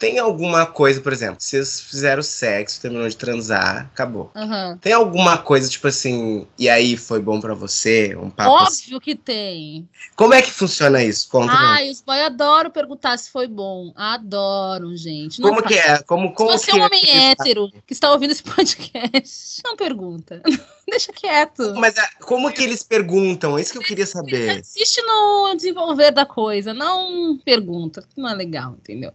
Tem 0.04 0.18
alguma 0.18 0.66
coisa, 0.66 1.00
por 1.00 1.14
exemplo, 1.14 1.36
vocês 1.38 1.80
fizeram 1.80 2.22
sexo, 2.22 2.78
terminou 2.78 3.08
de 3.08 3.16
transar, 3.16 3.88
acabou. 3.90 4.30
Aham. 4.36 4.76
Tem 4.78 4.92
alguma 4.92 5.38
coisa, 5.38 5.66
tipo 5.66 5.88
assim, 5.88 6.46
e 6.58 6.68
aí 6.68 6.94
foi 6.94 7.20
bom 7.22 7.40
pra 7.40 7.54
você? 7.54 8.14
Um 8.14 8.28
papo 8.28 8.54
assim? 8.56 8.82
Óbvio 8.84 9.00
que 9.00 9.14
tem. 9.14 9.88
Como 10.14 10.34
é 10.34 10.42
que 10.42 10.50
funciona 10.50 11.02
isso? 11.02 11.26
Conta. 11.30 11.54
Ai, 11.56 11.88
os 11.88 12.02
boys 12.02 12.20
adoram 12.20 12.70
perguntar 12.70 13.16
se 13.16 13.30
foi 13.30 13.48
bom. 13.48 13.94
Adoram, 13.96 14.94
gente. 14.94 15.40
Não 15.40 15.48
Como 15.48 15.62
fa- 15.62 15.68
que 15.68 15.74
é? 15.74 16.02
Como, 16.02 16.34
como 16.34 16.50
Se 16.58 16.66
você 16.66 16.72
é 16.72 16.74
um 16.74 16.82
homem 16.82 17.00
que- 17.00 17.10
hétero 17.10 17.70
que 17.86 17.94
está 17.94 18.12
ouvindo 18.12 18.32
esse 18.32 18.42
podcast, 18.42 19.62
não 19.64 19.74
pergunta. 19.74 20.42
Deixa 20.86 21.10
quieto. 21.14 21.74
Mas 21.76 21.96
ah, 21.96 22.06
como 22.20 22.52
que 22.52 22.62
eles 22.62 22.82
perguntam? 22.82 23.56
É 23.56 23.62
isso 23.62 23.72
que 23.72 23.78
eu 23.78 23.82
queria 23.82 24.06
saber. 24.06 24.60
Assiste 24.60 25.00
no 25.00 25.54
desenvolver 25.56 26.10
da 26.10 26.26
coisa, 26.26 26.74
não 26.74 27.38
pergunta. 27.38 28.04
Não 28.14 28.28
é 28.28 28.34
legal, 28.34 28.72
entendeu? 28.78 29.10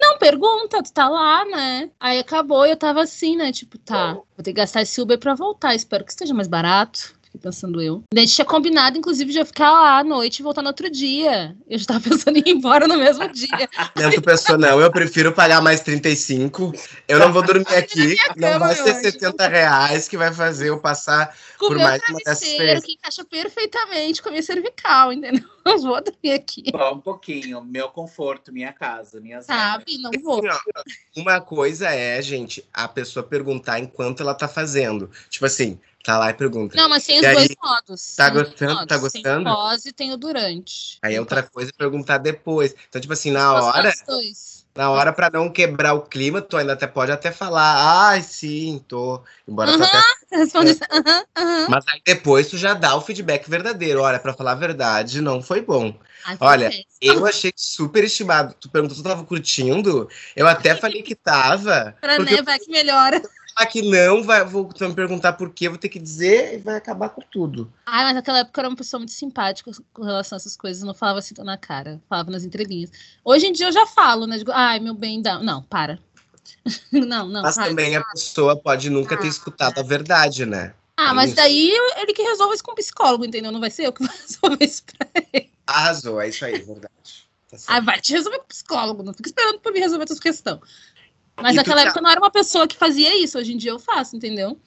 Não 0.00 0.18
pergunta, 0.18 0.82
tu 0.82 0.92
tá 0.92 1.08
lá, 1.08 1.44
né? 1.46 1.90
Aí 1.98 2.18
acabou 2.18 2.66
eu 2.66 2.76
tava 2.76 3.02
assim, 3.02 3.36
né? 3.36 3.50
Tipo, 3.52 3.78
tá, 3.78 4.14
vou 4.14 4.24
ter 4.38 4.44
que 4.44 4.52
gastar 4.54 4.82
esse 4.82 5.00
Uber 5.00 5.18
pra 5.18 5.34
voltar. 5.34 5.74
Espero 5.74 6.04
que 6.04 6.10
esteja 6.10 6.34
mais 6.34 6.48
barato. 6.48 7.15
Fiquei 7.36 7.38
pensando 7.38 7.80
eu. 7.82 8.02
A 8.14 8.20
gente 8.20 8.34
tinha 8.34 8.44
combinado, 8.44 8.96
inclusive, 8.98 9.30
de 9.30 9.38
eu 9.38 9.46
ficar 9.46 9.70
lá 9.70 9.98
à 9.98 10.04
noite 10.04 10.40
e 10.40 10.42
voltar 10.42 10.62
no 10.62 10.68
outro 10.68 10.90
dia. 10.90 11.54
Eu 11.68 11.78
já 11.78 11.86
tava 11.86 12.00
pensando 12.08 12.38
em 12.38 12.42
ir 12.46 12.50
embora 12.50 12.88
no 12.88 12.96
mesmo 12.96 13.28
dia. 13.28 13.68
Não, 13.94 14.10
tu 14.10 14.22
pensou, 14.22 14.58
não, 14.58 14.80
eu 14.80 14.90
prefiro 14.90 15.32
pagar 15.32 15.60
mais 15.60 15.80
35. 15.80 16.72
Eu 17.08 17.18
não 17.18 17.32
vou 17.32 17.42
dormir 17.42 17.66
aqui. 17.74 18.16
Não 18.36 18.58
vai 18.58 18.74
ser 18.74 18.90
anjo. 18.90 19.02
70 19.02 19.48
reais 19.48 20.08
que 20.08 20.16
vai 20.16 20.32
fazer 20.32 20.68
eu 20.68 20.78
passar 20.78 21.34
Com 21.58 21.66
o 21.66 21.68
por 21.68 21.76
meu 21.76 21.86
mais 21.86 22.02
uma 22.08 22.18
dessas 22.18 22.40
travesseiro, 22.40 22.64
vezes. 22.64 22.84
que 22.84 22.92
encaixa 22.92 23.24
perfeitamente 23.24 24.22
com 24.22 24.28
a 24.28 24.32
minha 24.32 24.42
cervical, 24.42 25.12
entendeu? 25.12 25.44
Não 25.64 25.78
vou 25.78 26.00
dormir 26.00 26.32
aqui. 26.32 26.64
Só 26.70 26.94
um 26.94 27.00
pouquinho. 27.00 27.64
Meu 27.64 27.88
conforto, 27.88 28.52
minha 28.52 28.72
casa, 28.72 29.20
minhas 29.20 29.48
regras. 29.48 29.72
Sabe? 29.72 29.98
Não 29.98 30.10
vou. 30.22 30.40
Assim, 30.48 30.60
Uma 31.16 31.40
coisa 31.40 31.90
é, 31.90 32.22
gente, 32.22 32.64
a 32.72 32.86
pessoa 32.86 33.24
perguntar 33.24 33.80
enquanto 33.80 34.22
ela 34.22 34.34
tá 34.34 34.46
fazendo. 34.46 35.10
Tipo 35.28 35.46
assim, 35.46 35.80
tá 36.06 36.16
lá 36.18 36.30
e 36.30 36.34
pergunta. 36.34 36.76
Não, 36.76 36.88
mas 36.88 37.04
tem 37.04 37.16
os 37.16 37.22
E 37.22 37.26
aí, 37.26 37.34
dois 37.34 37.48
modos. 37.60 38.14
tá 38.14 38.30
gostando? 38.30 38.74
modos. 38.74 38.86
Tá 38.86 38.98
gostando? 38.98 39.44
Tem 39.44 39.52
o 39.52 39.56
pós 39.56 39.84
e 39.84 39.92
tem 39.92 40.12
o 40.12 40.16
durante. 40.16 40.98
Aí 41.02 41.16
é 41.16 41.20
outra 41.20 41.42
coisa 41.42 41.72
é 41.74 41.76
perguntar 41.76 42.18
depois. 42.18 42.74
Então, 42.88 43.00
tipo 43.00 43.12
assim, 43.12 43.32
na 43.32 43.52
hora, 43.52 43.92
na 44.76 44.90
hora 44.90 45.12
para 45.12 45.30
não 45.30 45.50
quebrar 45.50 45.94
o 45.94 46.02
clima, 46.02 46.40
tu 46.40 46.56
ainda 46.56 46.74
até 46.74 46.86
pode 46.86 47.10
até 47.10 47.32
falar, 47.32 48.08
ai, 48.08 48.22
sim, 48.22 48.82
tô. 48.86 49.20
Embora 49.48 49.72
tu 49.76 49.82
Aham. 49.82 49.84
até 49.84 50.02
responde 50.36 50.78
aham. 50.92 51.66
Mas 51.68 51.84
aí 51.88 52.00
depois 52.06 52.48
tu 52.48 52.56
já 52.56 52.72
dá 52.72 52.94
o 52.94 53.00
feedback 53.00 53.50
verdadeiro. 53.50 54.02
Olha, 54.02 54.20
pra 54.20 54.32
falar 54.32 54.52
a 54.52 54.56
verdade, 54.56 55.20
não 55.20 55.42
foi 55.42 55.60
bom. 55.60 55.92
Ai, 56.24 56.36
Olha. 56.40 56.70
Eu 57.00 57.26
achei 57.26 57.52
super 57.54 58.04
estimado. 58.04 58.54
Tu 58.60 58.68
perguntou 58.70 58.96
se 58.96 59.02
tu 59.02 59.08
tava 59.08 59.24
curtindo. 59.24 60.08
Eu 60.34 60.46
até 60.46 60.74
falei 60.74 61.02
que 61.02 61.14
tava. 61.14 61.96
Pra 62.00 62.18
né, 62.18 62.40
vai 62.42 62.58
que 62.58 62.70
melhora. 62.70 63.20
Falar 63.56 63.66
que 63.70 63.82
não, 63.82 64.22
vai, 64.22 64.44
vou 64.44 64.68
me 64.78 64.94
perguntar 64.94 65.32
por 65.32 65.50
quê, 65.50 65.66
eu 65.66 65.70
vou 65.72 65.78
ter 65.78 65.88
que 65.88 65.98
dizer 65.98 66.54
e 66.54 66.58
vai 66.58 66.76
acabar 66.76 67.08
com 67.08 67.22
tudo. 67.22 67.72
Ai, 67.86 68.04
mas 68.04 68.14
naquela 68.14 68.40
época 68.40 68.60
eu 68.60 68.62
era 68.62 68.68
uma 68.68 68.76
pessoa 68.76 69.00
muito 69.00 69.12
simpática 69.12 69.70
com 69.92 70.02
relação 70.02 70.36
a 70.36 70.38
essas 70.38 70.56
coisas. 70.56 70.82
Não 70.82 70.94
falava 70.94 71.18
assim 71.18 71.34
na 71.38 71.56
cara, 71.56 72.00
falava 72.08 72.30
nas 72.30 72.44
entrelinhas. 72.44 72.90
Hoje 73.24 73.46
em 73.46 73.52
dia 73.52 73.66
eu 73.66 73.72
já 73.72 73.86
falo, 73.86 74.26
né? 74.26 74.38
Digo, 74.38 74.52
ai, 74.52 74.78
meu 74.78 74.94
bem, 74.94 75.22
dá. 75.22 75.38
Não, 75.38 75.62
para. 75.62 75.98
não, 76.92 77.28
não. 77.28 77.42
Mas 77.42 77.54
para. 77.54 77.68
também 77.68 77.96
a 77.96 78.04
pessoa 78.04 78.56
pode 78.56 78.90
nunca 78.90 79.16
ter 79.16 79.26
Ah, 79.26 79.30
escutado 79.30 79.78
a 79.78 79.82
verdade, 79.82 80.44
né? 80.44 80.74
Ah, 80.96 81.10
é 81.10 81.12
mas 81.14 81.26
isso. 81.28 81.36
daí 81.36 81.70
ele 81.96 82.12
que 82.12 82.22
resolve 82.22 82.54
isso 82.54 82.64
com 82.64 82.72
o 82.72 82.76
psicólogo, 82.76 83.24
entendeu? 83.24 83.52
Não 83.52 83.60
vai 83.60 83.70
ser 83.70 83.86
eu 83.86 83.92
que 83.92 84.02
vou 84.06 84.10
resolver 84.14 84.64
isso 84.64 84.82
pra 84.84 85.08
ele. 85.32 85.50
Arrasou, 85.66 86.20
é 86.20 86.28
isso 86.28 86.44
aí, 86.44 86.58
verdade. 86.58 87.26
Tá. 87.50 87.56
Ah, 87.68 87.80
vai 87.80 88.00
te 88.00 88.12
resolver 88.12 88.38
com 88.38 88.44
o 88.44 88.48
psicólogo, 88.48 89.02
não 89.02 89.12
fica 89.14 89.28
esperando 89.28 89.60
pra 89.60 89.72
me 89.72 89.78
resolver 89.78 90.04
a 90.04 90.06
tua 90.06 90.18
questão. 90.18 90.60
Mas 91.40 91.54
E 91.54 91.56
naquela 91.56 91.82
época 91.82 91.98
eu 91.98 92.02
não 92.02 92.10
era 92.10 92.20
uma 92.20 92.30
pessoa 92.30 92.66
que 92.66 92.76
fazia 92.76 93.16
isso, 93.22 93.38
hoje 93.38 93.52
em 93.52 93.56
dia 93.56 93.70
eu 93.70 93.78
faço, 93.78 94.16
entendeu? 94.16 94.60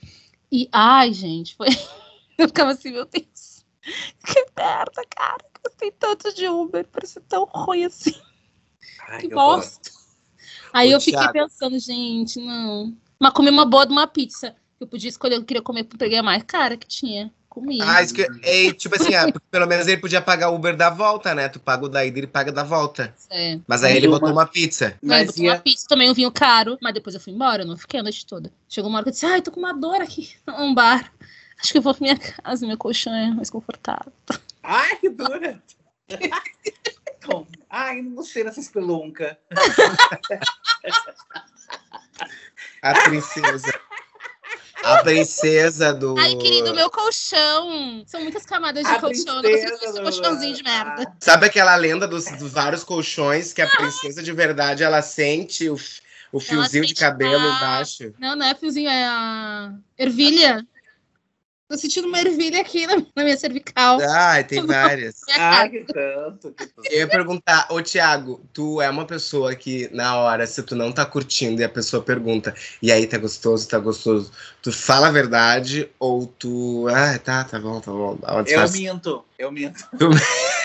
E, 0.51 0.67
ai, 0.71 1.13
gente, 1.13 1.55
foi. 1.55 1.67
Eu 2.37 2.47
ficava 2.47 2.71
assim, 2.71 2.91
meu 2.91 3.05
Deus, 3.05 3.65
que 4.25 4.45
merda, 4.57 5.03
cara, 5.09 5.39
que 5.39 5.59
eu 5.59 5.61
gostei 5.69 5.91
tanto 5.91 6.33
de 6.33 6.47
Uber, 6.47 6.87
parece 6.87 7.19
tão 7.19 7.43
ruim 7.43 7.83
assim. 7.83 8.15
Ai, 9.09 9.19
Que 9.19 9.27
que 9.27 9.35
bosta. 9.35 9.91
Aí 10.71 10.89
Ô, 10.89 10.93
eu 10.93 11.01
fiquei 11.01 11.19
Thiago. 11.19 11.33
pensando, 11.33 11.77
gente, 11.77 12.39
não. 12.39 12.95
Mas 13.19 13.33
comi 13.33 13.49
uma 13.49 13.65
boa 13.65 13.85
de 13.85 13.91
uma 13.91 14.07
pizza. 14.07 14.55
Eu 14.79 14.87
podia 14.87 15.09
escolher, 15.09 15.35
eu 15.35 15.43
queria 15.43 15.61
comer, 15.61 15.83
peguei 15.83 16.17
a 16.17 16.23
mais 16.23 16.41
cara 16.43 16.77
que 16.77 16.87
tinha. 16.87 17.33
Comi. 17.49 17.79
Ah, 17.81 18.01
isso 18.03 18.13
que, 18.13 18.27
é, 18.43 18.71
tipo 18.73 18.95
assim, 18.95 19.15
ah, 19.15 19.25
pelo 19.49 19.65
menos 19.65 19.87
ele 19.87 19.99
podia 19.99 20.21
pagar 20.21 20.49
o 20.51 20.55
Uber 20.55 20.75
da 20.77 20.89
volta, 20.89 21.33
né? 21.33 21.49
Tu 21.49 21.59
paga 21.59 21.85
o 21.85 21.89
da 21.89 22.05
ida 22.05 22.17
e 22.17 22.21
ele 22.21 22.27
paga 22.27 22.51
da 22.51 22.63
volta. 22.63 23.13
É. 23.29 23.59
Mas 23.67 23.83
aí 23.83 23.97
ele 23.97 24.07
uma- 24.07 24.19
botou 24.19 24.31
uma 24.33 24.45
pizza. 24.45 24.95
Mas 25.01 25.25
Mas 25.25 25.27
botou 25.27 25.43
uma 25.45 25.57
pizza, 25.59 25.85
tomei 25.89 26.09
um 26.09 26.13
vinho 26.13 26.31
caro, 26.31 26.77
mas 26.81 26.93
depois 26.93 27.15
eu 27.15 27.19
fui 27.21 27.33
embora, 27.33 27.63
eu 27.63 27.67
não 27.67 27.75
fiquei 27.77 27.99
a 27.99 28.03
noite 28.03 28.25
toda. 28.25 28.51
Chegou 28.69 28.89
uma 28.89 28.97
hora 28.99 29.03
que 29.05 29.09
eu 29.09 29.13
disse, 29.13 29.25
ai, 29.25 29.41
tô 29.41 29.51
com 29.51 29.59
uma 29.59 29.73
dor 29.73 29.99
aqui 30.01 30.31
num 30.47 30.73
bar. 30.75 31.11
Acho 31.61 31.71
que 31.73 31.77
eu 31.79 31.81
vou 31.81 31.93
pra 31.93 32.01
minha 32.03 32.17
casa, 32.17 32.65
meu 32.67 32.77
colchão 32.77 33.13
é 33.13 33.31
mais 33.31 33.49
confortável. 33.49 34.13
Ai, 34.63 34.95
que 34.97 35.09
dura! 35.09 35.61
Bom, 37.25 37.45
Ai, 37.69 38.01
não 38.01 38.15
gostei 38.15 38.43
dessa 38.43 38.59
espelunca. 38.59 39.37
A 42.81 42.93
princesa. 43.03 43.73
A 44.83 45.03
princesa 45.03 45.93
do. 45.93 46.15
Ai, 46.17 46.35
querido, 46.35 46.73
meu 46.73 46.89
colchão. 46.89 48.03
São 48.07 48.21
muitas 48.21 48.45
camadas 48.45 48.83
de 48.85 48.91
A 48.91 48.99
colchão, 48.99 49.35
eu 49.37 49.43
não 49.43 49.49
consigo 49.49 49.59
princesa 49.67 49.85
esse 49.85 49.93
do- 49.93 50.01
colchãozinho 50.03 50.55
de 50.55 50.63
merda. 50.63 51.13
Sabe 51.19 51.45
aquela 51.45 51.75
lenda 51.75 52.07
dos, 52.07 52.25
dos 52.37 52.51
vários 52.51 52.83
colchões 52.83 53.51
que 53.53 53.61
a 53.61 53.67
princesa 53.67 54.23
de 54.23 54.31
verdade 54.31 54.83
ela 54.83 55.01
sente 55.01 55.69
o, 55.69 55.75
o 56.31 56.39
fiozinho 56.39 56.83
de 56.83 56.89
sente 56.89 56.99
cabelo 57.01 57.35
a- 57.39 57.55
embaixo? 57.57 58.13
Não, 58.19 58.35
não 58.35 58.45
é 58.45 58.55
fiozinho, 58.55 58.89
é 58.89 59.03
a 59.05 59.73
ervilha. 59.97 60.65
Tô 61.69 61.77
sentindo 61.77 62.07
uma 62.07 62.19
ervilha 62.19 62.61
aqui 62.61 62.87
na, 62.87 62.95
na 63.15 63.23
minha 63.23 63.37
cervical. 63.37 63.99
Ai, 64.01 64.43
tem 64.43 64.65
várias. 64.65 65.17
Ai, 65.37 65.69
que 65.69 65.85
tanto, 65.93 66.51
que 66.51 66.65
tanto. 66.65 66.89
Eu 66.91 67.01
ia 67.01 67.07
perguntar, 67.07 67.67
ô 67.69 67.79
Thiago, 67.79 68.43
tu 68.51 68.81
é 68.81 68.89
uma 68.89 69.05
pessoa 69.05 69.53
que, 69.53 69.87
na 69.93 70.17
hora, 70.17 70.47
se 70.47 70.63
tu 70.63 70.75
não 70.75 70.91
tá 70.91 71.05
curtindo 71.05 71.61
e 71.61 71.63
a 71.63 71.69
pessoa 71.69 72.01
pergunta, 72.01 72.55
e 72.81 72.91
aí, 72.91 73.05
tá 73.05 73.19
gostoso, 73.19 73.69
tá 73.69 73.77
gostoso, 73.77 74.31
tu 74.63 74.71
fala 74.71 75.09
a 75.09 75.11
verdade 75.11 75.87
ou 75.99 76.25
tu. 76.25 76.87
Ah, 76.89 77.19
tá, 77.19 77.43
tá 77.43 77.59
bom, 77.59 77.79
tá 77.79 77.91
bom. 77.91 78.17
Dá 78.19 78.33
uma 78.33 78.43
Eu 78.47 78.67
minto, 78.71 79.23
eu 79.37 79.51
minto. 79.51 79.87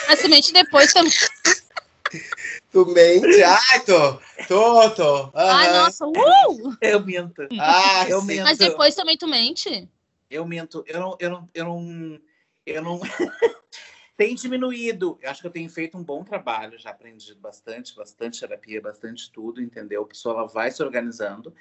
Mas 0.09 0.21
semente 0.21 0.55
depois 0.55 0.91
também. 0.91 1.13
Tu 2.73 2.87
mente? 2.87 3.43
Ai, 3.43 3.81
tô, 3.85 4.19
tô, 4.49 4.91
tô. 4.91 5.31
Ai, 5.35 5.67
aham. 5.69 5.83
nossa, 5.83 6.07
uh! 6.07 6.77
Eu 6.81 7.05
minto. 7.05 7.47
Ah, 7.59 8.07
Eu 8.09 8.23
sim. 8.23 8.29
minto. 8.29 8.45
Mas 8.45 8.57
depois 8.57 8.95
também 8.95 9.19
tu 9.19 9.29
mente? 9.29 9.87
Eu 10.31 10.47
minto. 10.47 10.85
Eu 10.87 11.01
não. 11.01 11.17
Eu 11.21 11.31
não. 11.31 11.51
Eu 11.55 11.65
não. 11.65 12.21
Eu 12.67 12.83
não... 12.83 13.01
tem 14.17 14.35
diminuído. 14.35 15.19
Eu 15.21 15.31
acho 15.31 15.41
que 15.41 15.47
eu 15.47 15.53
tenho 15.53 15.69
feito 15.69 15.99
um 15.99 16.05
bom 16.05 16.25
trabalho, 16.25 16.79
já 16.79 16.91
aprendido 16.91 17.41
bastante, 17.41 17.95
bastante 17.95 18.41
terapia, 18.41 18.81
bastante 18.81 19.31
tudo, 19.31 19.61
entendeu? 19.61 20.03
A 20.03 20.07
pessoa 20.07 20.39
ela 20.39 20.49
vai 20.49 20.71
se 20.71 20.83
organizando 20.83 21.55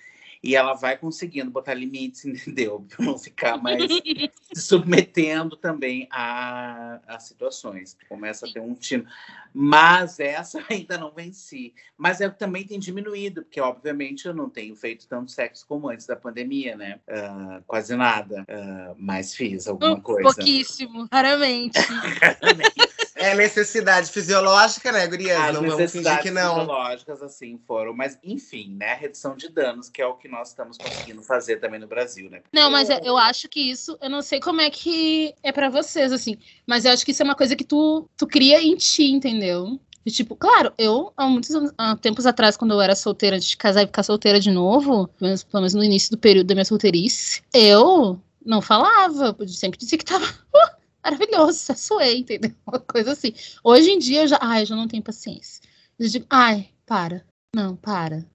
e 0.44 0.58
ela 0.58 0.74
vai 0.74 0.98
conseguindo 0.98 1.50
botar 1.50 1.74
limites, 1.74 2.26
entendeu? 2.26 2.86
Para 2.90 3.06
não 3.06 3.18
ficar 3.18 3.58
mais 3.58 3.82
se 3.82 4.62
submetendo 4.62 5.56
também 5.56 6.08
a, 6.12 7.00
a 7.08 7.20
situações. 7.20 7.96
Começa 8.10 8.46
a 8.46 8.52
ter 8.52 8.60
um 8.60 8.76
tino. 8.76 9.06
Mas 9.54 10.20
essa 10.20 10.62
ainda 10.70 10.98
não 10.98 11.12
venci. 11.12 11.74
Mas 11.98 12.20
eu 12.20 12.32
também 12.32 12.66
tem 12.66 12.78
diminuído, 12.78 13.44
porque 13.44 13.62
obviamente 13.62 14.28
eu 14.28 14.34
não 14.34 14.50
tenho 14.50 14.76
feito 14.76 15.08
tanto 15.08 15.32
sexo 15.32 15.66
como 15.66 15.90
antes 15.90 16.06
da 16.06 16.16
pandemia, 16.16 16.76
né? 16.76 17.00
Ah, 17.08 17.62
quase 17.66 17.96
nada. 17.96 18.44
Ah, 18.50 18.94
mas 18.98 19.34
fiz 19.34 19.68
alguma 19.68 20.02
coisa. 20.02 20.24
Pouquíssimo, 20.24 21.08
raramente. 21.10 21.80
É 23.24 23.36
necessidade 23.36 24.12
fisiológica, 24.12 24.92
né, 24.92 25.08
Gurias? 25.08 25.40
As 25.40 25.54
não 25.56 25.62
necessidades 25.62 26.24
que 26.24 26.32
não. 26.32 26.60
fisiológicas, 26.60 27.22
assim, 27.22 27.60
foram. 27.68 27.94
Mas, 27.94 28.18
enfim, 28.24 28.76
né? 28.78 28.94
Redução 28.96 29.36
de 29.36 29.50
danos, 29.50 29.90
que 29.90 30.02
é 30.02 30.06
o 30.06 30.16
que 30.16 30.28
nós 30.28 30.50
estamos 30.50 30.78
conseguindo 30.78 31.22
fazer 31.24 31.58
também 31.58 31.80
no 31.80 31.88
Brasil, 31.88 32.30
né? 32.30 32.42
Não, 32.52 32.70
mas 32.70 32.90
eu- 32.90 33.00
eu 33.04 33.18
acho 33.18 33.48
que 33.48 33.60
isso, 33.60 33.98
eu 34.02 34.10
não 34.10 34.22
sei 34.22 34.40
como 34.40 34.60
é 34.62 34.70
que 34.70 35.34
é 35.42 35.52
pra 35.52 35.70
vocês, 35.70 36.12
assim, 36.12 36.38
mas 36.68 36.86
eu 36.86 36.92
acho 36.92 37.06
que 37.06 37.12
isso 37.12 37.22
é 37.22 37.26
uma 37.26 37.36
coisa 37.36 37.56
que 37.56 37.64
tu, 37.64 38.08
tu 38.18 38.28
cria 38.28 38.62
em 38.62 38.76
ti, 38.76 39.06
entendeu? 39.12 39.80
E, 40.06 40.12
tipo, 40.12 40.36
claro, 40.36 40.74
eu, 40.78 41.14
há 41.16 41.26
muitos 41.28 41.52
anos- 41.56 41.72
há 41.78 41.96
tempos 41.96 42.26
atrás, 42.26 42.58
quando 42.58 42.74
eu 42.74 42.82
era 42.82 42.94
solteira, 42.94 43.38
antes 43.38 43.48
de 43.48 43.56
casar 43.56 43.84
e 43.84 43.88
ficar 43.88 44.04
solteira 44.04 44.38
de 44.40 44.52
novo, 44.52 45.08
pelo 45.08 45.28
menos, 45.30 45.44
pelo 45.44 45.62
menos 45.62 45.74
no 45.74 45.84
início 45.84 46.12
do 46.12 46.18
período 46.18 46.48
da 46.48 46.56
minha 46.56 46.66
solteirice, 46.66 47.42
eu 47.54 48.20
não 48.46 48.62
falava, 48.62 49.34
eu 49.40 49.48
sempre 49.48 49.80
dizia 49.80 49.98
que 49.98 50.04
tava 50.04 50.26
maravilhoso, 51.04 51.74
suei, 51.76 52.20
entendeu? 52.20 52.52
Uma 52.66 52.80
coisa 52.80 53.12
assim. 53.12 53.34
Hoje 53.64 53.92
em 53.92 54.00
dia, 54.00 54.24
eu 54.24 54.28
já, 54.28 54.38
ai, 54.42 54.62
eu 54.62 54.66
já 54.68 54.76
não 54.76 54.88
tenho 54.88 55.04
paciência. 55.04 55.62
Eu 56.00 56.08
digo, 56.08 56.26
ai, 56.30 56.70
para, 56.86 57.24
não, 57.56 57.76
para. 57.76 58.26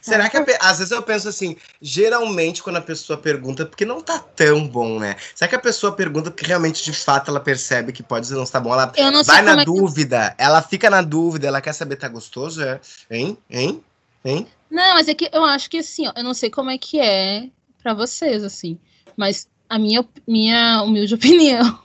Será 0.00 0.28
que 0.28 0.36
a 0.36 0.44
às 0.60 0.78
vezes 0.78 0.90
eu 0.90 1.02
penso 1.02 1.28
assim, 1.28 1.56
geralmente 1.80 2.62
quando 2.62 2.76
a 2.76 2.80
pessoa 2.80 3.18
pergunta, 3.18 3.66
porque 3.66 3.84
não 3.84 4.00
tá 4.00 4.18
tão 4.18 4.66
bom, 4.66 4.98
né? 4.98 5.16
Será 5.34 5.48
que 5.48 5.54
a 5.54 5.60
pessoa 5.60 5.92
pergunta 5.92 6.30
porque 6.30 6.46
realmente 6.46 6.82
de 6.82 6.92
fato 6.92 7.30
ela 7.30 7.40
percebe 7.40 7.92
que 7.92 8.02
pode 8.02 8.30
não 8.32 8.42
estar 8.42 8.60
bom? 8.60 8.72
Ela 8.72 8.90
vai 9.22 9.42
na 9.42 9.52
é 9.52 9.56
que 9.58 9.64
dúvida, 9.64 10.34
ela 10.38 10.62
fica 10.62 10.88
na 10.88 11.02
dúvida, 11.02 11.46
ela 11.46 11.60
quer 11.60 11.72
saber 11.72 11.96
tá 11.96 12.08
gostoso, 12.08 12.62
é? 12.62 12.80
Hein? 13.10 13.36
Hein? 13.50 13.84
Hein? 14.24 14.46
Não, 14.70 14.94
mas 14.94 15.08
é 15.08 15.14
que 15.14 15.28
eu 15.32 15.44
acho 15.44 15.68
que 15.70 15.78
assim, 15.78 16.08
ó, 16.08 16.12
eu 16.16 16.24
não 16.24 16.34
sei 16.34 16.50
como 16.50 16.70
é 16.70 16.78
que 16.78 16.98
é 16.98 17.48
pra 17.82 17.94
vocês, 17.94 18.42
assim, 18.42 18.78
mas 19.16 19.46
a 19.68 19.78
minha, 19.78 20.04
minha 20.26 20.82
humilde 20.82 21.14
opinião, 21.14 21.78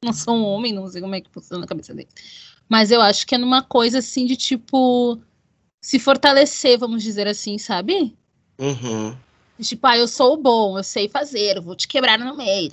não 0.04 0.12
sou 0.12 0.34
um 0.34 0.44
homem, 0.44 0.72
não 0.72 0.86
sei 0.88 1.00
como 1.00 1.14
é 1.14 1.20
que 1.20 1.30
funciona 1.30 1.60
na 1.60 1.66
cabeça 1.66 1.94
deles, 1.94 2.12
mas 2.68 2.90
eu 2.90 3.00
acho 3.00 3.26
que 3.26 3.34
é 3.34 3.38
numa 3.38 3.62
coisa 3.62 3.98
assim 3.98 4.26
de 4.26 4.36
tipo 4.36 5.20
se 5.80 5.98
fortalecer, 5.98 6.78
vamos 6.78 7.02
dizer 7.02 7.26
assim, 7.26 7.56
sabe? 7.58 8.16
Uhum. 8.58 9.16
Tipo, 9.60 9.86
ah, 9.86 9.98
eu 9.98 10.08
sou 10.08 10.34
o 10.34 10.36
bom, 10.36 10.78
eu 10.78 10.82
sei 10.82 11.08
fazer, 11.08 11.56
eu 11.56 11.62
vou 11.62 11.74
te 11.74 11.86
quebrar 11.86 12.18
no 12.18 12.36
meio. 12.36 12.70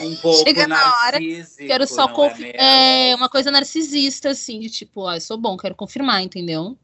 Um 0.00 0.16
pouco 0.22 0.44
Chega 0.44 0.66
na 0.66 1.04
hora, 1.04 1.18
Quero 1.56 1.86
só 1.86 2.08
é, 2.54 3.10
É 3.10 3.16
uma 3.16 3.28
coisa 3.28 3.50
narcisista, 3.50 4.30
assim, 4.30 4.60
de 4.60 4.70
tipo, 4.70 5.06
ah, 5.06 5.16
eu 5.16 5.20
sou 5.20 5.36
bom, 5.36 5.56
quero 5.56 5.74
confirmar, 5.74 6.22
entendeu? 6.22 6.76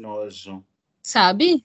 Nojo. 0.00 0.64
Sabe? 1.02 1.64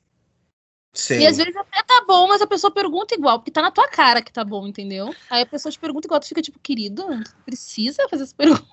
Sim. 0.93 1.19
E 1.19 1.27
às 1.27 1.37
vezes 1.37 1.55
até 1.55 1.81
tá 1.83 2.03
bom, 2.05 2.27
mas 2.27 2.41
a 2.41 2.47
pessoa 2.47 2.69
pergunta 2.71 3.15
igual, 3.15 3.39
porque 3.39 3.51
tá 3.51 3.61
na 3.61 3.71
tua 3.71 3.87
cara 3.87 4.21
que 4.21 4.31
tá 4.31 4.43
bom, 4.43 4.67
entendeu? 4.67 5.15
Aí 5.29 5.41
a 5.41 5.45
pessoa 5.45 5.71
te 5.71 5.79
pergunta 5.79 6.05
igual, 6.05 6.19
tu 6.19 6.27
fica 6.27 6.41
tipo, 6.41 6.59
querido, 6.59 7.03
tu 7.23 7.35
precisa 7.45 8.07
fazer 8.09 8.23
essa 8.23 8.35
pergunta. 8.35 8.65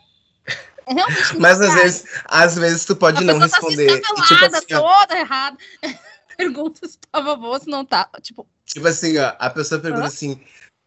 É 0.87 0.95
realmente 0.95 1.39
Mas 1.39 1.61
às 1.61 1.75
vezes, 1.75 2.05
às 2.25 2.57
vezes 2.57 2.85
tu 2.85 2.97
pode 2.97 3.19
a 3.19 3.21
não 3.21 3.39
pessoa 3.39 3.71
responder. 3.71 4.01
tá 4.01 4.25
tipo 4.25 4.45
assim, 4.45 4.75
ó, 4.75 5.01
toda 5.01 5.19
errada. 5.19 5.57
Pergunta 6.37 6.87
se 6.87 6.99
tava 7.11 7.35
bom, 7.37 7.59
se 7.59 7.69
não 7.69 7.85
tá. 7.85 8.09
Tipo, 8.23 8.47
tipo 8.65 8.87
assim, 8.87 9.19
ó, 9.19 9.35
a 9.39 9.51
pessoa 9.51 9.81
pergunta 9.81 10.05
Hã? 10.05 10.09
assim, 10.09 10.41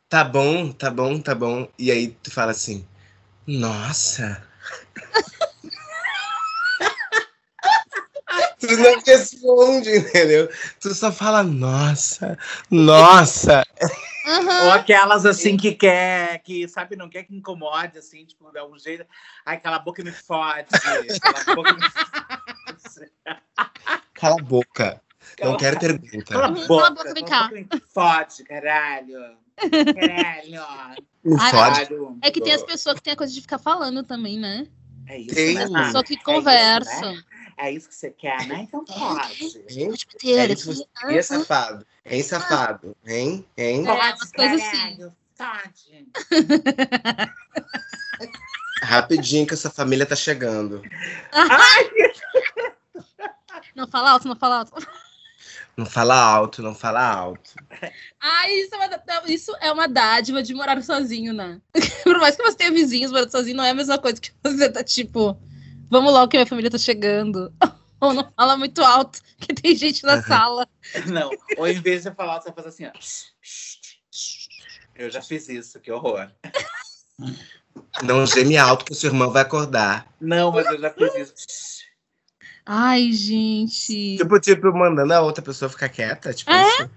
tá 0.10 0.24
bom, 0.24 0.72
tá 0.72 0.90
bom, 0.90 1.20
tá 1.20 1.36
bom. 1.36 1.68
E 1.78 1.92
aí 1.92 2.08
tu 2.24 2.32
fala 2.32 2.52
assim, 2.52 2.88
nossa. 3.46 4.48
tu 8.68 8.78
não 8.78 8.99
responde, 9.05 9.97
entendeu? 9.97 10.49
Tu 10.80 10.93
só 10.93 11.12
fala, 11.12 11.43
nossa, 11.43 12.38
nossa. 12.70 13.64
aham. 14.26 14.64
Ou 14.66 14.72
aquelas 14.72 15.26
assim 15.26 15.57
que 15.57 15.74
quer, 15.74 16.39
que 16.39 16.68
sabe, 16.68 16.95
não 16.95 17.09
quer 17.09 17.24
que 17.24 17.36
incomode, 17.36 17.97
assim, 17.97 18.26
tipo, 18.26 18.51
dá 18.51 18.66
um 18.66 18.78
jeito. 18.78 19.05
Ai, 19.45 19.57
aquela 19.57 19.80
boca 19.80 20.03
me 20.03 20.12
fode. 20.12 20.68
Aquela 21.24 21.43
boca 21.55 21.74
me 21.74 21.84
fode. 21.84 23.12
Cala 24.14 24.36
a 24.36 24.43
boca. 24.43 25.01
Não 25.22 25.38
Cala- 25.38 25.57
quero 25.57 25.80
Cala 25.80 25.97
pergunta. 25.99 26.36
a 26.36 26.47
Uhum, 26.49 26.55
cala 26.55 26.68
boca, 26.68 26.86
a 26.88 26.89
boca, 26.91 27.14
vem 27.14 27.24
cala 27.26 27.30
cá. 27.30 27.39
a 27.39 27.43
boca, 27.49 27.55
me 27.55 27.82
fode, 27.93 28.43
caralho. 28.43 29.38
Caralho. 29.93 30.62
Ai, 31.38 31.51
fode. 31.51 31.51
Caralho. 31.51 32.20
É 32.22 32.32
que 32.32 32.41
tem 32.41 32.53
as 32.53 32.64
pessoas 32.64 32.95
que 32.97 33.03
tem 33.03 33.14
a 33.14 33.18
coisa 33.18 33.34
de 33.34 33.41
ficar 33.41 33.57
falando 33.59 34.03
também, 34.03 34.38
né? 34.39 34.68
É 35.07 35.18
isso, 35.18 35.34
Tem. 35.36 35.55
né? 35.55 35.64
As 35.64 35.70
Ah, 35.72 35.84
pessoas 35.86 36.03
que 36.05 36.14
isso, 36.14 36.24
conversam. 36.24 37.18
É 37.64 37.72
isso 37.72 37.88
que 37.89 37.93
você 37.95 38.09
quer, 38.09 38.47
né? 38.47 38.62
Então 38.68 38.84
pode. 38.84 39.64
Hein? 39.70 39.89
Pode 39.91 40.07
meter 40.14 40.38
É 40.39 40.43
aqui. 40.45 40.53
isso, 40.53 40.88
Ah, 40.95 41.14
E 41.14 41.18
é 41.18 41.22
safado? 41.22 41.86
Hein, 42.03 42.24
safado? 42.24 42.97
Hein? 43.05 43.45
Hein? 43.55 43.88
É, 43.88 43.91
umas 43.91 44.32
coisas 44.32 44.62
assim. 44.62 45.12
Pode. 45.38 46.07
Rapidinho 48.82 49.45
que 49.45 49.53
essa 49.53 49.70
família 49.70 50.07
tá 50.07 50.16
chegando. 50.16 50.82
Não 53.76 53.88
fala 53.88 54.12
alto, 54.12 54.28
não 54.28 54.36
fala 54.36 54.57
alto. 54.59 54.88
Não 55.78 55.86
fala 55.86 56.16
alto, 56.16 56.62
não 56.62 56.76
fala 56.76 57.01
alto. 57.01 57.51
Ah, 58.20 58.49
isso 58.49 58.76
é, 58.76 58.78
uma, 58.78 58.89
isso 59.28 59.55
é 59.62 59.72
uma 59.72 59.88
dádiva 59.88 60.43
de 60.43 60.53
morar 60.53 60.82
sozinho, 60.84 61.32
né? 61.34 61.62
Por 62.03 62.18
mais 62.20 62.36
que 62.36 62.43
você 62.43 62.57
tenha 62.57 62.72
vizinhos 62.72 63.12
morando 63.12 63.32
sozinho, 63.32 63.55
não 63.55 63.64
é 63.64 63.70
a 63.70 63.74
mesma 63.74 63.97
coisa 63.97 64.20
que 64.20 64.32
você 64.43 64.70
tá 64.70 64.84
tipo, 64.84 65.38
vamos 65.92 66.12
logo 66.12 66.28
que 66.30 66.38
minha 66.38 66.48
família 66.48 66.72
tá 66.72 66.78
chegando. 66.80 67.54
Ou 68.02 68.14
não 68.14 68.28
fala 68.36 68.58
muito 68.58 68.84
alto, 68.84 69.20
que 69.38 69.54
tem 69.54 69.76
gente 69.76 70.04
na 70.04 70.24
sala. 70.24 70.68
Não, 71.06 71.30
ou 71.56 71.68
em 71.68 71.80
vez 71.80 72.02
de 72.02 72.12
falar, 72.16 72.42
você 72.42 72.52
faz 72.52 72.66
assim, 72.66 72.88
ó. 72.88 72.92
Eu 74.96 75.12
já 75.12 75.22
fiz 75.22 75.48
isso, 75.48 75.80
que 75.80 75.92
horror. 75.92 76.32
Não 78.02 78.26
geme 78.26 78.58
alto 78.58 78.86
que 78.86 78.92
o 78.92 78.96
seu 78.96 79.12
irmão 79.12 79.30
vai 79.30 79.44
acordar. 79.44 80.08
Não, 80.20 80.52
mas 80.52 80.66
eu 80.66 80.80
já 80.82 80.89
fiz 80.89 81.14
isso. 81.16 81.84
Ai, 82.66 83.12
gente. 83.12 84.18
Tipo, 84.18 84.39
tipo, 84.39 84.74
mandando 84.74 85.14
a 85.14 85.22
outra 85.22 85.44
pessoa 85.44 85.70
ficar 85.70 85.89
quieta, 85.89 86.34
tipo 86.34 86.50
É? 86.50 86.89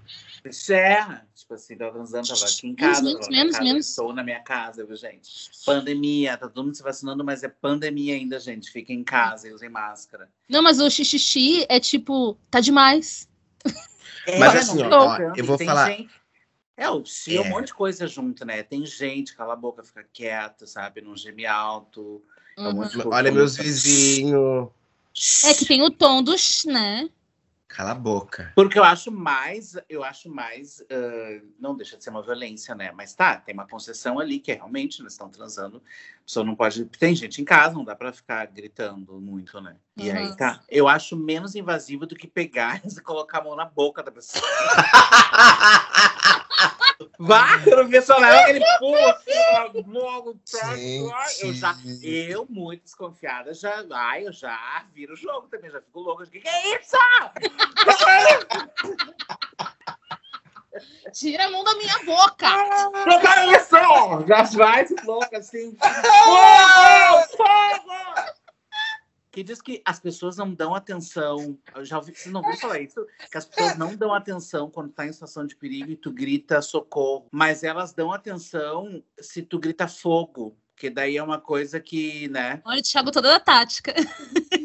isso. 0.49 0.73
É, 0.73 1.21
tipo 1.45 1.53
assim, 1.53 1.77
tava 1.77 1.91
transando, 1.93 2.27
tava 2.27 2.45
aqui 2.45 2.67
em 2.67 2.75
casa. 2.75 3.03
Menos, 3.03 3.19
tava 3.19 3.23
na 3.23 3.29
minha 3.29 3.43
menos, 3.43 3.53
casa, 3.57 3.63
menos. 3.63 3.89
Estou 3.89 4.13
na 4.13 4.23
minha 4.23 4.39
casa, 4.41 4.85
viu, 4.85 4.95
gente? 4.95 5.51
Pandemia, 5.65 6.37
tá 6.37 6.47
todo 6.49 6.65
mundo 6.65 6.75
se 6.75 6.81
vacinando, 6.83 7.23
mas 7.23 7.43
é 7.43 7.47
pandemia 7.47 8.15
ainda, 8.15 8.39
gente. 8.39 8.71
Fiquem 8.71 8.99
em 8.99 9.03
casa 9.03 9.47
e 9.47 9.53
usem 9.53 9.69
máscara. 9.69 10.27
Não, 10.49 10.61
mas 10.63 10.79
o 10.79 10.89
xixi 10.89 11.65
é 11.69 11.79
tipo, 11.79 12.35
tá 12.49 12.59
demais. 12.59 13.29
Mas 14.39 14.55
É, 14.55 14.57
assim, 14.57 14.77
não, 14.83 14.89
ó, 15.07 15.17
eu 15.35 15.45
vou 15.45 15.55
tem 15.57 15.67
falar- 15.67 15.91
gente- 15.91 16.09
É, 16.77 16.89
o 16.89 17.05
xixi 17.05 17.37
é 17.37 17.41
um 17.41 17.45
É. 17.45 17.49
monte 17.49 17.67
de 17.67 17.73
coisa 17.75 18.07
junto, 18.07 18.43
né? 18.43 18.63
Tem 18.63 18.83
gente, 18.85 19.35
cala 19.35 19.53
a 19.53 19.55
boca, 19.55 19.83
fica 19.83 20.03
quieto, 20.11 20.65
sabe? 20.67 20.99
Não 20.99 21.15
geme 21.15 21.45
alto. 21.45 22.21
É 22.57 22.61
um 22.61 22.65
Uhum. 22.65 22.73
monte 22.73 22.87
de 22.91 23.03
coisa. 23.03 23.09
Olha 23.09 23.31
meus 23.31 23.55
vizinhos. 23.55 24.67
É 25.45 25.53
que 25.53 25.65
tem 25.65 25.81
o 25.83 25.89
tom 25.91 26.21
do 26.23 26.35
sh, 26.37 26.65
né? 26.65 27.07
Cala 27.67 27.91
a 27.91 27.95
boca. 27.95 28.51
Porque 28.55 28.77
eu 28.77 28.83
acho 28.83 29.11
mais, 29.11 29.75
eu 29.89 30.03
acho 30.03 30.29
mais, 30.29 30.83
ah, 30.89 31.41
não 31.59 31.75
deixa 31.75 31.97
de 31.97 32.03
ser 32.03 32.11
uma 32.11 32.21
violência, 32.21 32.75
né? 32.75 32.91
Mas 32.91 33.13
tá, 33.15 33.37
tem 33.37 33.53
uma 33.55 33.67
concessão 33.67 34.19
ali 34.19 34.39
que 34.39 34.51
é 34.51 34.55
realmente 34.55 35.01
eles 35.01 35.13
estão 35.13 35.29
transando. 35.29 35.77
A 35.77 36.23
pessoa 36.25 36.45
não 36.45 36.55
pode. 36.55 36.85
Tem 36.85 37.15
gente 37.15 37.41
em 37.41 37.45
casa, 37.45 37.73
não 37.73 37.83
dá 37.83 37.95
pra 37.95 38.13
ficar 38.13 38.45
gritando 38.47 39.19
muito, 39.19 39.59
né? 39.59 39.75
E 39.97 40.09
Uhum. 40.09 40.15
aí 40.15 40.35
tá. 40.35 40.61
Eu 40.69 40.87
acho 40.87 41.15
menos 41.17 41.55
invasivo 41.55 42.05
do 42.05 42.15
que 42.15 42.27
pegar 42.27 42.81
e 42.85 43.01
colocar 43.01 43.39
a 43.39 43.43
mão 43.43 43.55
na 43.55 43.65
boca 43.65 44.03
da 44.03 44.11
pessoa. 44.11 44.43
Só 48.01 48.17
leva 48.17 48.39
aquele 48.39 48.65
pulo 48.79 49.07
assim, 49.09 49.31
ó, 49.53 49.69
logo 49.87 50.35
Eu 51.41 51.53
já, 51.53 51.75
eu, 52.01 52.45
muito 52.49 52.83
desconfiada, 52.83 53.53
já, 53.53 53.85
ai, 53.91 54.25
eu 54.27 54.33
já 54.33 54.85
viro 54.93 55.13
o 55.13 55.17
jogo 55.17 55.47
também, 55.47 55.71
já 55.71 55.81
fico 55.81 55.99
louca. 55.99 56.23
O 56.23 56.27
que, 56.27 56.39
que 56.39 56.47
é 56.47 56.79
isso? 56.79 56.95
Tira 61.13 61.45
a 61.45 61.51
mão 61.51 61.63
da 61.63 61.75
minha 61.75 61.97
boca! 61.99 62.49
Não 63.05 63.19
é 63.19 63.57
isso! 63.57 63.75
Já 64.27 64.41
vai 64.57 64.85
louca 65.05 65.37
assim. 65.37 65.73
Fogo! 65.79 67.23
Fogo! 67.37 68.34
Que 69.35 69.43
diz 69.43 69.61
que 69.61 69.81
as 69.83 69.99
pessoas 69.99 70.37
não 70.37 70.53
dão 70.53 70.73
atenção. 70.73 71.59
Eu 71.75 71.83
já 71.83 71.97
ouvi, 71.97 72.13
vocês 72.15 72.31
não 72.31 72.39
ouviram 72.39 72.57
falar 72.57 72.79
isso? 72.79 73.05
Que 73.29 73.37
as 73.37 73.43
pessoas 73.43 73.77
não 73.77 73.93
dão 73.93 74.13
atenção 74.13 74.71
quando 74.71 74.93
tá 74.93 75.05
em 75.05 75.11
situação 75.11 75.45
de 75.45 75.57
perigo 75.57 75.91
e 75.91 75.97
tu 75.97 76.09
grita 76.09 76.61
socorro. 76.61 77.27
Mas 77.33 77.61
elas 77.61 77.91
dão 77.93 78.13
atenção 78.13 79.03
se 79.19 79.41
tu 79.41 79.59
grita 79.59 79.89
fogo. 79.89 80.57
Porque 80.73 80.89
daí 80.89 81.17
é 81.17 81.21
uma 81.23 81.37
coisa 81.37 81.81
que, 81.81 82.29
né? 82.29 82.61
Olha, 82.63 82.79
o 82.79 82.81
Thiago 82.81 83.11
toda 83.11 83.27
da 83.27 83.39
tática. 83.41 83.93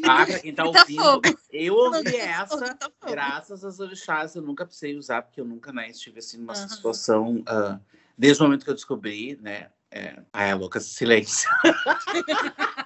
Ah, 0.05 0.25
pra 0.25 0.39
quem 0.39 0.53
tá 0.55 0.63
Grita 0.63 0.79
ouvindo. 0.79 1.03
fogo. 1.03 1.39
Eu 1.51 1.75
ouvi 1.75 2.15
essa. 2.15 2.77
fogo. 2.79 2.91
Graças 3.11 3.65
às 3.65 3.77
orixás, 3.81 4.35
eu 4.37 4.41
nunca 4.41 4.65
precisei 4.65 4.95
usar, 4.95 5.21
porque 5.23 5.41
eu 5.41 5.45
nunca 5.45 5.73
né, 5.73 5.89
estive 5.89 6.19
assim 6.19 6.37
numa 6.37 6.53
Aham. 6.53 6.69
situação. 6.69 7.43
ah, 7.45 7.77
desde 8.17 8.41
o 8.41 8.45
momento 8.45 8.63
que 8.63 8.69
eu 8.69 8.75
descobri, 8.75 9.37
né? 9.41 9.69
É... 9.93 10.21
Ai, 10.31 10.51
é 10.51 10.55
louca, 10.55 10.79
silêncio. 10.79 11.49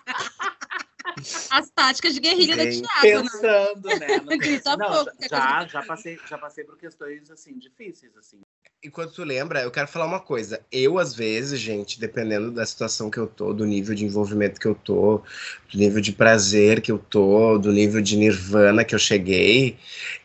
As 1.49 1.69
táticas 1.69 2.13
de 2.13 2.19
guerrilha 2.19 2.55
da 2.57 2.63
Gente, 2.63 2.81
Thiago, 2.81 3.23
né? 3.23 3.29
Pensando, 3.31 3.99
né? 3.99 4.19
Grita 4.37 4.77
Não, 4.77 5.05
já- 5.05 5.11
é 5.19 5.29
já, 5.29 5.67
já, 5.67 5.83
passei, 5.83 6.19
já 6.25 6.37
passei 6.37 6.63
por 6.63 6.77
questões 6.77 7.29
assim, 7.31 7.57
difíceis, 7.57 8.15
assim. 8.17 8.39
Enquanto 8.83 9.13
tu 9.13 9.23
lembra, 9.23 9.61
eu 9.63 9.71
quero 9.71 9.87
falar 9.87 10.05
uma 10.05 10.19
coisa. 10.19 10.61
Eu, 10.71 10.99
às 10.99 11.15
vezes, 11.15 11.59
gente, 11.59 11.99
dependendo 11.99 12.51
da 12.51 12.63
situação 12.65 13.09
que 13.09 13.17
eu 13.17 13.25
tô, 13.25 13.51
do 13.51 13.65
nível 13.65 13.95
de 13.95 14.05
envolvimento 14.05 14.59
que 14.59 14.67
eu 14.67 14.75
tô, 14.75 15.23
do 15.71 15.77
nível 15.79 15.99
de 15.99 16.11
prazer 16.11 16.81
que 16.81 16.91
eu 16.91 16.99
tô, 16.99 17.57
do 17.57 17.71
nível 17.71 17.99
de 17.99 18.15
nirvana 18.15 18.85
que 18.85 18.93
eu 18.93 18.99
cheguei, 18.99 19.79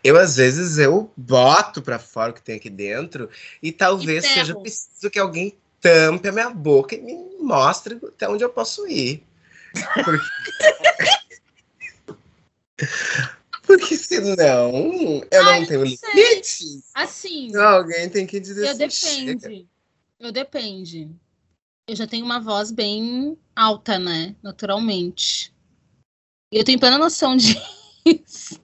eu, 0.05 0.19
às 0.19 0.37
vezes, 0.37 0.77
eu 0.79 1.11
boto 1.17 1.81
pra 1.81 1.99
fora 1.99 2.33
o 2.33 2.35
que 2.35 2.43
tem 2.43 2.57
aqui 2.57 2.69
dentro 2.69 3.31
e 3.63 3.73
talvez 3.73 4.25
ferro. 4.27 4.41
seja 4.41 4.55
preciso 4.55 5.11
que 5.11 5.19
alguém 5.19 5.55
tampe 5.81 6.29
a 6.29 6.33
minha 6.33 6.51
boca 6.51 6.95
e 6.95 7.01
me 7.01 7.15
mostre 7.41 7.99
até 8.09 8.29
onde 8.29 8.45
eu 8.45 8.51
posso 8.51 8.87
ir. 8.87 9.23
Porque, 10.05 10.27
Porque 13.67 13.97
senão 13.97 15.23
eu 15.31 15.45
Ai, 15.45 15.61
não 15.61 15.67
tenho 15.67 15.85
limites. 15.85 16.91
Assim, 16.95 17.55
Alguém 17.57 18.09
tem 18.09 18.27
que 18.27 18.41
dizer 18.41 18.67
eu 18.67 18.87
assim, 18.87 18.91
chega. 18.91 19.35
depende. 19.35 19.69
Eu 20.19 20.33
depende. 20.33 21.11
Eu 21.87 21.97
já 21.97 22.07
tenho 22.07 22.25
uma 22.25 22.41
voz 22.41 22.71
bem 22.71 23.39
alta, 23.55 23.99
né? 23.99 24.35
Naturalmente. 24.43 25.53
E 26.53 26.59
eu 26.59 26.65
tenho 26.65 26.81
plena 26.81 26.99
noção 26.99 27.37
disso. 27.39 28.61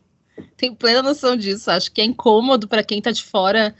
tenho 0.56 0.74
plena 0.74 1.02
noção 1.02 1.36
disso. 1.36 1.70
Acho 1.70 1.92
que 1.92 2.00
é 2.00 2.04
incômodo 2.04 2.66
pra 2.66 2.82
quem 2.82 3.00
tá 3.00 3.10
de 3.10 3.22
fora 3.22 3.74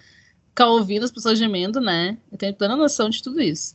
ficar 0.49 0.69
ouvindo 0.69 1.05
as 1.05 1.11
pessoas 1.13 1.39
gemendo, 1.39 1.81
né? 1.81 2.17
Eu 2.33 2.39
tenho 2.39 2.55
plena 2.55 2.77
noção 2.77 3.11
de 3.11 3.23
tudo 3.23 3.43
isso. 3.43 3.75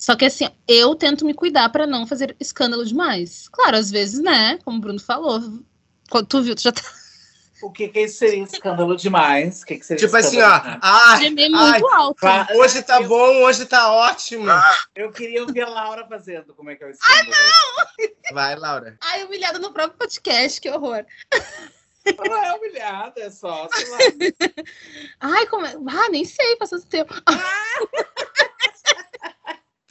Só 0.00 0.16
que 0.16 0.24
assim, 0.24 0.48
eu 0.66 0.94
tento 0.94 1.24
me 1.24 1.34
cuidar 1.34 1.68
pra 1.70 1.86
não 1.86 2.06
fazer 2.06 2.34
escândalo 2.40 2.84
demais. 2.84 3.48
Claro, 3.48 3.76
às 3.76 3.90
vezes, 3.90 4.20
né? 4.20 4.58
Como 4.58 4.78
o 4.78 4.80
Bruno 4.80 4.98
falou. 5.00 5.40
Quando 6.10 6.26
tu 6.26 6.42
viu, 6.42 6.54
tu 6.54 6.62
já 6.62 6.72
tá 6.72 6.82
O 7.62 7.70
que, 7.72 7.88
que 7.88 8.06
seria 8.08 8.42
escândalo 8.42 8.96
demais? 8.96 9.62
O 9.62 9.66
que, 9.66 9.78
que 9.78 9.86
seria 9.86 10.04
Tipo 10.04 10.16
assim, 10.16 10.40
ó. 10.42 10.58
demais? 10.58 10.78
Ai, 10.82 11.24
ai, 11.26 11.30
muito 11.30 11.88
alto. 11.88 12.18
Vá- 12.20 12.46
hoje 12.54 12.82
tá 12.82 13.00
bom, 13.02 13.42
hoje 13.42 13.64
tá 13.66 13.90
ótimo. 13.92 14.46
Eu 14.94 15.10
queria 15.12 15.42
ouvir 15.42 15.62
a 15.62 15.68
Laura 15.68 16.06
fazendo 16.06 16.54
como 16.54 16.70
é 16.70 16.76
que 16.76 16.84
é 16.84 16.88
o 16.88 16.90
escândalo. 16.90 17.36
Vai, 18.32 18.56
Laura. 18.56 18.96
Ai, 19.00 19.24
humilhada 19.24 19.58
no 19.58 19.72
próprio 19.72 19.98
podcast, 19.98 20.60
que 20.60 20.68
horror. 20.70 21.04
Não 22.18 22.44
é 22.44 22.52
humilhada, 22.52 23.18
é 23.18 23.30
só, 23.30 23.66
sei 23.72 23.88
lá. 23.88 23.98
Ai, 25.20 25.46
como 25.46 25.64
é? 25.64 25.74
Ah, 25.88 26.08
nem 26.10 26.24
sei, 26.24 26.56
passou 26.56 26.76
esse 26.76 26.86
tempo. 26.86 27.14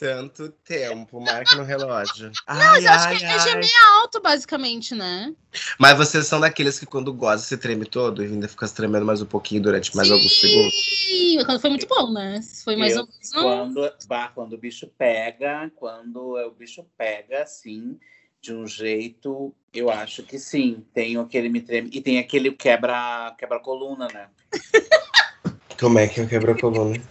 Tanto 0.03 0.49
tempo, 0.49 1.21
marca 1.21 1.55
no 1.55 1.63
relógio. 1.63 2.29
Ai, 2.45 2.57
Mas 2.57 2.83
eu 2.83 2.91
acho 2.91 3.07
ai, 3.07 3.17
que 3.17 3.23
é 3.23 3.29
ai. 3.29 3.39
gemer 3.39 3.71
alto, 3.93 4.21
basicamente, 4.21 4.93
né? 4.93 5.33
Mas 5.79 5.97
vocês 5.97 6.27
são 6.27 6.41
daqueles 6.41 6.77
que 6.77 6.85
quando 6.85 7.13
goza 7.13 7.41
se 7.41 7.55
treme 7.55 7.85
todo 7.85 8.21
e 8.21 8.25
ainda 8.25 8.49
fica 8.49 8.67
se 8.67 8.75
tremendo 8.75 9.05
mais 9.05 9.21
um 9.21 9.25
pouquinho 9.25 9.61
durante 9.61 9.95
mais 9.95 10.11
alguns 10.11 10.41
segundos. 10.41 10.73
Sim, 10.73 11.41
quando 11.45 11.61
foi 11.61 11.69
muito 11.69 11.87
bom, 11.87 12.11
né? 12.11 12.41
Foi 12.65 12.75
mais 12.75 12.97
Eu, 12.97 13.03
ou 13.03 13.07
menos. 13.07 13.31
Não. 13.31 13.43
Quando, 13.43 13.93
bah, 14.05 14.27
quando 14.27 14.53
o 14.53 14.57
bicho 14.57 14.87
pega, 14.97 15.71
quando 15.73 16.35
o 16.35 16.51
bicho 16.51 16.85
pega, 16.97 17.43
assim, 17.43 17.97
de 18.41 18.53
um 18.53 18.67
jeito, 18.67 19.55
eu 19.73 19.89
acho 19.89 20.21
que 20.23 20.37
sim. 20.37 20.85
Tem 20.93 21.15
aquele 21.15 21.47
me 21.47 21.61
treme. 21.61 21.89
E 21.93 22.01
tem 22.01 22.19
aquele 22.19 22.51
quebra, 22.51 23.33
quebra 23.39 23.57
coluna, 23.57 24.09
né? 24.13 24.27
Como 25.79 25.97
é 25.97 26.09
que 26.09 26.19
eu 26.19 26.27
quebro 26.27 26.51
a 26.51 26.59
coluna? 26.59 27.01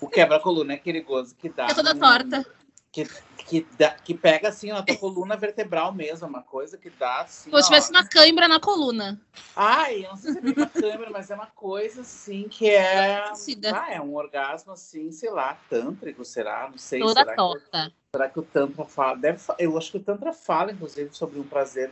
O 0.00 0.08
quebra 0.08 0.38
coluna 0.40 0.72
é 0.72 0.76
aquele 0.76 1.00
gozo 1.00 1.34
que 1.34 1.48
dá. 1.48 1.66
É 1.66 1.74
toda 1.74 1.94
num- 1.94 2.00
torta. 2.00 2.44
Que, 2.92 3.06
que, 3.46 3.66
dá, 3.78 3.90
que 3.90 4.14
pega 4.14 4.48
assim 4.48 4.70
na 4.72 4.82
tua 4.82 4.96
coluna 4.96 5.36
vertebral 5.36 5.92
mesmo, 5.92 6.26
uma 6.26 6.42
coisa 6.42 6.78
que 6.78 6.88
dá 6.88 7.20
assim. 7.20 7.50
Como 7.50 7.62
se 7.62 7.66
ó. 7.68 7.74
tivesse 7.74 7.90
uma 7.90 8.06
cãibra 8.08 8.48
na 8.48 8.58
coluna. 8.58 9.20
Ai, 9.54 10.06
eu 10.06 10.08
não 10.10 10.16
sei 10.16 10.32
se 10.32 10.38
é 10.38 10.40
bem 10.40 10.54
uma 10.56 10.66
câmera, 10.66 11.10
mas 11.10 11.30
é 11.30 11.34
uma 11.34 11.46
coisa 11.46 12.00
assim 12.00 12.48
que 12.48 12.70
é. 12.70 13.22
Ah, 13.70 13.92
é 13.92 14.00
um 14.00 14.14
orgasmo 14.14 14.72
assim, 14.72 15.12
sei 15.12 15.30
lá, 15.30 15.58
tântrico, 15.68 16.24
será? 16.24 16.68
Não 16.70 16.78
sei. 16.78 17.00
Toda 17.00 17.20
será 17.20 17.30
que- 17.32 17.36
torta. 17.36 17.92
Será 18.14 18.28
que 18.30 18.38
o 18.40 18.42
Tantra 18.42 18.84
fala? 18.86 19.18
Deve, 19.18 19.42
eu 19.58 19.76
acho 19.76 19.90
que 19.90 19.98
o 19.98 20.02
Tantra 20.02 20.32
fala, 20.32 20.72
inclusive, 20.72 21.10
sobre 21.12 21.38
um 21.38 21.42
prazer 21.44 21.90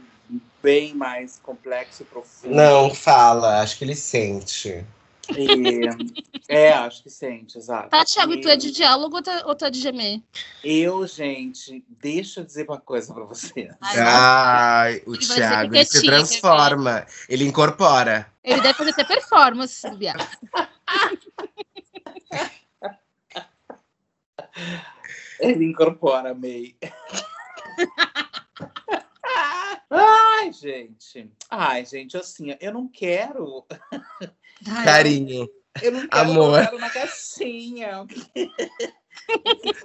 bem 0.62 0.94
mais 0.94 1.38
complexo 1.38 2.00
e 2.02 2.06
profundo. 2.06 2.54
Não 2.54 2.94
fala, 2.94 3.60
acho 3.60 3.76
que 3.76 3.84
ele 3.84 3.94
sente. 3.94 4.86
E, 5.30 5.88
é, 6.48 6.72
acho 6.72 7.02
que 7.02 7.10
sente, 7.10 7.58
exato. 7.58 7.90
Tá, 7.90 8.04
Thiago, 8.04 8.34
E 8.34 8.40
tu 8.40 8.48
é 8.48 8.56
de 8.56 8.70
diálogo 8.70 9.16
ou 9.16 9.22
tá, 9.22 9.42
ou 9.46 9.54
tá 9.54 9.70
de 9.70 9.80
gemer? 9.80 10.20
Eu, 10.62 11.06
gente, 11.06 11.84
deixa 11.88 12.40
eu 12.40 12.44
dizer 12.44 12.68
uma 12.68 12.80
coisa 12.80 13.12
pra 13.14 13.24
você. 13.24 13.70
Ai, 13.80 13.98
Ai, 13.98 15.02
o 15.06 15.14
Ele 15.14 15.26
Thiago 15.26 15.74
ele 15.74 15.84
se 15.84 16.02
transforma, 16.02 17.06
ele 17.28 17.44
incorpora. 17.44 18.32
Ele 18.42 18.60
deve 18.60 18.74
fazer 18.74 18.90
até 18.90 19.04
performance, 19.04 19.88
viado. 19.96 20.26
Ele 25.40 25.64
incorpora, 25.64 26.34
May. 26.34 26.76
Ai, 30.44 30.52
gente. 30.52 31.30
Ai, 31.48 31.86
gente, 31.86 32.18
assim, 32.18 32.54
eu 32.60 32.70
não 32.70 32.86
quero. 32.86 33.64
Carinho. 34.84 35.48
Eu 35.82 35.92
não 35.92 36.06
quero, 36.06 36.30
Amor. 36.30 36.58
eu 36.58 36.64
quero 36.66 36.78
na 36.78 36.90
caixinha. 36.90 38.06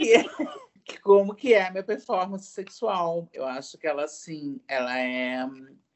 É- 0.02 1.00
Como 1.02 1.34
que 1.34 1.54
é 1.54 1.68
a 1.68 1.72
minha 1.72 1.84
performance 1.84 2.48
sexual? 2.48 3.30
Eu 3.32 3.46
acho 3.46 3.78
que 3.78 3.88
ela, 3.88 4.04
assim, 4.04 4.60
ela 4.68 5.00
é. 5.00 5.46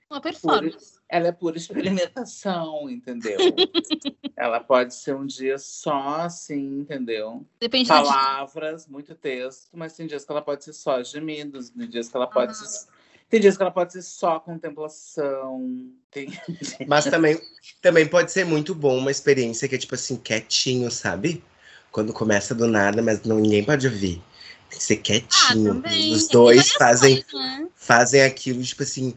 Uma 0.09 0.22
performance. 0.22 0.97
Ela 1.09 1.28
é 1.28 1.32
pura 1.34 1.57
experimentação, 1.57 2.89
entendeu? 2.89 3.38
ela 4.38 4.61
pode 4.61 4.95
ser 4.95 5.14
um 5.14 5.26
dia 5.26 5.57
só 5.57 6.22
assim, 6.22 6.80
entendeu? 6.80 7.45
Depende. 7.59 7.89
Palavras, 7.89 8.88
muito 8.88 9.14
texto, 9.14 9.72
mas 9.74 9.93
tem 9.93 10.07
dias 10.07 10.24
que 10.24 10.32
ela 10.32 10.41
pode 10.41 10.64
ser 10.64 10.74
só 10.74 11.03
gemidos, 11.03 11.70
tem 11.70 11.89
dias 11.89 12.07
que 12.07 12.16
ela 12.16 12.28
pode 12.28 12.55
ser. 12.55 12.88
Tem 13.34 13.41
dias 13.41 13.57
que 13.57 13.63
ela 13.63 13.71
pode 13.71 13.91
ser 13.93 14.03
só 14.03 14.39
contemplação. 14.39 15.89
Tem... 16.11 16.27
Mas 16.88 17.05
também, 17.05 17.41
também 17.81 18.07
pode 18.07 18.31
ser 18.31 18.45
muito 18.45 18.75
bom 18.75 18.95
uma 18.95 19.09
experiência 19.09 19.67
que 19.67 19.73
é 19.73 19.77
tipo 19.79 19.95
assim, 19.95 20.17
quietinho, 20.17 20.91
sabe? 20.91 21.43
Quando 21.91 22.13
começa 22.13 22.53
do 22.53 22.67
nada, 22.67 23.01
mas 23.01 23.23
não, 23.23 23.38
ninguém 23.39 23.63
pode 23.63 23.88
ouvir. 23.88 24.21
Tem 24.69 24.77
que 24.77 24.84
ser 24.84 24.97
Ah, 24.97 25.01
quietinho. 25.01 25.73
também. 25.73 26.11
Os 26.13 26.27
dois 26.27 26.73
fazem, 26.73 27.25
né? 27.34 27.67
fazem 27.73 28.21
aquilo, 28.21 28.61
tipo 28.61 28.84
assim, 28.84 29.15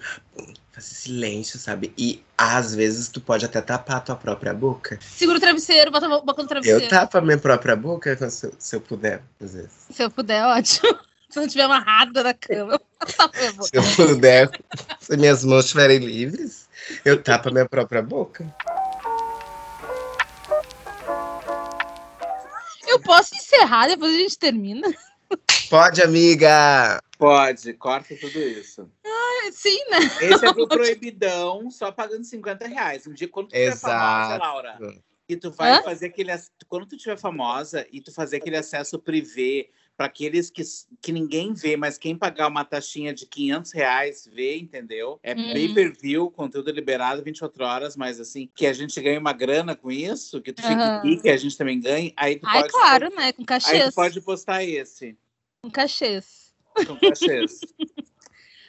fazer 0.72 0.94
silêncio, 0.94 1.58
sabe? 1.58 1.92
E 1.98 2.24
às 2.38 2.74
vezes 2.74 3.08
tu 3.08 3.20
pode 3.20 3.44
até 3.44 3.60
tapar 3.60 3.98
a 3.98 4.00
tua 4.00 4.16
própria 4.16 4.54
boca. 4.54 4.98
Segura 5.02 5.36
o 5.36 5.40
travesseiro, 5.42 5.90
bota 5.90 6.06
a 6.06 6.20
boca 6.22 6.42
no 6.42 6.48
travesseiro. 6.48 6.84
Eu 6.84 6.88
tapo 6.88 7.18
a 7.18 7.20
minha 7.20 7.36
própria 7.36 7.76
boca 7.76 8.16
se, 8.30 8.46
eu- 8.46 8.54
se 8.58 8.76
eu 8.76 8.80
puder, 8.80 9.22
às 9.38 9.52
vezes. 9.52 9.72
Se 9.90 10.02
eu 10.02 10.10
puder, 10.10 10.42
ótimo. 10.42 10.98
Se 11.28 11.38
não 11.38 11.46
estiver 11.46 11.64
amarrada 11.64 12.22
na 12.22 12.32
cama, 12.34 12.80
eu 13.00 13.06
tapo 13.12 13.36
minha 13.36 13.52
boca. 13.52 13.68
Se 13.68 13.76
eu 13.76 14.06
puder, 14.06 14.50
se 15.00 15.16
minhas 15.16 15.44
mãos 15.44 15.64
estiverem 15.64 15.98
livres, 15.98 16.68
eu 17.04 17.22
tapo 17.22 17.48
a 17.48 17.52
minha 17.52 17.68
própria 17.68 18.02
boca. 18.02 18.54
Eu 22.86 23.00
posso 23.00 23.34
encerrar, 23.34 23.88
depois 23.88 24.14
a 24.14 24.18
gente 24.18 24.38
termina? 24.38 24.88
Pode, 25.68 26.00
amiga! 26.00 27.02
Pode, 27.18 27.72
corta 27.74 28.14
tudo 28.16 28.38
isso. 28.38 28.88
Sim, 29.52 29.78
né? 29.90 29.98
Esse 30.20 30.46
é 30.46 30.52
pro 30.52 30.68
proibidão, 30.68 31.70
só 31.70 31.90
pagando 31.92 32.24
50 32.24 32.66
reais. 32.66 33.06
Um 33.06 33.12
dia, 33.12 33.28
quando 33.28 33.48
tu 33.48 33.52
tiver 33.52 33.66
Exato. 33.66 33.82
famosa, 33.82 34.36
Laura, 34.38 34.78
e 35.28 35.36
tu 35.36 35.50
vai 35.50 35.72
Hã? 35.72 35.82
fazer 35.82 36.06
aquele. 36.06 36.32
Quando 36.68 36.86
tu 36.86 36.96
tiver 36.96 37.16
famosa 37.16 37.86
e 37.90 38.00
tu 38.00 38.12
fazer 38.12 38.36
aquele 38.36 38.56
acesso 38.56 38.98
privê 38.98 39.70
para 39.96 40.06
aqueles 40.06 40.50
que, 40.50 40.62
que 41.00 41.10
ninguém 41.10 41.54
vê, 41.54 41.76
mas 41.76 41.96
quem 41.96 42.16
pagar 42.16 42.48
uma 42.48 42.64
taxinha 42.64 43.14
de 43.14 43.26
500 43.26 43.72
reais 43.72 44.28
vê, 44.30 44.58
entendeu? 44.58 45.18
É 45.22 45.34
Uhum. 45.34 45.52
pay 45.52 45.68
per 45.72 45.96
view, 45.96 46.30
conteúdo 46.30 46.70
liberado 46.70 47.22
24 47.22 47.64
horas, 47.64 47.96
mas 47.96 48.20
assim, 48.20 48.50
que 48.54 48.66
a 48.66 48.72
gente 48.72 49.00
ganha 49.00 49.18
uma 49.18 49.32
grana 49.32 49.74
com 49.74 49.90
isso, 49.90 50.42
que 50.42 50.52
tu 50.52 50.60
fique 50.60 50.74
Aham. 50.74 50.98
aqui, 50.98 51.22
que 51.22 51.30
a 51.30 51.36
gente 51.36 51.56
também 51.56 51.80
ganhe. 51.80 52.12
Aí 52.16 52.38
tu 52.38 52.46
Ai, 52.46 52.60
pode. 52.60 52.72
claro, 52.72 53.14
né? 53.16 53.32
Com 53.32 53.42
Aí 53.42 53.46
cachês. 53.46 53.92
tu 53.92 53.94
pode 53.94 54.20
postar 54.20 54.62
esse. 54.62 55.16
Com 55.62 55.70
cachês. 55.70 56.54
Com 56.86 56.96
cachês. 56.96 57.60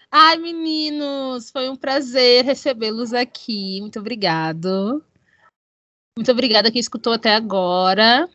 Ai, 0.09 0.38
meninos, 0.38 1.51
foi 1.51 1.69
um 1.69 1.75
prazer 1.75 2.45
recebê-los 2.45 3.13
aqui. 3.13 3.82
Muito 3.82 3.99
obrigado. 3.99 5.03
Muito 6.17 6.32
obrigada 6.32 6.71
quem 6.71 6.80
escutou 6.80 7.13
até 7.13 7.36
agora. 7.36 8.30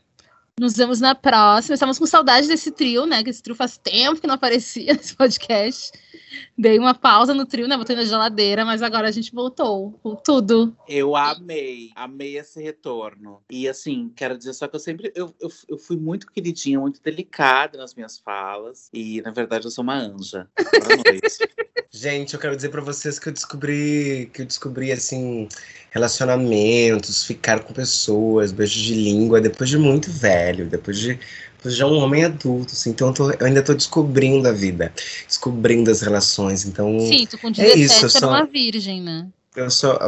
Nos 0.63 0.77
vemos 0.77 1.01
na 1.01 1.13
próxima. 1.13 1.75
Estamos 1.75 1.99
com 1.99 2.07
saudade 2.07 2.47
desse 2.47 2.71
trio, 2.71 3.05
né? 3.05 3.25
Que 3.25 3.31
esse 3.31 3.43
trio 3.43 3.57
faz 3.57 3.77
tempo 3.77 4.21
que 4.21 4.29
não 4.29 4.37
aparecia 4.37 4.95
nesse 4.95 5.13
podcast. 5.13 5.91
Dei 6.57 6.79
uma 6.79 6.95
pausa 6.95 7.35
no 7.35 7.45
trio, 7.45 7.67
né? 7.67 7.77
Botei 7.77 7.97
na 7.97 8.05
geladeira, 8.05 8.65
mas 8.65 8.81
agora 8.81 9.09
a 9.09 9.11
gente 9.11 9.35
voltou 9.35 9.99
com 10.05 10.15
tudo. 10.15 10.73
Eu 10.89 11.17
amei, 11.17 11.91
amei 11.97 12.39
esse 12.39 12.63
retorno. 12.63 13.43
E 13.51 13.69
assim, 13.69 14.13
quero 14.15 14.39
dizer 14.39 14.53
só 14.53 14.69
que 14.69 14.77
eu 14.77 14.81
sempre 14.81 15.11
eu, 15.17 15.35
eu, 15.41 15.51
eu 15.69 15.77
fui 15.77 15.97
muito 15.97 16.31
queridinha, 16.31 16.79
muito 16.79 17.03
delicada 17.03 17.77
nas 17.77 17.97
minhas 17.97 18.17
falas. 18.17 18.89
E 18.93 19.21
na 19.23 19.33
verdade 19.33 19.67
eu 19.67 19.71
sou 19.73 19.83
uma 19.83 19.97
anja. 19.97 20.49
Boa 20.57 20.97
noite. 20.97 21.39
Gente, 21.95 22.33
eu 22.33 22.41
quero 22.41 22.57
dizer 22.57 22.71
pra 22.71 22.81
vocês 22.81 23.19
que 23.19 23.29
eu 23.29 23.33
descobri, 23.33 24.31
que 24.33 24.41
eu 24.41 24.47
descobri 24.47 24.91
assim, 24.91 25.47
relacionamentos, 25.91 27.27
ficar 27.27 27.63
com 27.63 27.75
pessoas, 27.75 28.51
beijos 28.51 28.81
de 28.81 28.95
língua, 28.95 29.43
depois 29.43 29.69
de 29.69 29.77
muito 29.77 30.11
velho, 30.11 30.52
depois 30.55 30.99
de, 30.99 31.19
depois 31.57 31.75
de 31.75 31.79
já 31.81 31.87
um 31.87 31.99
homem 31.99 32.25
adulto, 32.25 32.73
assim, 32.73 32.91
então 32.91 33.09
eu, 33.09 33.15
tô- 33.15 33.31
eu 33.31 33.47
ainda 33.47 33.63
tô 33.63 33.75
descobrindo 33.75 34.49
a 34.49 34.53
vida, 34.53 34.93
descobrindo 35.27 35.91
as 35.91 36.01
relações, 36.03 36.65
então 36.67 36.99
Sim, 37.01 37.27
tu 37.27 37.39
com 37.39 37.49
É 37.49 37.53
17 37.53 37.79
isso, 37.81 38.05
eu 38.07 38.11
só- 38.11 38.29
uma 38.29 38.45
virgem, 38.47 39.01
né? 39.01 39.27
eu 39.57 39.71
sou 39.71 39.99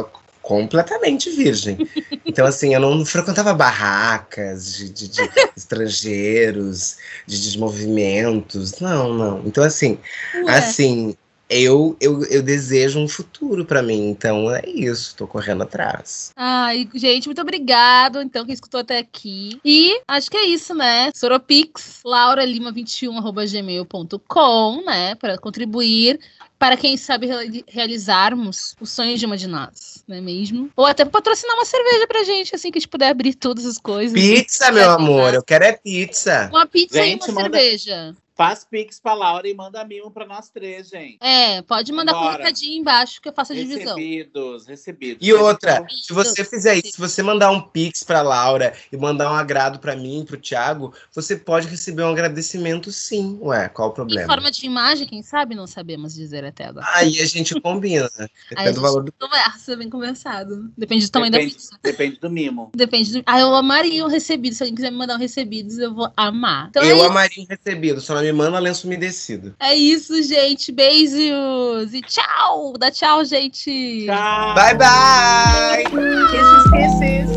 completamente 0.41 1.31
virgem. 1.31 1.77
Então, 2.23 2.45
assim, 2.45 2.73
eu 2.75 2.79
não 2.79 3.03
frequentava 3.03 3.51
barracas 3.53 4.75
de, 4.75 4.89
de- 4.89 5.07
de 5.07 5.29
estrangeiros, 5.57 6.97
de 7.25 7.41
desmovimentos, 7.41 8.79
não, 8.79 9.13
não. 9.13 9.41
Então, 9.45 9.63
assim, 9.63 9.97
Ué, 10.35 10.57
Assim, 10.57 11.15
eu, 11.49 11.95
eu, 12.01 12.23
eu 12.25 12.41
desejo 12.41 12.99
um 12.99 13.07
futuro 13.07 13.63
pra 13.65 13.83
mim, 13.83 14.09
então 14.09 14.49
é 14.53 14.63
isso, 14.67 15.15
tô 15.15 15.27
correndo 15.27 15.61
atrás. 15.63 16.31
Ai, 16.35 16.89
gente, 16.95 17.27
muito 17.27 17.41
obrigado, 17.41 18.19
então, 18.21 18.43
quem 18.45 18.53
escutou 18.53 18.79
até 18.79 18.97
aqui. 18.97 19.59
E 19.63 20.01
acho 20.07 20.29
que 20.31 20.37
é 20.37 20.45
isso, 20.45 20.73
né? 20.73 21.11
Soropix, 21.13 21.99
lauralima21.gmail.com, 22.05 24.83
né? 24.85 25.15
Para 25.15 25.37
contribuir 25.37 26.19
para 26.57 26.77
quem 26.77 26.95
sabe 26.97 27.27
reali- 27.27 27.65
realizarmos 27.67 28.75
o 28.79 28.85
sonho 28.85 29.17
de 29.17 29.25
uma 29.25 29.35
de 29.35 29.45
nós, 29.45 30.03
não 30.07 30.15
é 30.15 30.21
mesmo? 30.21 30.69
Ou 30.75 30.85
até 30.85 31.03
patrocinar 31.03 31.55
uma 31.57 31.65
cerveja 31.65 32.07
pra 32.07 32.23
gente, 32.23 32.55
assim 32.55 32.71
que 32.71 32.77
a 32.77 32.81
gente 32.81 32.87
puder 32.89 33.09
abrir 33.09 33.33
todas 33.35 33.65
as 33.65 33.77
coisas. 33.77 34.13
Pizza, 34.19 34.71
meu 34.71 34.89
amor, 34.91 35.33
eu 35.33 35.43
quero 35.43 35.65
é 35.65 35.73
pizza. 35.73 36.47
Uma 36.51 36.65
pizza 36.65 36.97
Gente, 36.97 37.27
e 37.27 37.31
uma 37.31 37.43
manda- 37.43 37.57
cerveja. 37.59 38.15
Faz 38.37 38.65
pix 38.69 38.99
pra 38.99 39.13
Laura 39.13 39.47
e 39.47 39.53
manda 39.53 39.81
mimo 39.85 40.11
pra 40.11 40.25
nós 40.25 40.49
três, 40.49 40.89
gente. 40.89 41.17
É, 41.21 41.61
pode 41.61 41.89
mandar 41.93 42.11
Bora. 42.11 42.33
colocadinho 42.33 42.81
embaixo 42.81 43.21
que 43.21 43.29
eu 43.29 43.33
faço 43.33 43.53
a 43.53 43.55
divisão. 43.55 43.95
Recebidos, 43.95 44.65
recebidos. 44.67 45.25
E 45.25 45.33
outra, 45.33 45.75
Então, 45.75 45.87
se 45.89 46.11
você 46.11 46.43
fizer 46.43 46.75
isso, 46.75 46.91
se 46.91 46.99
você 46.99 47.23
mandar 47.23 47.49
um 47.51 47.61
pix 47.61 48.03
pra 48.03 48.21
Laura 48.21 48.73
e 48.91 48.97
mandar 48.97 49.31
um 49.31 49.35
agrado 49.35 49.79
pra 49.79 49.95
mim, 49.95 50.25
pro 50.27 50.35
Thiago, 50.37 50.93
você 51.13 51.37
pode 51.37 51.67
receber 51.69 52.03
um 52.03 52.09
agradecimento 52.09 52.91
sim. 52.91 53.39
Ué, 53.41 53.69
qual 53.69 53.87
o 53.87 53.91
Em 53.91 53.95
problema? 53.95 54.27
forma 54.27 54.51
de 54.51 54.65
imagem, 54.65 55.07
quem 55.07 55.23
sabe 55.23 55.55
não 55.55 55.65
sabemos 55.65 56.13
dizer 56.13 56.43
até 56.43 56.65
agora. 56.65 56.85
Aí 56.93 57.21
a 57.21 57.25
gente 57.25 57.57
combina. 57.61 58.09
Aí 58.19 58.25
a 58.25 58.27
Depende 58.49 58.69
do 58.71 58.73
gente 58.73 58.81
valor 58.81 59.03
do 59.03 59.13
conversa, 59.13 59.77
bem 59.77 59.89
conversado. 59.89 60.69
Depende 60.77 61.05
do 61.05 61.09
tamanho 61.11 61.31
da 61.31 61.37
depende, 61.37 61.55
pizza. 61.55 61.79
depende 61.81 62.19
do 62.19 62.29
mimo. 62.29 62.69
Depende 62.75 63.13
do. 63.13 63.23
Ah, 63.25 63.39
eu 63.39 63.55
amaria 63.55 64.03
um 64.03 64.09
recebido. 64.09 64.53
Se 64.55 64.63
alguém 64.63 64.75
quiser 64.75 64.91
me 64.91 64.97
mandar 64.97 65.15
um 65.15 65.19
recebido, 65.19 65.71
eu 65.81 65.93
vou 65.93 66.11
amar. 66.17 66.67
Então 66.69 66.83
é 66.83 66.91
Eu 66.91 66.97
isso. 66.97 67.05
amaria 67.05 67.41
um 67.41 67.47
recebido, 67.47 68.01
só 68.01 68.13
não 68.13 68.24
me 68.25 68.31
manda 68.31 68.59
lenço 68.59 68.87
umedecido. 68.87 69.55
É 69.59 69.75
isso, 69.75 70.21
gente. 70.23 70.71
Beijos. 70.71 71.93
E 71.93 72.01
tchau. 72.01 72.73
Dá 72.77 72.89
tchau, 72.89 73.23
gente. 73.23 74.05
Tchau! 74.05 74.55
Bye, 74.55 74.75
bye! 74.75 75.83
Kisses, 76.31 76.71
kisses! 76.71 77.34